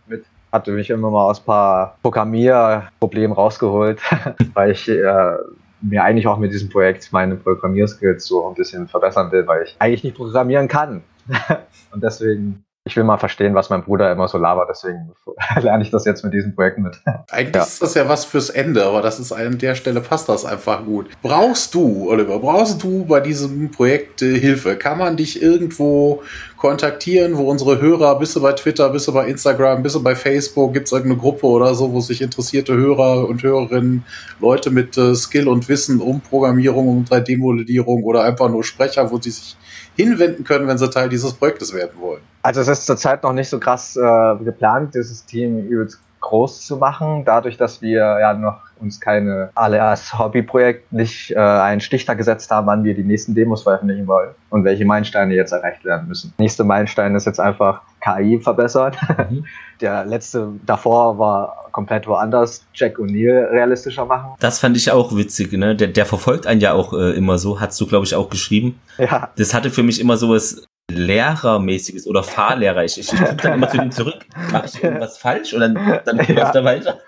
[0.52, 4.00] Hatte mich immer mal aus ein paar Programmierproblemen rausgeholt,
[4.54, 5.36] weil ich äh,
[5.80, 9.76] mir eigentlich auch mit diesem Projekt meine Programmierskills so ein bisschen verbessern will, weil ich
[9.78, 11.02] eigentlich nicht programmieren kann.
[11.92, 15.12] und deswegen ich will mal verstehen, was mein Bruder immer so labert, deswegen
[15.60, 16.98] lerne ich das jetzt mit diesem Projekt mit.
[17.30, 17.62] Eigentlich ja.
[17.62, 20.84] ist das ja was fürs Ende, aber das ist an der Stelle passt das einfach
[20.84, 21.06] gut.
[21.22, 24.76] Brauchst du, Oliver, brauchst du bei diesem Projekt äh, Hilfe?
[24.76, 26.22] Kann man dich irgendwo
[26.58, 30.16] kontaktieren, wo unsere Hörer, bist du bei Twitter, bist du bei Instagram, bist du bei
[30.16, 34.04] Facebook, gibt es irgendeine Gruppe oder so, wo sich interessierte Hörer und Hörerinnen,
[34.40, 39.20] Leute mit äh, Skill und Wissen um Programmierung, um 3D-Modellierung oder einfach nur Sprecher, wo
[39.20, 39.56] sie sich
[39.96, 42.22] hinwenden können, wenn sie Teil dieses Projektes werden wollen?
[42.42, 46.76] Also es ist zurzeit noch nicht so krass äh, geplant, dieses Team übelst groß zu
[46.76, 52.18] machen, dadurch, dass wir ja noch uns keine alle als Hobbyprojekt nicht äh, einen Stichtag
[52.18, 56.08] gesetzt haben, wann wir die nächsten Demos veröffentlichen wollen und welche Meilensteine jetzt erreicht werden
[56.08, 56.32] müssen.
[56.38, 58.94] Nächste Meilenstein ist jetzt einfach KI verbessern.
[59.30, 59.44] Mhm.
[59.80, 64.32] Der letzte davor war komplett woanders, Jack O'Neill realistischer machen.
[64.40, 65.76] Das fand ich auch witzig, ne?
[65.76, 68.80] Der, der verfolgt einen ja auch äh, immer so, hast du, glaube ich, auch geschrieben.
[68.98, 69.30] Ja.
[69.36, 72.84] Das hatte für mich immer so was Lehrermäßiges oder Fahrlehrer.
[72.84, 74.18] Ich, ich, ich gucke dann immer zu dem zurück,
[74.52, 75.74] mache ich irgendwas falsch und dann,
[76.04, 76.34] dann ja.
[76.34, 76.98] läuft er weiter.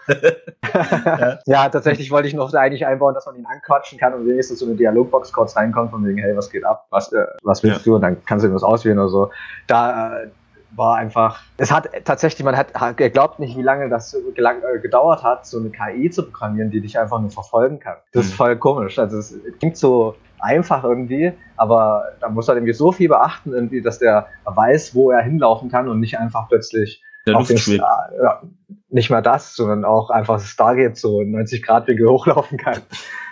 [0.75, 1.39] ja.
[1.47, 1.69] ja.
[1.69, 4.75] tatsächlich wollte ich noch eigentlich einbauen, dass man ihn anquatschen kann und wenigstens so eine
[4.75, 7.85] Dialogbox kurz reinkommt von wegen, hey, was geht ab, was, äh, was willst ja.
[7.85, 7.95] du?
[7.97, 9.31] Und dann kannst du irgendwas auswählen oder so.
[9.67, 10.29] Da äh,
[10.77, 15.23] war einfach, es hat tatsächlich, man hat, hat glaubt nicht, wie lange das äh, gedauert
[15.23, 17.97] hat, so eine KI zu programmieren, die dich einfach nur verfolgen kann.
[18.13, 18.37] Das ist mhm.
[18.37, 18.99] voll komisch.
[18.99, 23.83] Also es klingt so einfach irgendwie, aber da muss er irgendwie so viel beachten, irgendwie,
[23.83, 28.11] dass der weiß, wo er hinlaufen kann und nicht einfach plötzlich der auf den Star,
[28.23, 28.43] ja,
[28.89, 32.79] nicht mehr das, sondern auch einfach das Stargate so 90 Grad Winkel hochlaufen kann.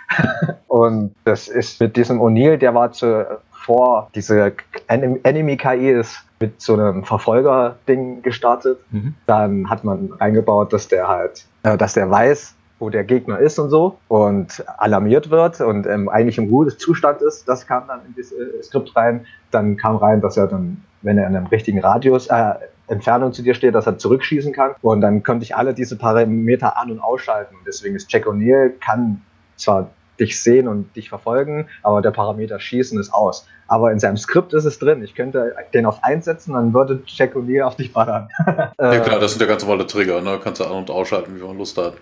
[0.67, 4.53] und das ist mit diesem O'Neill, der war zuvor, diese
[4.87, 8.79] Enemy-KI ist mit so einem Verfolger-Ding gestartet.
[8.91, 9.15] Mhm.
[9.25, 13.59] Dann hat man eingebaut, dass der halt, äh, dass der weiß, wo der Gegner ist
[13.59, 17.47] und so und alarmiert wird und ähm, eigentlich im Ruhezustand ist.
[17.47, 19.25] Das kam dann in das äh, Skript rein.
[19.51, 22.53] Dann kam rein, dass er dann, wenn er in einem richtigen Radius, äh,
[22.87, 24.71] Entfernung zu dir steht, dass er zurückschießen kann.
[24.81, 27.55] Und dann könnte ich alle diese Parameter an- und ausschalten.
[27.67, 29.21] Deswegen ist Jack O'Neill kann
[29.55, 33.47] zwar dich sehen und dich verfolgen, aber der Parameter Schießen ist aus.
[33.67, 35.03] Aber in seinem Skript ist es drin.
[35.03, 38.29] Ich könnte den auf 1 setzen, dann würde Jack O'Neill auf dich ballern.
[38.79, 40.39] ja klar, das sind ja ganz normale Trigger, ne?
[40.43, 41.93] Kannst du an- und ausschalten, wie man Lust hat.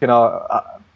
[0.00, 0.40] Genau,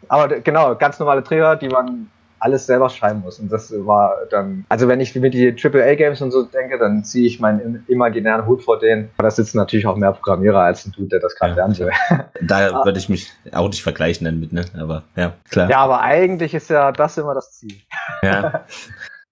[0.07, 3.39] aber genau, ganz normale Trigger, die man alles selber schreiben muss.
[3.39, 7.27] Und das war dann, also wenn ich mir die AAA-Games und so denke, dann ziehe
[7.27, 9.09] ich meinen imaginären Hut vor denen.
[9.17, 11.91] Aber da sitzen natürlich auch mehr Programmierer als ein Dude, der das gerade lernen will.
[12.41, 14.63] Da würde ich mich auch nicht vergleichen damit, ne?
[14.79, 15.69] Aber ja, klar.
[15.69, 17.75] Ja, aber eigentlich ist ja das immer das Ziel.
[18.23, 18.63] Ja.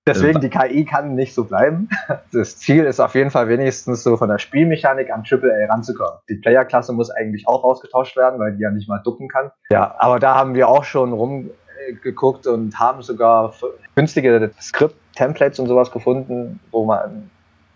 [0.07, 1.89] Deswegen, die KI kann nicht so bleiben.
[2.31, 6.19] Das Ziel ist auf jeden Fall wenigstens so von der Spielmechanik an AAA ranzukommen.
[6.29, 9.51] Die Playerklasse muss eigentlich auch ausgetauscht werden, weil die ja nicht mal ducken kann.
[9.69, 13.53] Ja, aber da haben wir auch schon rumgeguckt und haben sogar
[13.95, 17.29] günstige Skript-Templates und sowas gefunden, wo man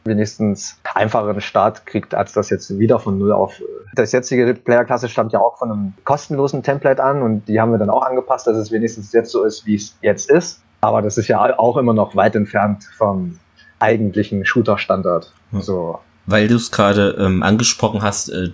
[0.04, 3.62] wenigstens einfacheren Start kriegt, als das jetzt wieder von Null auf.
[3.96, 7.78] Das jetzige Playerklasse stammt ja auch von einem kostenlosen Template an und die haben wir
[7.78, 10.62] dann auch angepasst, dass es wenigstens jetzt so ist, wie es jetzt ist.
[10.82, 13.40] Aber das ist ja auch immer noch weit entfernt vom
[13.80, 15.32] eigentlichen Shooter-Standard.
[15.60, 16.00] So.
[16.26, 18.50] Weil du es gerade ähm, angesprochen hast, äh,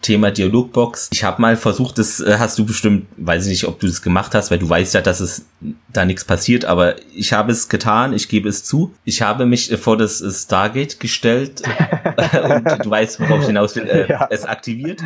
[0.00, 1.10] Thema Dialogbox.
[1.12, 4.00] Ich habe mal versucht, das äh, hast du bestimmt, weiß ich nicht, ob du das
[4.00, 5.46] gemacht hast, weil du weißt ja, dass es
[5.92, 8.94] da nichts passiert, aber ich habe es getan, ich gebe es zu.
[9.04, 11.62] Ich habe mich äh, vor das äh, Stargate gestellt
[12.42, 14.28] und du weißt, worauf ich hinaus will, ja.
[14.30, 15.02] es aktiviert.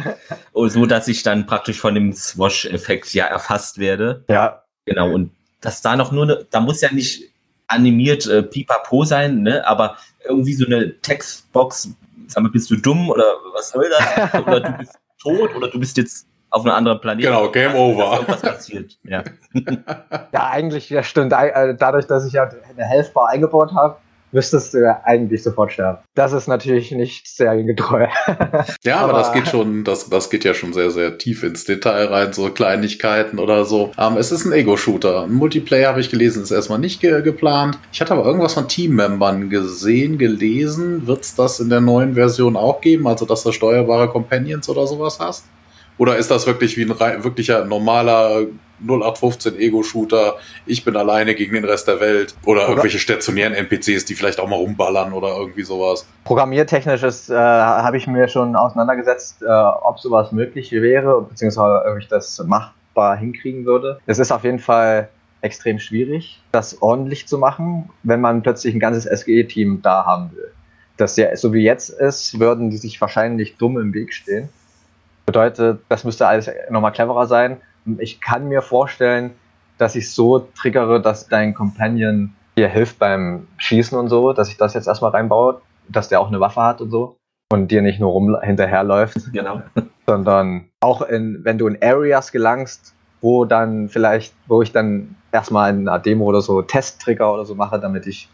[0.53, 4.25] Und so, dass ich dann praktisch von dem Swash-Effekt ja erfasst werde.
[4.29, 4.63] Ja.
[4.85, 5.31] Genau, und
[5.63, 7.33] dass da noch nur eine, da muss ja nicht
[7.67, 11.91] animiert äh, pipapo sein, ne, aber irgendwie so eine Textbox,
[12.27, 14.43] sag mal, bist du dumm oder was soll das?
[14.47, 17.29] oder du bist tot oder du bist jetzt auf einem anderen Planeten.
[17.29, 18.25] Genau, Game Over.
[18.27, 19.25] Was passiert, ja.
[20.33, 21.33] ja, eigentlich, ja, stimmt.
[21.33, 23.97] Äh, dadurch, dass ich ja eine Healthbar eingebaut habe,
[24.33, 25.99] müsstest du ja eigentlich sofort sterben.
[26.15, 28.07] Das ist natürlich nicht sehr getreu.
[28.83, 31.65] ja, aber, aber, das geht schon, das, das geht ja schon sehr, sehr tief ins
[31.65, 33.93] Detail rein, so Kleinigkeiten oder so.
[33.99, 35.25] Ähm, es ist ein Ego-Shooter.
[35.25, 37.79] Ein Multiplayer habe ich gelesen, ist erstmal nicht ge geplant.
[37.93, 41.07] Ich hatte aber irgendwas von Teammembern gesehen, gelesen.
[41.07, 43.07] Wird es das in der neuen Version auch geben?
[43.07, 45.45] Also, dass du steuerbare Companions oder sowas hast?
[46.03, 48.47] Oder ist das wirklich wie ein wirklicher normaler
[48.85, 50.35] 0815 Ego-Shooter,
[50.67, 54.49] ich bin alleine gegen den Rest der Welt oder irgendwelche stationären NPCs, die vielleicht auch
[54.49, 56.05] mal rumballern oder irgendwie sowas.
[56.25, 62.09] Programmiertechnisch äh, habe ich mir schon auseinandergesetzt, äh, ob sowas möglich wäre, beziehungsweise ob ich
[62.09, 64.01] das machbar hinkriegen würde.
[64.07, 65.09] Es ist auf jeden Fall
[65.41, 70.51] extrem schwierig, das ordentlich zu machen, wenn man plötzlich ein ganzes SGE-Team da haben will.
[70.97, 74.49] Das ja, so wie jetzt ist, würden die sich wahrscheinlich dumm im Weg stehen.
[75.27, 77.61] Bedeutet, das müsste alles nochmal cleverer sein
[77.99, 79.33] ich kann mir vorstellen,
[79.79, 84.57] dass ich so triggere, dass dein Companion dir hilft beim Schießen und so, dass ich
[84.57, 87.17] das jetzt erstmal reinbaue, dass der auch eine Waffe hat und so
[87.51, 89.63] und dir nicht nur rum hinterherläuft, genau.
[90.07, 95.71] sondern auch in, wenn du in Areas gelangst, wo dann vielleicht, wo ich dann erstmal
[95.71, 98.29] in einer Demo oder so Testtrigger oder so mache, damit ich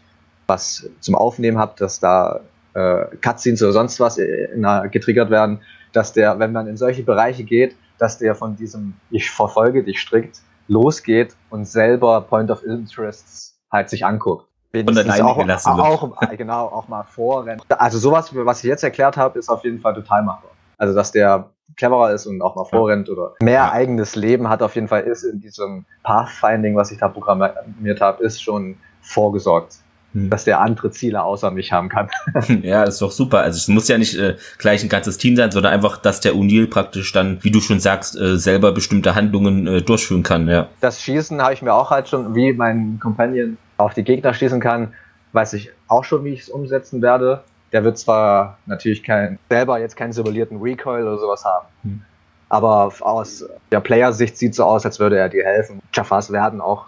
[0.47, 2.41] was zum Aufnehmen habe, dass da
[2.73, 5.61] äh, Cutscenes oder sonst was in, in, getriggert werden,
[5.93, 9.99] dass der, wenn man in solche Bereiche geht, dass der von diesem Ich verfolge dich
[9.99, 14.45] strikt losgeht und selber Point of Interests halt sich anguckt.
[14.71, 17.63] Wenigstens auch, auch, genau, auch mal vorrennt.
[17.69, 20.51] Also sowas, was ich jetzt erklärt habe, ist auf jeden Fall total machbar.
[20.77, 23.71] Also dass der cleverer ist und auch mal vorrennt oder mehr ja.
[23.71, 28.23] eigenes Leben hat auf jeden Fall ist in diesem Pathfinding, was ich da programmiert habe,
[28.23, 29.77] ist schon vorgesorgt.
[30.13, 32.09] Dass der andere Ziele außer mich haben kann.
[32.63, 33.41] ja, ist doch super.
[33.41, 36.33] Also es muss ja nicht äh, gleich ein ganzes Team sein, sondern einfach, dass der
[36.33, 40.47] O'Neill praktisch dann, wie du schon sagst, äh, selber bestimmte Handlungen äh, durchführen kann.
[40.47, 40.67] Ja.
[40.81, 44.59] Das Schießen habe ich mir auch halt schon, wie mein Companion auf die Gegner schießen
[44.59, 44.93] kann,
[45.33, 47.43] weiß ich auch schon, wie ich es umsetzen werde.
[47.71, 51.67] Der wird zwar natürlich kein, selber jetzt keinen simulierten Recoil oder sowas haben.
[51.83, 52.01] Hm.
[52.49, 55.79] Aber aus der Player-Sicht sieht so aus, als würde er dir helfen.
[55.93, 56.87] Jafars werden auch,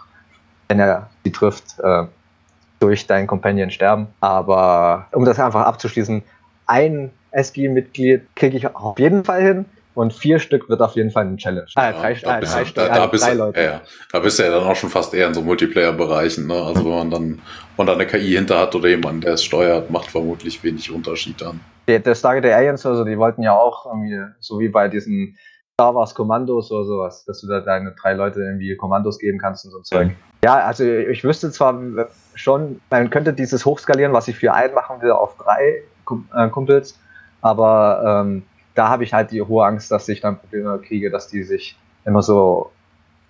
[0.69, 2.05] wenn er sie trifft, äh,
[2.81, 4.07] durch deinen Companion sterben.
[4.19, 6.23] Aber um das einfach abzuschließen,
[6.65, 9.65] ein SG-Mitglied kriege ich auf jeden Fall hin.
[9.93, 11.67] Und vier Stück wird auf jeden Fall ein Challenge.
[11.75, 13.61] Ah, drei, da, bist, drei, da, da, bist, drei Leute.
[13.61, 13.81] Ja,
[14.13, 16.47] da bist du ja dann auch schon fast eher in so Multiplayer-Bereichen.
[16.47, 16.53] Ne?
[16.53, 17.41] Also wenn man dann,
[17.75, 21.41] wenn da eine KI hinter hat oder jemand, der es steuert, macht vermutlich wenig Unterschied
[21.41, 21.59] dann.
[21.89, 25.37] Der, der Stargate Aliens, also die wollten ja auch irgendwie, so wie bei diesen
[25.81, 29.65] Star Wars Kommandos oder sowas, dass du da deine drei Leute irgendwie Kommandos geben kannst
[29.65, 30.07] und so ein Zeug.
[30.09, 30.15] Mhm.
[30.43, 31.79] Ja, also ich wüsste zwar
[32.35, 35.81] schon, man könnte dieses hochskalieren, was ich für einen machen will, auf drei
[36.35, 36.99] äh, Kumpels,
[37.41, 38.43] aber ähm,
[38.75, 41.77] da habe ich halt die hohe Angst, dass ich dann Probleme kriege, dass die sich
[42.05, 42.71] immer so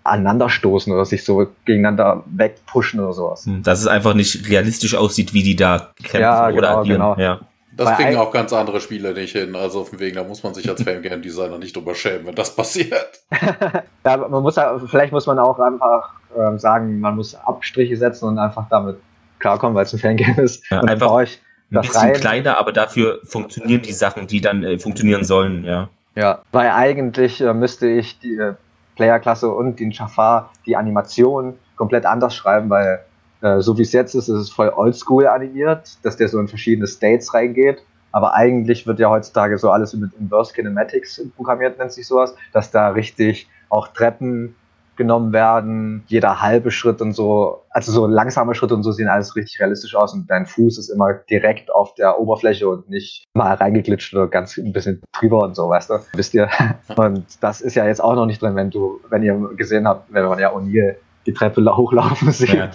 [0.04, 3.46] aneinander stoßen oder sich so gegeneinander wegpushen oder sowas.
[3.46, 7.00] Hm, dass es einfach nicht realistisch aussieht, wie die da kämpfen ja, genau, oder agieren.
[7.00, 7.16] Genau.
[7.18, 7.40] Ja.
[7.78, 9.56] Das kriegen auch ganz andere Spiele nicht hin.
[9.56, 12.56] Also auf dem Weg, da muss man sich als Fangame-Designer nicht drüber schämen, wenn das
[12.56, 13.22] passiert.
[14.06, 18.40] ja, man muss vielleicht muss man auch einfach äh, sagen, man muss Abstriche setzen und
[18.40, 18.98] einfach damit
[19.40, 20.70] klarkommen, weil es ein Fangame ist.
[20.70, 21.42] Ja, und einfach euch
[21.72, 22.14] ein bisschen rein.
[22.14, 25.90] kleiner, aber dafür funktionieren die Sachen, die dann äh, funktionieren sollen, ja.
[26.16, 28.54] Ja, weil eigentlich äh, müsste ich die äh,
[28.96, 33.04] Playerklasse und den Jafar, die Animation komplett anders schreiben, weil
[33.42, 36.48] äh, so wie es jetzt ist, ist es voll oldschool animiert, dass der so in
[36.48, 37.84] verschiedene States reingeht.
[38.12, 42.72] Aber eigentlich wird ja heutzutage so alles mit Inverse Kinematics programmiert, nennt sich sowas, dass
[42.72, 44.56] da richtig auch Treppen
[44.98, 49.36] genommen werden, jeder halbe Schritt und so, also so langsame Schritte und so sehen alles
[49.36, 53.54] richtig realistisch aus und dein Fuß ist immer direkt auf der Oberfläche und nicht mal
[53.54, 56.50] reingeglitscht oder ganz ein bisschen drüber und so, weißt du, wisst ihr?
[56.98, 60.14] Und das ist ja jetzt auch noch nicht drin, wenn du, wenn ihr gesehen habt,
[60.14, 62.72] wenn man ja O'Neill die Treppe hochlaufen sieht, ja.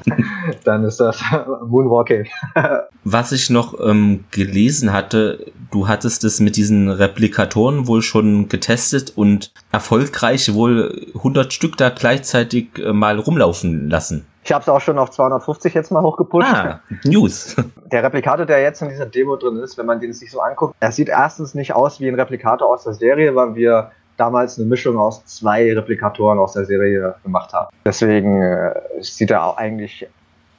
[0.64, 1.22] dann ist das
[1.66, 2.26] Moonwalking.
[3.04, 9.12] Was ich noch ähm, gelesen hatte, du hattest es mit diesen Replikatoren wohl schon getestet
[9.16, 14.26] und erfolgreich wohl 100 Stück da gleichzeitig äh, mal rumlaufen lassen.
[14.46, 16.46] Ich habe es auch schon auf 250 jetzt mal hochgepusht.
[16.48, 17.56] Ah, News.
[17.90, 20.76] Der Replikator, der jetzt in dieser Demo drin ist, wenn man den sich so anguckt,
[20.78, 24.66] er sieht erstens nicht aus wie ein Replikator aus der Serie, weil wir damals eine
[24.66, 27.74] Mischung aus zwei Replikatoren aus der Serie gemacht haben.
[27.84, 30.08] Deswegen äh, sieht er auch eigentlich,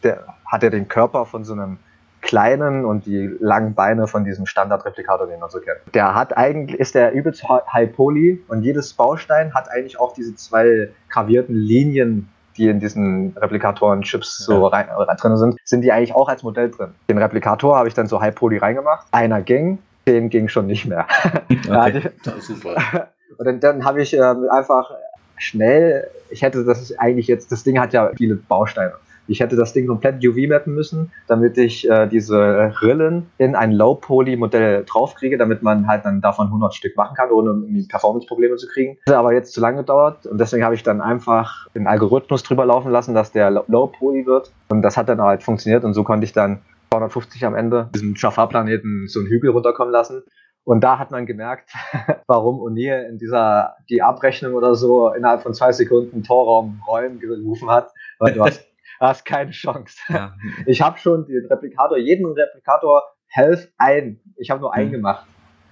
[0.03, 1.77] der, hat er den Körper von so einem
[2.21, 5.79] kleinen und die langen Beine von diesem Standard-Replikator, den man so kennt.
[5.93, 10.35] Der hat eigentlich, ist der übelst High Poly und jedes Baustein hat eigentlich auch diese
[10.35, 16.13] zwei gravierten Linien, die in diesen Replikatoren-Chips so rein, äh, drin sind, sind die eigentlich
[16.13, 16.89] auch als Modell drin.
[17.07, 19.07] Den Replikator habe ich dann so High Poly reingemacht.
[19.11, 19.77] Einer ging,
[20.07, 21.07] den ging schon nicht mehr.
[21.69, 22.09] Okay.
[22.23, 22.75] das ist super.
[23.37, 24.91] Und dann, dann habe ich ähm, einfach
[25.37, 28.93] schnell, ich hätte das eigentlich jetzt, das Ding hat ja viele Bausteine.
[29.29, 34.85] Ich hätte das Ding komplett UV-mappen müssen, damit ich äh, diese Rillen in ein Low-Poly-Modell
[34.85, 37.53] draufkriege, damit man halt dann davon 100 Stück machen kann, ohne
[37.89, 38.97] Performance-Probleme zu kriegen.
[39.05, 42.43] Das hat aber jetzt zu lange gedauert und deswegen habe ich dann einfach den Algorithmus
[42.43, 46.05] drüber laufen lassen, dass der Low-Poly wird und das hat dann halt funktioniert und so
[46.05, 46.61] konnte ich dann
[46.91, 50.23] 250 am Ende diesem Jafar-Planeten so einen Hügel runterkommen lassen
[50.67, 51.71] und da hat man gemerkt,
[52.27, 57.69] warum O'Neill in dieser, die Abrechnung oder so innerhalb von zwei Sekunden Torraum räumen gerufen
[57.69, 57.89] hat,
[58.19, 58.67] weil du hast,
[58.99, 59.97] hast keine Chance.
[60.09, 60.35] Ja.
[60.65, 64.19] Ich habe schon den Replikator, jeden Replikator Health ein.
[64.35, 64.95] Ich habe nur einen mhm.
[64.95, 65.25] gemacht.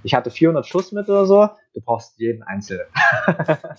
[0.03, 1.49] Ich hatte 400 Schuss mit oder so.
[1.73, 2.85] Du brauchst jeden einzelnen.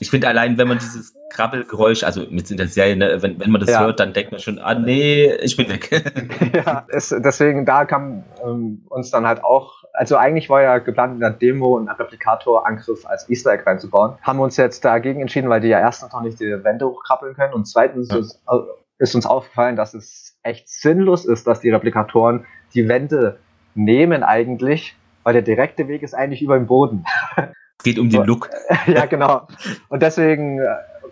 [0.00, 3.50] ich finde allein, wenn man dieses Krabbelgeräusch, also mit in der Serie, ne, wenn, wenn
[3.50, 3.80] man das ja.
[3.80, 5.88] hört, dann denkt man schon, ah nee, ich bin weg.
[6.52, 11.14] ja, es, deswegen da kam ähm, uns dann halt auch also eigentlich war ja geplant
[11.14, 14.18] in der Demo einen Replikator-Angriff als Easter Egg reinzubauen.
[14.20, 17.34] Haben wir uns jetzt dagegen entschieden, weil die ja erstens noch nicht die Wände hochkrabbeln
[17.34, 18.18] können und zweitens ja.
[18.18, 18.56] ist, äh,
[18.98, 22.44] ist uns aufgefallen, dass es echt sinnlos ist, dass die Replikatoren
[22.74, 23.38] die Wände
[23.74, 27.04] nehmen eigentlich, weil der direkte Weg ist eigentlich über den Boden.
[27.78, 28.50] Es geht um den Look.
[28.86, 29.48] ja, genau.
[29.88, 30.66] Und deswegen äh,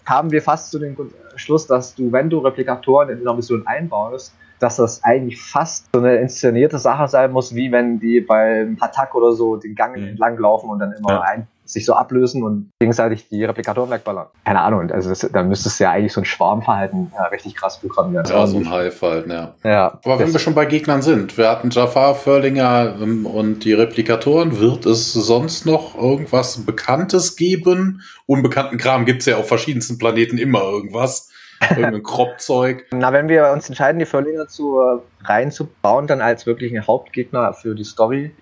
[0.04, 0.96] kamen wir fast zu dem
[1.36, 4.34] Schluss, dass du, wenn du Replikatoren in einer Mission einbaust,
[4.64, 9.14] dass das eigentlich fast so eine inszenierte Sache sein muss, wie wenn die beim Attack
[9.14, 10.08] oder so den Gang mhm.
[10.08, 11.20] entlang laufen und dann immer ja.
[11.20, 14.28] ein, sich so ablösen und gegenseitig die Replikatoren wegballern.
[14.46, 17.78] Keine Ahnung, also das, dann müsstest du ja eigentlich so ein Schwarmverhalten ja, richtig krass
[17.78, 18.24] programmieren.
[18.26, 19.54] Ja, so ein Hive-Verhalten, ja.
[19.64, 19.98] ja.
[20.02, 24.60] Aber wenn wir schon bei Gegnern sind, wir hatten Jafar, Förlinger ähm, und die Replikatoren,
[24.60, 28.00] wird es sonst noch irgendwas Bekanntes geben?
[28.24, 31.28] Unbekannten Kram gibt es ja auf verschiedensten Planeten immer irgendwas.
[31.70, 32.84] Irgendein Kropfzeug.
[32.92, 37.74] Na, wenn wir uns entscheiden, die Förlinger zu äh, reinzubauen, dann als wirklichen Hauptgegner für
[37.74, 38.34] die Story,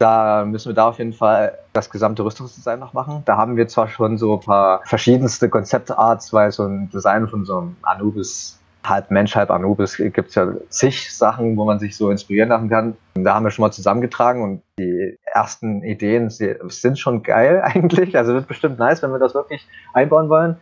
[0.00, 3.22] da müssen wir da auf jeden Fall das gesamte Rüstungsdesign noch machen.
[3.26, 7.44] Da haben wir zwar schon so ein paar verschiedenste Konzeptarts, weil so ein Design von
[7.44, 11.98] so einem Anubis, halb Mensch, halb Anubis, gibt es ja zig Sachen, wo man sich
[11.98, 12.96] so inspirieren lassen kann.
[13.14, 18.16] Da haben wir schon mal zusammengetragen und die ersten Ideen sind schon geil eigentlich.
[18.16, 20.56] Also wird bestimmt nice, wenn wir das wirklich einbauen wollen.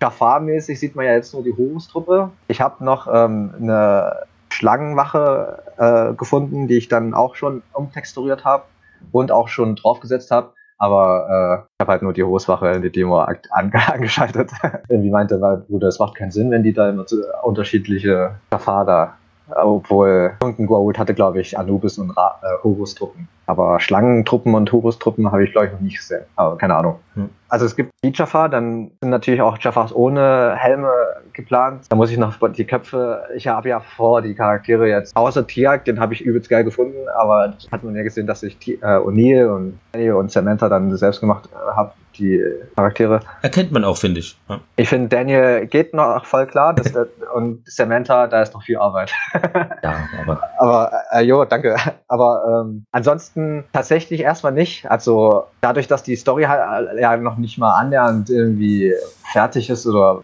[0.00, 2.30] Jafar-mäßig sieht man ja jetzt nur die Horus-Truppe.
[2.48, 8.64] Ich habe noch ähm, eine Schlangenwache äh, gefunden, die ich dann auch schon umtexturiert habe
[9.12, 10.52] und auch schon draufgesetzt habe.
[10.78, 13.38] Aber äh, ich habe halt nur die Hoswache in die Demo an
[13.72, 14.50] angeschaltet.
[14.88, 18.86] Irgendwie meinte mein Bruder, es macht keinen Sinn, wenn die da immer so unterschiedliche Jafar
[18.86, 19.14] da
[19.56, 23.28] obwohl irgendein Goa'uld hatte, glaube ich, Anubis und Ra äh, Horus-Truppen.
[23.46, 26.22] Aber Schlangentruppen und Horus-Truppen habe ich, glaube ich, noch nicht gesehen.
[26.36, 27.00] Aber keine Ahnung.
[27.14, 27.30] Hm.
[27.48, 30.92] Also es gibt die Jafar, dann sind natürlich auch Jafars ohne Helme
[31.32, 31.86] geplant.
[31.88, 35.84] Da muss ich noch die Köpfe, ich habe ja vor, die Charaktere jetzt, außer Tiag,
[35.84, 39.48] den habe ich übelst geil gefunden, aber hat man ja gesehen, dass ich äh, O'Neill
[39.48, 42.44] und Daniel und Samantha dann selbst gemacht äh, habe die
[42.76, 43.20] Charaktere.
[43.42, 44.38] Erkennt man auch, finde ich.
[44.48, 44.60] Ja.
[44.76, 49.12] Ich finde, Daniel geht noch voll klar der, und Samantha, da ist noch viel Arbeit.
[49.82, 50.40] ja, aber.
[50.58, 51.76] Aber, äh, jo, danke.
[52.08, 54.90] Aber ähm, ansonsten tatsächlich erstmal nicht.
[54.90, 58.92] Also dadurch, dass die Story halt äh, ja noch nicht mal annähernd irgendwie
[59.32, 60.22] fertig ist oder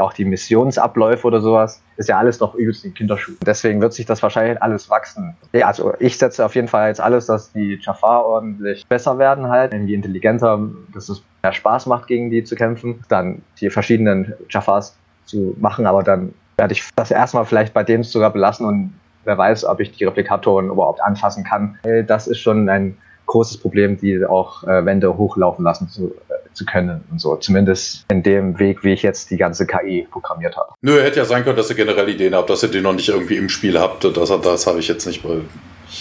[0.00, 3.38] auch die Missionsabläufe oder sowas, ist ja alles noch übelst in Kinderschuhen.
[3.46, 5.36] Deswegen wird sich das wahrscheinlich alles wachsen.
[5.52, 9.48] Ja, also ich setze auf jeden Fall jetzt alles, dass die Jafar ordentlich besser werden
[9.48, 10.60] halt, irgendwie intelligenter,
[10.92, 13.04] dass es mehr Spaß macht, gegen die zu kämpfen.
[13.08, 18.02] Dann die verschiedenen Jafars zu machen, aber dann werde ich das erstmal vielleicht bei dem
[18.02, 21.78] sogar belassen und wer weiß, ob ich die Replikatoren überhaupt anfassen kann.
[22.06, 22.96] Das ist schon ein
[23.26, 27.36] großes Problem, die auch äh, Wände hochlaufen lassen zu, äh, zu können und so.
[27.36, 30.72] Zumindest in dem Weg, wie ich jetzt die ganze KI programmiert habe.
[30.80, 33.08] Nö, hätte ja sein können, dass ihr generell Ideen habt, dass ihr die noch nicht
[33.08, 34.04] irgendwie im Spiel habt.
[34.04, 35.24] Das, das habe ich jetzt nicht,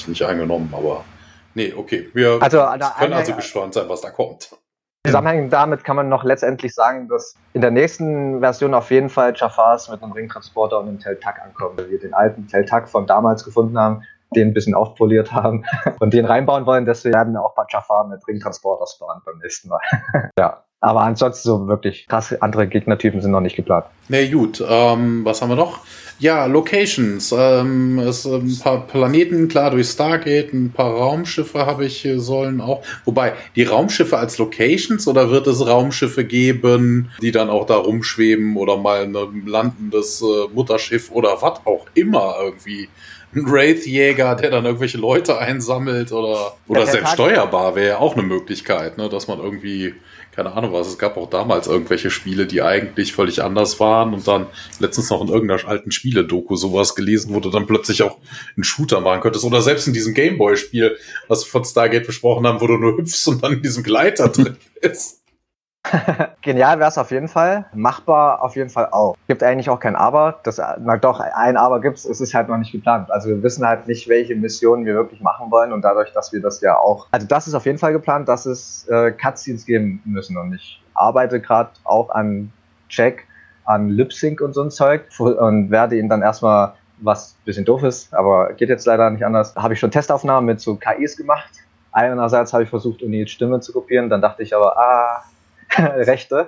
[0.07, 1.03] nicht eingenommen, aber
[1.53, 2.09] nee, okay.
[2.13, 2.63] Wir also,
[2.99, 4.49] können also gespannt sein, was da kommt.
[5.05, 9.33] Zusammenhängend damit kann man noch letztendlich sagen, dass in der nächsten Version auf jeden Fall
[9.35, 11.77] Jafars mit einem Ringtransporter und einem Teltak ankommen.
[11.77, 14.01] Weil wir den alten Teltak von damals gefunden haben,
[14.35, 15.65] den ein bisschen aufpoliert haben
[15.99, 16.85] und den reinbauen wollen.
[16.85, 19.79] Deswegen werden auch Jafar mit Ringtransporter spawnen beim nächsten Mal.
[20.39, 20.61] ja.
[20.81, 23.85] Aber ansonsten so wirklich krasse andere Gegnertypen sind noch nicht geplant.
[24.07, 24.63] Nee, gut.
[24.67, 25.79] Ähm, was haben wir noch?
[26.19, 27.33] Ja, Locations.
[27.35, 32.83] Ähm, es, ein paar Planeten, klar, durch Stargate, ein paar Raumschiffe habe ich, sollen auch.
[33.03, 38.55] Wobei, die Raumschiffe als Locations oder wird es Raumschiffe geben, die dann auch da rumschweben
[38.55, 42.89] oder mal ein landendes äh, Mutterschiff oder was auch immer irgendwie
[43.35, 48.13] ein Wraith-Jäger, der dann irgendwelche Leute einsammelt oder, oder ja, selbst steuerbar wäre ja auch
[48.13, 49.93] eine Möglichkeit, ne, dass man irgendwie,
[50.33, 54.27] keine Ahnung was, es gab auch damals irgendwelche Spiele, die eigentlich völlig anders waren und
[54.27, 54.47] dann
[54.79, 58.17] letztens noch in irgendeiner alten Spiele-Doku sowas gelesen, wo du dann plötzlich auch
[58.55, 62.61] einen Shooter machen könntest oder selbst in diesem Gameboy-Spiel, was wir von Stargate besprochen haben,
[62.61, 65.24] wo du nur hüpfst und dann in diesem Gleiter drin bist.
[66.41, 67.65] Genial wäre es auf jeden Fall.
[67.73, 69.15] Machbar auf jeden Fall auch.
[69.27, 70.39] Gibt eigentlich auch kein Aber.
[70.43, 72.05] Das, na doch, ein Aber gibt es.
[72.05, 73.11] Es ist halt noch nicht geplant.
[73.11, 75.73] Also wir wissen halt nicht, welche Missionen wir wirklich machen wollen.
[75.73, 77.07] Und dadurch, dass wir das ja auch.
[77.11, 80.37] Also das ist auf jeden Fall geplant, dass es äh, Cutscenes geben müssen.
[80.37, 82.51] Und ich arbeite gerade auch an
[82.89, 83.25] Check,
[83.65, 85.03] an Lip Sync und so ein Zeug.
[85.19, 89.25] Und werde ihn dann erstmal, was ein bisschen doof ist, aber geht jetzt leider nicht
[89.25, 91.49] anders, habe ich schon Testaufnahmen mit so KIs gemacht.
[91.91, 94.09] Einerseits habe ich versucht, Unils Stimme zu kopieren.
[94.09, 95.23] Dann dachte ich aber, ah,
[95.77, 96.47] Rechte.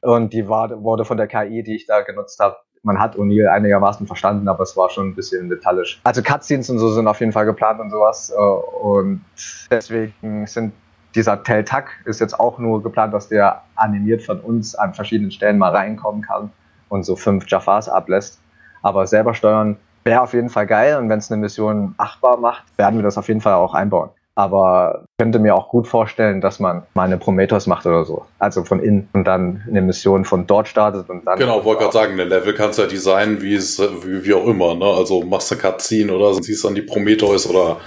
[0.00, 3.48] Und die war, wurde von der KI, die ich da genutzt habe, man hat O'Neill
[3.48, 6.00] einigermaßen verstanden, aber es war schon ein bisschen metallisch.
[6.04, 8.30] Also Cutscenes und so sind auf jeden Fall geplant und sowas.
[8.30, 9.24] Äh, und
[9.70, 10.72] deswegen sind
[11.14, 15.58] dieser Teltak ist jetzt auch nur geplant, dass der animiert von uns an verschiedenen Stellen
[15.58, 16.50] mal reinkommen kann
[16.88, 18.40] und so fünf Jafars ablässt.
[18.82, 22.64] Aber selber steuern wäre auf jeden Fall geil und wenn es eine Mission achtbar macht,
[22.78, 24.10] werden wir das auf jeden Fall auch einbauen.
[24.38, 28.24] Aber könnte mir auch gut vorstellen, dass man mal eine Prometheus macht oder so.
[28.38, 31.40] Also von innen und dann eine Mission von dort startet und dann.
[31.40, 34.46] Genau, wollte gerade sagen, eine Level kannst du ja designen, wie es, wie, wie auch
[34.46, 34.84] immer, ne?
[34.84, 37.78] Also machst du Cutscene oder siehst dann die Prometheus oder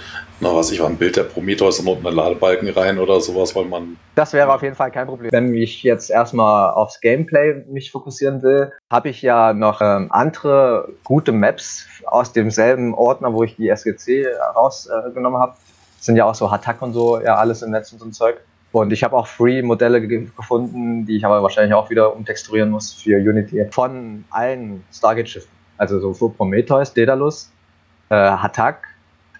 [0.42, 3.54] na was ich war ein Bild der Prometheus und unten einen Ladebalken rein oder sowas,
[3.54, 3.96] weil man.
[4.16, 5.30] Das wäre auf jeden Fall kein Problem.
[5.32, 10.88] Wenn ich jetzt erstmal aufs Gameplay mich fokussieren will, habe ich ja noch ähm, andere
[11.04, 14.26] gute Maps aus demselben Ordner, wo ich die SGC
[14.56, 15.54] rausgenommen äh, habe
[16.02, 18.40] sind ja auch so Hattack und so, ja, alles im Netz und so ein Zeug.
[18.72, 22.92] Und ich habe auch Free-Modelle ge gefunden, die ich aber wahrscheinlich auch wieder umtexturieren muss
[22.92, 23.64] für Unity.
[23.70, 25.50] Von allen Stargate-Schiffen.
[25.76, 27.50] Also so für Prometheus, Daedalus,
[28.08, 28.88] äh, Hatak,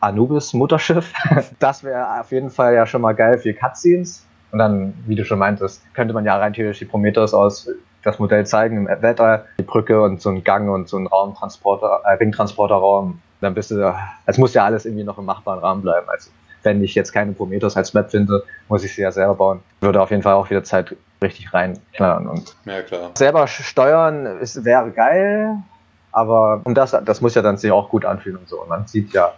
[0.00, 1.12] Anubis, Mutterschiff.
[1.58, 4.24] das wäre auf jeden Fall ja schon mal geil für Cutscenes.
[4.52, 7.68] Und dann, wie du schon meintest, könnte man ja rein theoretisch die Prometheus aus
[8.02, 12.02] das Modell zeigen im Wetter, die Brücke und so ein Gang und so ein Raumtransporter,
[12.04, 13.20] äh, Ringtransporterraum.
[13.40, 16.08] Dann bist du da, es muss ja alles irgendwie noch im machbaren Rahmen bleiben.
[16.08, 16.30] Also
[16.62, 19.60] wenn ich jetzt keine Prometheus als Map finde, muss ich sie ja selber bauen.
[19.80, 22.26] Würde auf jeden Fall auch wieder Zeit richtig reinknallen.
[22.28, 23.10] Und ja, klar.
[23.14, 25.56] selber steuern ist, wäre geil,
[26.10, 28.62] aber um das, das muss ja dann sich auch gut anfühlen und so.
[28.62, 29.32] Und man sieht ja,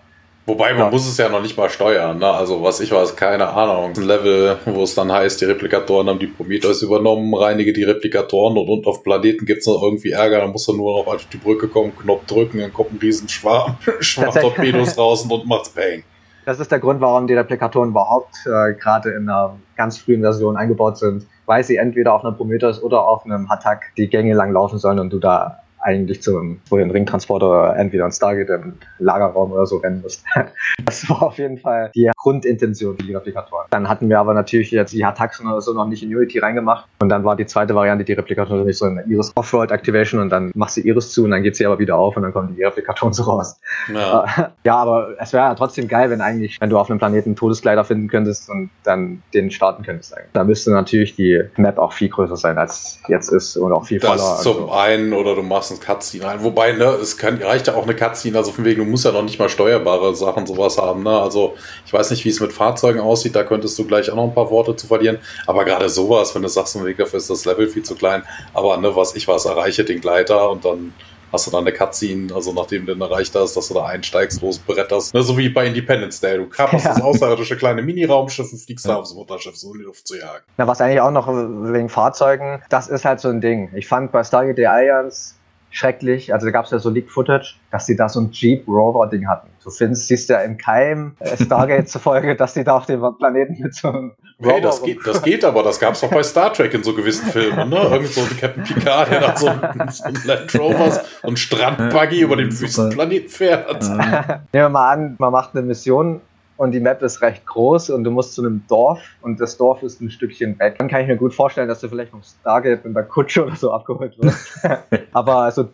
[0.46, 0.90] Wobei, man ja.
[0.90, 2.18] muss es ja noch nicht mal steuern.
[2.18, 2.26] Ne?
[2.26, 3.94] Also, was ich weiß, keine Ahnung.
[3.96, 8.58] Ein Level, wo es dann heißt, die Replikatoren haben die Prometheus übernommen, reinige die Replikatoren
[8.58, 10.40] und, und auf Planeten gibt es noch irgendwie Ärger.
[10.40, 13.78] Dann muss er nur noch auf die Brücke kommen, Knopf drücken, dann kommt ein Riesenschwarm,
[14.00, 16.04] Schwarm Torpedos raus und macht's Bang.
[16.44, 20.56] Das ist der Grund, warum die Replikatoren überhaupt äh, gerade in einer ganz frühen Version
[20.56, 24.52] eingebaut sind, weil sie entweder auf einem Prometheus oder auf einem Hattack die Gänge lang
[24.52, 29.66] laufen sollen und du da eigentlich zum vorhin Ringtransporter entweder ein Stargate im Lagerraum oder
[29.66, 30.24] so rennen musst.
[30.84, 33.66] Das war auf jeden Fall die Grundintention für die Replikatoren.
[33.70, 36.86] Dann hatten wir aber natürlich jetzt die Hataxen oder so noch nicht in Unity reingemacht
[37.00, 40.30] und dann war die zweite Variante die Replikatoren nicht so in Iris Offroad Activation und
[40.30, 42.54] dann machst du Iris zu und dann geht sie aber wieder auf und dann kommen
[42.54, 43.58] die Replikatoren so raus.
[43.92, 47.30] Ja, ja aber es wäre ja trotzdem geil, wenn eigentlich, wenn du auf einem Planeten
[47.30, 50.16] einen Todeskleider finden könntest und dann den starten könntest.
[50.16, 50.32] Eigentlich.
[50.32, 54.00] Da müsste natürlich die Map auch viel größer sein, als jetzt ist und auch viel
[54.00, 54.16] voller.
[54.16, 54.72] Das zum so.
[54.72, 56.42] einen oder du machst ein Cutscene ein.
[56.42, 59.12] Wobei, ne, es kann, reicht ja auch eine Cutscene, also von wegen, du musst ja
[59.12, 61.20] noch nicht mal steuerbare Sachen sowas haben, ne?
[61.20, 61.54] Also
[61.86, 64.34] ich weiß nicht, wie es mit Fahrzeugen aussieht, da könntest du gleich auch noch ein
[64.34, 65.18] paar Worte zu verlieren.
[65.46, 68.22] Aber gerade sowas, wenn du sagst, von wegen dafür ist das Level viel zu klein.
[68.52, 70.92] Aber ne, was ich was, erreiche den Gleiter und dann
[71.34, 74.40] hast du dann eine Cutscene, also nachdem du dann erreicht hast, dass du da einsteigst,
[74.40, 75.12] losbretterst.
[75.12, 76.38] Ne, so wie bei Independence Day.
[76.38, 76.94] Du kapperst ja.
[76.94, 78.92] das außerirdische kleine Mini-Raumschiff und fliegst ja.
[78.92, 80.44] da aufs Mutterschiff, so in die Luft zu jagen.
[80.56, 83.70] Na, was eigentlich auch noch wegen Fahrzeugen, das ist halt so ein Ding.
[83.74, 85.34] Ich fand bei Stargate Alliance
[85.74, 86.32] schrecklich.
[86.32, 89.48] Also da gab es ja so Leak-Footage, dass sie da so ein Jeep Rover-Ding hatten.
[89.62, 93.60] Du findest, siehst ja im Keim äh, Stargate zufolge, dass die da auf dem Planeten
[93.60, 96.22] mit so einem Rover hey, das geht, das geht aber, das gab es doch bei
[96.22, 97.76] Star Trek in so gewissen Filmen, ne?
[97.76, 102.48] Irgend so ein Captain Picard, der nach so einem Land Rovers und Strandbuggy über den
[102.58, 103.82] Wüstenplaneten fährt.
[103.88, 106.20] Nehmen wir mal an, man macht eine Mission
[106.56, 109.82] und die Map ist recht groß und du musst zu einem Dorf und das Dorf
[109.82, 110.76] ist ein Stückchen weg.
[110.78, 113.56] Dann kann ich mir gut vorstellen, dass du vielleicht vom Stargate in der Kutsche oder
[113.56, 114.60] so abgeholt wirst.
[115.12, 115.68] Aber also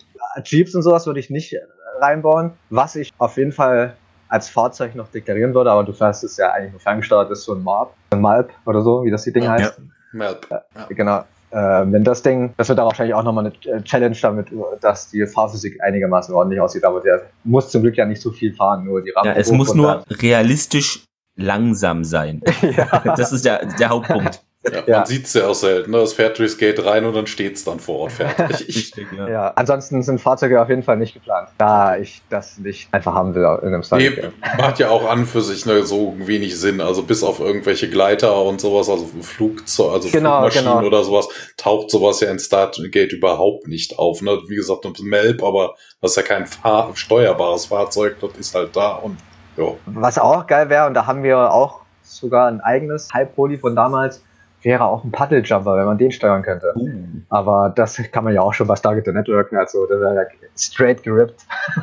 [0.45, 1.55] Jeeps und sowas würde ich nicht
[2.01, 2.53] reinbauen.
[2.71, 3.95] Was ich auf jeden Fall
[4.29, 7.53] als Fahrzeug noch deklarieren würde, aber du fährst es ja eigentlich nur ferngesteuert, ist so
[7.53, 9.79] ein Marp, ein Malp oder so, wie das die Ding ja, heißt.
[9.79, 9.85] Ja.
[10.13, 10.47] Malp.
[10.49, 10.87] Ja.
[10.89, 14.49] Genau äh, wenn das Ding, das wird dann wahrscheinlich auch nochmal eine äh, Challenge damit,
[14.81, 18.55] dass die Fahrphysik einigermaßen ordentlich aussieht, aber der muss zum Glück ja nicht so viel
[18.55, 19.31] fahren, nur die Rampe.
[19.31, 21.05] Ja, es muss nur realistisch
[21.37, 22.41] langsam sein.
[22.63, 23.15] Ja.
[23.17, 24.43] Das ist der, der Hauptpunkt.
[24.63, 24.97] Ja, ja.
[24.99, 25.91] Man sieht es ja auch selten.
[25.91, 25.99] Ne?
[25.99, 28.69] Das fährt durchs Gate rein und dann steht es dann vor Ort fertig.
[28.69, 29.29] Richtig, ja.
[29.29, 29.53] ja.
[29.57, 33.43] ansonsten sind Fahrzeuge auf jeden Fall nicht geplant, da ich das nicht einfach haben will
[33.63, 34.19] in einem Stargate.
[34.19, 36.83] Nee, macht ja auch an für sich ne, so wenig Sinn.
[36.83, 40.87] Also bis auf irgendwelche Gleiter und sowas, also Flugzeug, also genau, Flugmaschinen genau.
[40.87, 44.21] oder sowas, taucht sowas ja in Stargate überhaupt nicht auf.
[44.21, 44.39] Ne?
[44.49, 48.77] Wie gesagt, das Melb, aber das ist ja kein Fahr steuerbares Fahrzeug, das ist halt
[48.77, 49.17] da und
[49.57, 49.73] ja.
[49.87, 54.23] Was auch geil wäre, und da haben wir auch sogar ein eigenes Halbpoly von damals,
[54.63, 56.73] wäre auch ein Paddle-Jumper, wenn man den steuern könnte.
[56.77, 56.91] Uh.
[57.29, 61.43] Aber das kann man ja auch schon bei Stargate Network, also der wäre straight gerippt.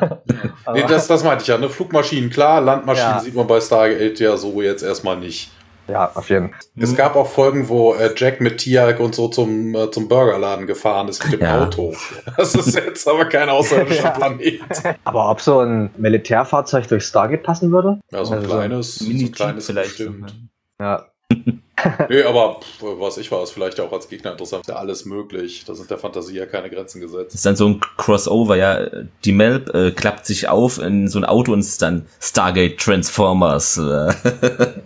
[0.72, 1.68] nee, das, das meinte ich ja, ne?
[1.68, 3.20] Flugmaschinen, klar, Landmaschinen ja.
[3.20, 5.50] sieht man bei Stargate ja so jetzt erstmal nicht.
[5.88, 6.58] Ja, auf jeden Fall.
[6.76, 10.66] Es gab auch Folgen, wo äh, Jack mit Tiag und so zum, äh, zum Burgerladen
[10.66, 11.62] gefahren ist mit dem ja.
[11.64, 11.94] Auto.
[12.36, 14.10] Das ist jetzt aber kein außerirdischer ja.
[14.10, 14.60] Planet.
[15.04, 17.98] Aber ob so ein Militärfahrzeug durch Stargate passen würde?
[18.12, 19.96] Ja, so ein also kleines, so ein kleines vielleicht.
[19.96, 20.34] Bestimmt.
[20.78, 21.06] Ja.
[22.08, 24.62] nee, aber was ich weiß, vielleicht auch als Gegner interessant.
[24.62, 25.64] Ist ja alles möglich.
[25.66, 27.28] Da sind der Fantasie ja keine Grenzen gesetzt.
[27.28, 28.86] Das ist dann so ein Crossover, ja.
[29.24, 33.76] Die Melb äh, klappt sich auf in so ein Auto und ist dann Stargate Transformers.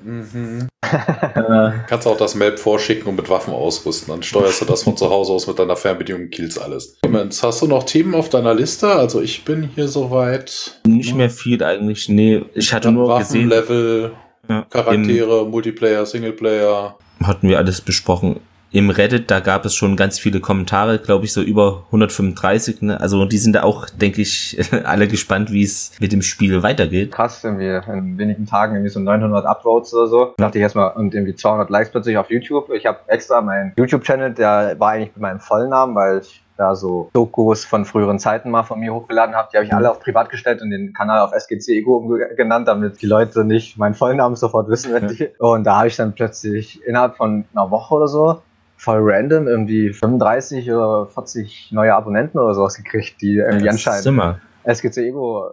[0.02, 0.68] mhm.
[1.86, 4.12] Kannst auch das Melb vorschicken und mit Waffen ausrüsten.
[4.12, 6.98] Dann steuerst du das von zu Hause aus mit deiner Fernbedienung und killst alles.
[7.02, 8.88] Clemens, hast du noch Themen auf deiner Liste?
[8.88, 10.80] Also ich bin hier soweit.
[10.86, 12.08] Nicht mehr viel eigentlich.
[12.08, 14.02] Nee, ich hatte nur Waffenlevel.
[14.02, 14.21] gesehen.
[14.48, 14.66] Ja.
[14.70, 16.96] Charaktere, Im Multiplayer, Singleplayer.
[17.22, 18.40] Hatten wir alles besprochen
[18.72, 22.82] im Reddit, da gab es schon ganz viele Kommentare, glaube ich, so über 135.
[22.82, 22.98] Ne?
[22.98, 27.12] Also die sind da auch, denke ich, alle gespannt, wie es mit dem Spiel weitergeht.
[27.12, 30.34] Krass, irgendwie in wenigen Tagen irgendwie so 900 Upvotes oder so.
[30.38, 32.70] Da dachte ich erstmal, und irgendwie 200 Likes plötzlich auf YouTube.
[32.72, 37.10] Ich habe extra meinen YouTube-Channel, der war eigentlich mit meinem Vollnamen, weil ich da so
[37.12, 39.48] Dokus von früheren Zeiten mal von mir hochgeladen habe.
[39.52, 43.00] Die habe ich alle auf privat gestellt und den Kanal auf SGC Ego genannt, damit
[43.02, 44.92] die Leute nicht meinen Vollnamen sofort wissen.
[44.92, 48.42] Wenn die, und da habe ich dann plötzlich innerhalb von einer Woche oder so
[48.76, 54.38] voll random irgendwie 35 oder 40 neue Abonnenten oder sowas gekriegt, die irgendwie ja, anscheinend
[54.64, 55.50] SGC Ego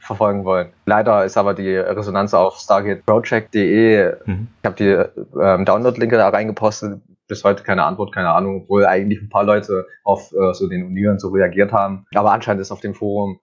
[0.00, 0.68] verfolgen wollen.
[0.84, 4.48] Leider ist aber die Resonanz auf stargateproject.de, mhm.
[4.62, 9.20] ich habe die ähm, Download-Linke da reingepostet, bis heute keine Antwort, keine Ahnung, obwohl eigentlich
[9.20, 12.06] ein paar Leute auf äh, so den Union so reagiert haben.
[12.14, 13.38] Aber anscheinend ist auf dem Forum,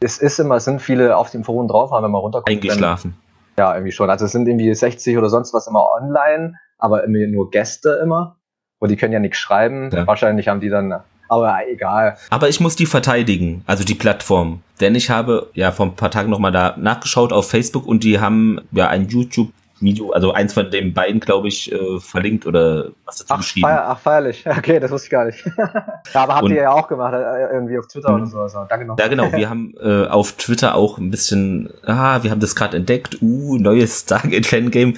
[0.00, 2.48] es ist immer, es sind viele auf dem Forum drauf, aber wenn man runterkommt.
[2.48, 3.16] Eingeschlafen.
[3.56, 4.10] Dann, ja, irgendwie schon.
[4.10, 8.36] Also es sind irgendwie 60 oder sonst was immer online, aber irgendwie nur Gäste immer.
[8.78, 9.90] Und die können ja nichts schreiben.
[9.92, 10.06] Ja.
[10.06, 12.16] Wahrscheinlich haben die dann aber egal.
[12.30, 14.60] Aber ich muss die verteidigen, also die Plattform.
[14.80, 18.20] Denn ich habe ja vor ein paar Tagen nochmal da nachgeschaut auf Facebook und die
[18.20, 19.50] haben ja ein YouTube
[19.84, 23.66] Video, also eins von den beiden, glaube ich, äh, verlinkt oder was dazu ach, geschrieben.
[23.66, 24.44] Feier, ach, feierlich.
[24.58, 25.44] Okay, das wusste ich gar nicht.
[25.56, 28.40] ja, aber habt und, ihr ja auch gemacht, äh, irgendwie auf Twitter oder so.
[28.40, 28.98] Also, danke noch.
[28.98, 29.32] Ja, genau.
[29.32, 33.58] Wir haben äh, auf Twitter auch ein bisschen, ah, wir haben das gerade entdeckt, uh,
[33.58, 34.94] neues Stargate Fangame.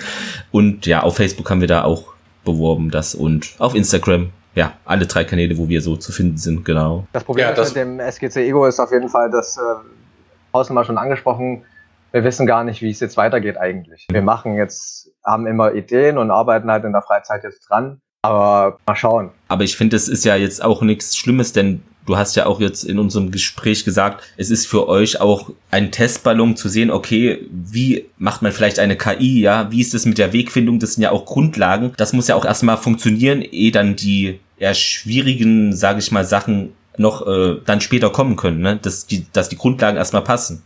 [0.50, 2.14] Und ja, auf Facebook haben wir da auch
[2.44, 4.30] beworben, das und auf Instagram.
[4.54, 7.06] Ja, alle drei Kanäle, wo wir so zu finden sind, genau.
[7.12, 10.84] Das Problem ja, das mit dem SGC Ego ist auf jeden Fall, dass, äh, mal
[10.84, 11.64] schon angesprochen,
[12.12, 14.06] wir wissen gar nicht, wie es jetzt weitergeht eigentlich.
[14.10, 18.00] Wir machen jetzt, haben immer Ideen und arbeiten halt in der Freizeit jetzt dran.
[18.22, 19.30] Aber mal schauen.
[19.48, 22.60] Aber ich finde, es ist ja jetzt auch nichts Schlimmes, denn du hast ja auch
[22.60, 27.46] jetzt in unserem Gespräch gesagt, es ist für euch auch ein Testballon zu sehen, okay,
[27.50, 31.02] wie macht man vielleicht eine KI, ja, wie ist es mit der Wegfindung, das sind
[31.02, 35.98] ja auch Grundlagen, das muss ja auch erstmal funktionieren, ehe dann die eher schwierigen, sage
[35.98, 38.78] ich mal, Sachen noch äh, dann später kommen können, ne?
[38.80, 40.62] dass, die, dass die Grundlagen erstmal passen.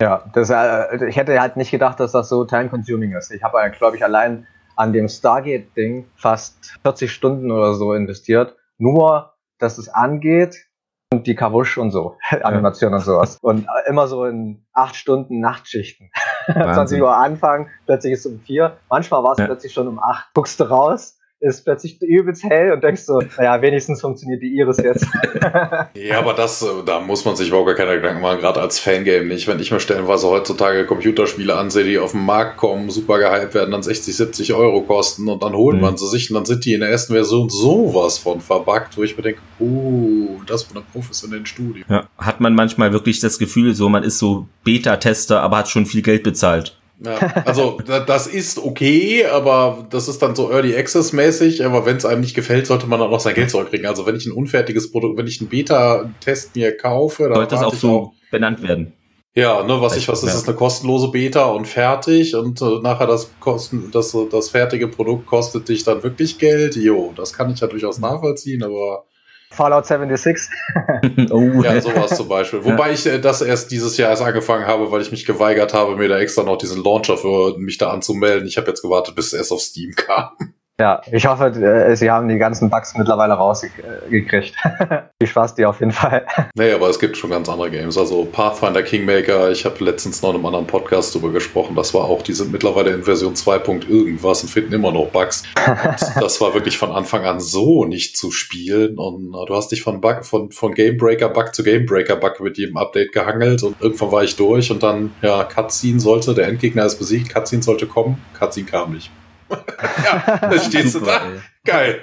[0.00, 3.30] Ja, das, äh, ich hätte halt nicht gedacht, dass das so time-consuming ist.
[3.30, 9.34] Ich habe, glaube ich, allein an dem Stargate-Ding fast 40 Stunden oder so investiert, nur
[9.58, 10.66] dass es angeht,
[11.14, 13.38] und die Kavusch und so, Animation und sowas.
[13.40, 16.10] Und äh, immer so in acht Stunden Nachtschichten.
[16.52, 18.78] 20 Uhr anfangen, plötzlich ist es um vier.
[18.90, 19.46] Manchmal war es ja.
[19.46, 20.28] plötzlich schon um acht.
[20.34, 24.78] Guckst du raus, ist plötzlich übelst hell und denkst so, naja, wenigstens funktioniert die Iris
[24.78, 25.06] jetzt.
[25.94, 28.78] ja, aber das, äh, da muss man sich überhaupt gar keine Gedanken machen, gerade als
[28.78, 29.46] Fangame nicht.
[29.46, 33.72] Wenn ich mir stellenweise heutzutage Computerspiele ansehe, die auf den Markt kommen, super gehypt werden,
[33.72, 35.82] dann 60, 70 Euro kosten und dann holt mhm.
[35.82, 39.02] man sie sich und dann sind die in der ersten Version sowas von verbuggt, wo
[39.02, 41.84] ich mir denke, uh, das von einem professionellen Studio.
[41.88, 45.84] Ja, hat man manchmal wirklich das Gefühl, so man ist so Beta-Tester, aber hat schon
[45.84, 46.78] viel Geld bezahlt.
[47.00, 51.96] Ja, also das ist okay, aber das ist dann so Early Access mäßig, aber wenn
[51.96, 53.86] es einem nicht gefällt, sollte man dann auch sein Geld zurückkriegen.
[53.86, 57.62] Also wenn ich ein unfertiges Produkt, wenn ich einen Beta-Test mir kaufe, dann sollte es
[57.62, 58.92] auch so auch, benannt werden.
[59.36, 63.08] Ja, ne, was ich, was ist, ist eine kostenlose Beta und fertig und äh, nachher
[63.08, 66.76] das Kosten, das, das fertige Produkt kostet dich dann wirklich Geld.
[66.76, 69.06] Jo, das kann ich ja durchaus nachvollziehen, aber
[69.54, 70.48] Fallout 76.
[71.30, 71.62] oh.
[71.62, 72.64] Ja, sowas zum Beispiel.
[72.64, 75.96] Wobei ich äh, das erst dieses Jahr erst angefangen habe, weil ich mich geweigert habe,
[75.96, 78.46] mir da extra noch diesen Launcher für mich da anzumelden.
[78.46, 80.54] Ich habe jetzt gewartet, bis es erst auf Steam kam.
[80.80, 84.56] Ja, ich hoffe, äh, sie haben die ganzen Bugs mittlerweile rausgekriegt.
[85.20, 86.26] Viel Spaß dir auf jeden Fall.
[86.56, 87.96] Nee, aber es gibt schon ganz andere Games.
[87.96, 91.76] Also Pathfinder Kingmaker, ich habe letztens noch in einem anderen Podcast darüber gesprochen.
[91.76, 93.58] Das war auch, die sind mittlerweile in Version 2.
[93.88, 95.44] irgendwas und finden immer noch Bugs.
[95.64, 98.98] Und das war wirklich von Anfang an so nicht zu spielen.
[98.98, 102.76] Und du hast dich von Bug, von, von Gamebreaker Bug zu Gamebreaker Bug mit jedem
[102.78, 106.96] Update gehangelt und irgendwann war ich durch und dann, ja, Cutscene sollte, der Endgegner ist
[106.96, 109.12] besiegt, Cutscene sollte kommen, Cutscene kam nicht
[109.50, 111.26] ja, da stehst Super, du da.
[111.26, 111.40] Ey.
[111.64, 112.00] Geil.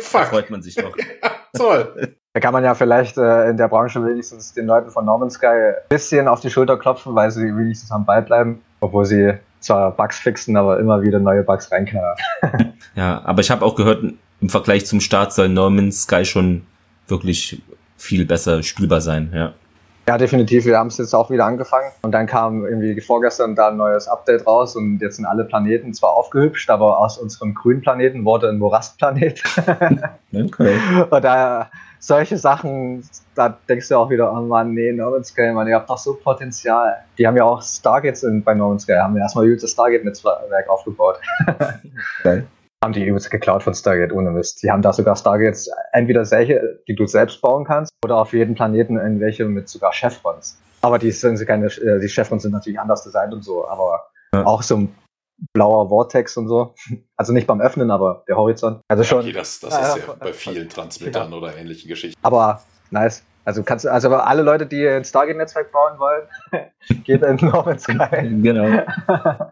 [0.00, 0.20] Fuck.
[0.20, 0.96] Da freut man sich doch.
[1.22, 2.16] Ja, toll.
[2.32, 5.46] Da kann man ja vielleicht äh, in der Branche wenigstens den Leuten von Norman Sky
[5.46, 9.92] ein bisschen auf die Schulter klopfen, weil sie wenigstens am Ball bleiben, obwohl sie zwar
[9.92, 12.16] Bugs fixen, aber immer wieder neue Bugs reinknallen.
[12.96, 14.02] ja, aber ich habe auch gehört,
[14.40, 16.66] im Vergleich zum Start soll Norman Sky schon
[17.06, 17.62] wirklich
[17.96, 19.54] viel besser spielbar sein, ja.
[20.06, 20.66] Ja, definitiv.
[20.66, 21.90] Wir haben es jetzt auch wieder angefangen.
[22.02, 25.94] Und dann kam irgendwie vorgestern da ein neues Update raus und jetzt sind alle Planeten
[25.94, 29.42] zwar aufgehübscht, aber aus unserem grünen Planeten wurde ein Morastplanet.
[30.32, 30.76] okay.
[31.08, 31.70] Und da
[32.00, 33.02] solche Sachen,
[33.34, 35.96] da denkst du auch wieder, oh Mann, nee, No Man's Sky, man, ihr habt doch
[35.96, 36.96] so Potenzial.
[37.16, 40.68] Die haben ja auch Stargates in, bei No Man's Sky, haben ja erstmal das Stargate-Netzwerk
[40.68, 41.18] aufgebaut.
[42.22, 42.46] Geil
[42.84, 44.62] haben die übelst geklaut von Stargate, ohne Mist.
[44.62, 48.54] Die haben da sogar Stargates entweder solche, die du selbst bauen kannst, oder auf jedem
[48.54, 50.60] Planeten irgendwelche mit sogar Chevrons.
[50.82, 54.04] Aber die sind keine, äh, die Chevrons sind natürlich anders designt und so, aber
[54.34, 54.44] ja.
[54.44, 54.86] auch so
[55.54, 56.74] blauer Vortex und so.
[57.16, 58.80] Also nicht beim Öffnen, aber der Horizont.
[58.88, 59.20] Also schon.
[59.20, 61.38] Okay, das, das ist ja bei vielen Transmittern ja.
[61.38, 62.18] oder ähnlichen Geschichten.
[62.22, 63.24] Aber nice.
[63.44, 66.22] Also kannst also alle Leute, die ein Stargate-Netzwerk bauen wollen,
[67.04, 68.28] geht in Norman Sky.
[68.42, 68.82] Genau.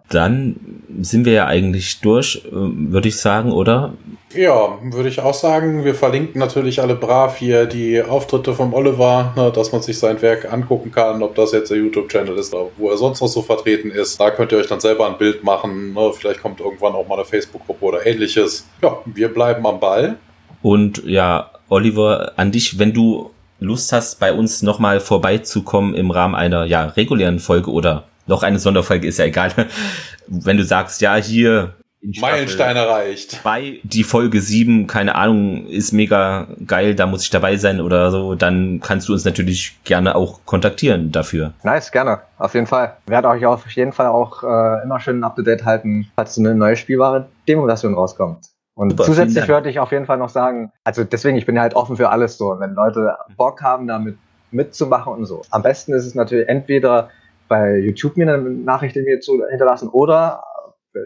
[0.08, 0.56] Dann
[1.00, 3.92] sind wir ja eigentlich durch, würde ich sagen, oder?
[4.34, 5.84] Ja, würde ich auch sagen.
[5.84, 10.22] Wir verlinken natürlich alle brav hier die Auftritte vom Oliver, ne, dass man sich sein
[10.22, 13.42] Werk angucken kann, ob das jetzt der YouTube-Channel ist oder wo er sonst noch so
[13.42, 14.18] vertreten ist.
[14.18, 15.92] Da könnt ihr euch dann selber ein Bild machen.
[15.92, 18.66] Ne, vielleicht kommt irgendwann auch mal eine Facebook-Gruppe oder ähnliches.
[18.80, 20.16] Ja, wir bleiben am Ball.
[20.62, 23.31] Und ja, Oliver, an dich, wenn du
[23.62, 28.58] Lust hast, bei uns nochmal vorbeizukommen im Rahmen einer ja, regulären Folge oder noch eine
[28.58, 29.52] Sonderfolge, ist ja egal.
[30.26, 31.74] Wenn du sagst, ja, hier.
[32.20, 33.40] Meilenstein erreicht.
[33.44, 38.10] Bei die Folge 7, keine Ahnung, ist mega geil, da muss ich dabei sein oder
[38.10, 41.52] so, dann kannst du uns natürlich gerne auch kontaktieren dafür.
[41.62, 42.96] Nice, gerne, auf jeden Fall.
[43.06, 46.56] Werde euch auf jeden Fall auch äh, immer schön up to date halten, falls eine
[46.56, 48.51] neue spielbare Demo-Version rauskommt.
[48.82, 51.62] Und Super, zusätzlich würde ich auf jeden Fall noch sagen, also deswegen, ich bin ja
[51.62, 52.58] halt offen für alles so.
[52.58, 54.18] Wenn Leute Bock haben, damit
[54.50, 55.42] mitzumachen und so.
[55.50, 57.08] Am besten ist es natürlich entweder
[57.46, 60.42] bei YouTube mir eine Nachricht in mir zu hinterlassen oder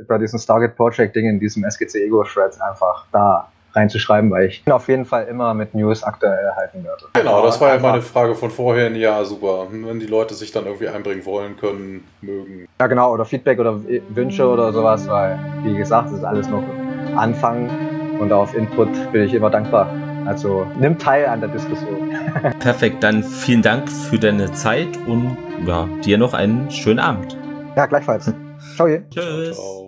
[0.09, 4.63] bei diesem Stargate Project Ding in diesem SGC Ego Threads einfach da reinzuschreiben, weil ich
[4.73, 7.05] auf jeden Fall immer mit News aktuell halten werde.
[7.13, 8.97] Genau, das war ja meine Frage von vorhin.
[8.97, 9.67] Ja, super.
[9.71, 12.67] Wenn die Leute sich dann irgendwie einbringen wollen, können, mögen.
[12.81, 13.79] Ja, genau, oder Feedback oder
[14.09, 16.65] Wünsche oder sowas, weil, wie gesagt, es ist alles noch
[17.19, 17.71] Anfang
[18.19, 19.91] und auf Input bin ich immer dankbar.
[20.27, 22.13] Also nimm teil an der Diskussion.
[22.59, 25.37] Perfekt, dann vielen Dank für deine Zeit und
[25.67, 27.37] ja, dir noch einen schönen Abend.
[27.77, 28.33] Ja, gleichfalls.
[28.75, 28.89] Ciao.
[28.89, 29.11] Tschüss.
[29.11, 29.86] Ciao, ciao.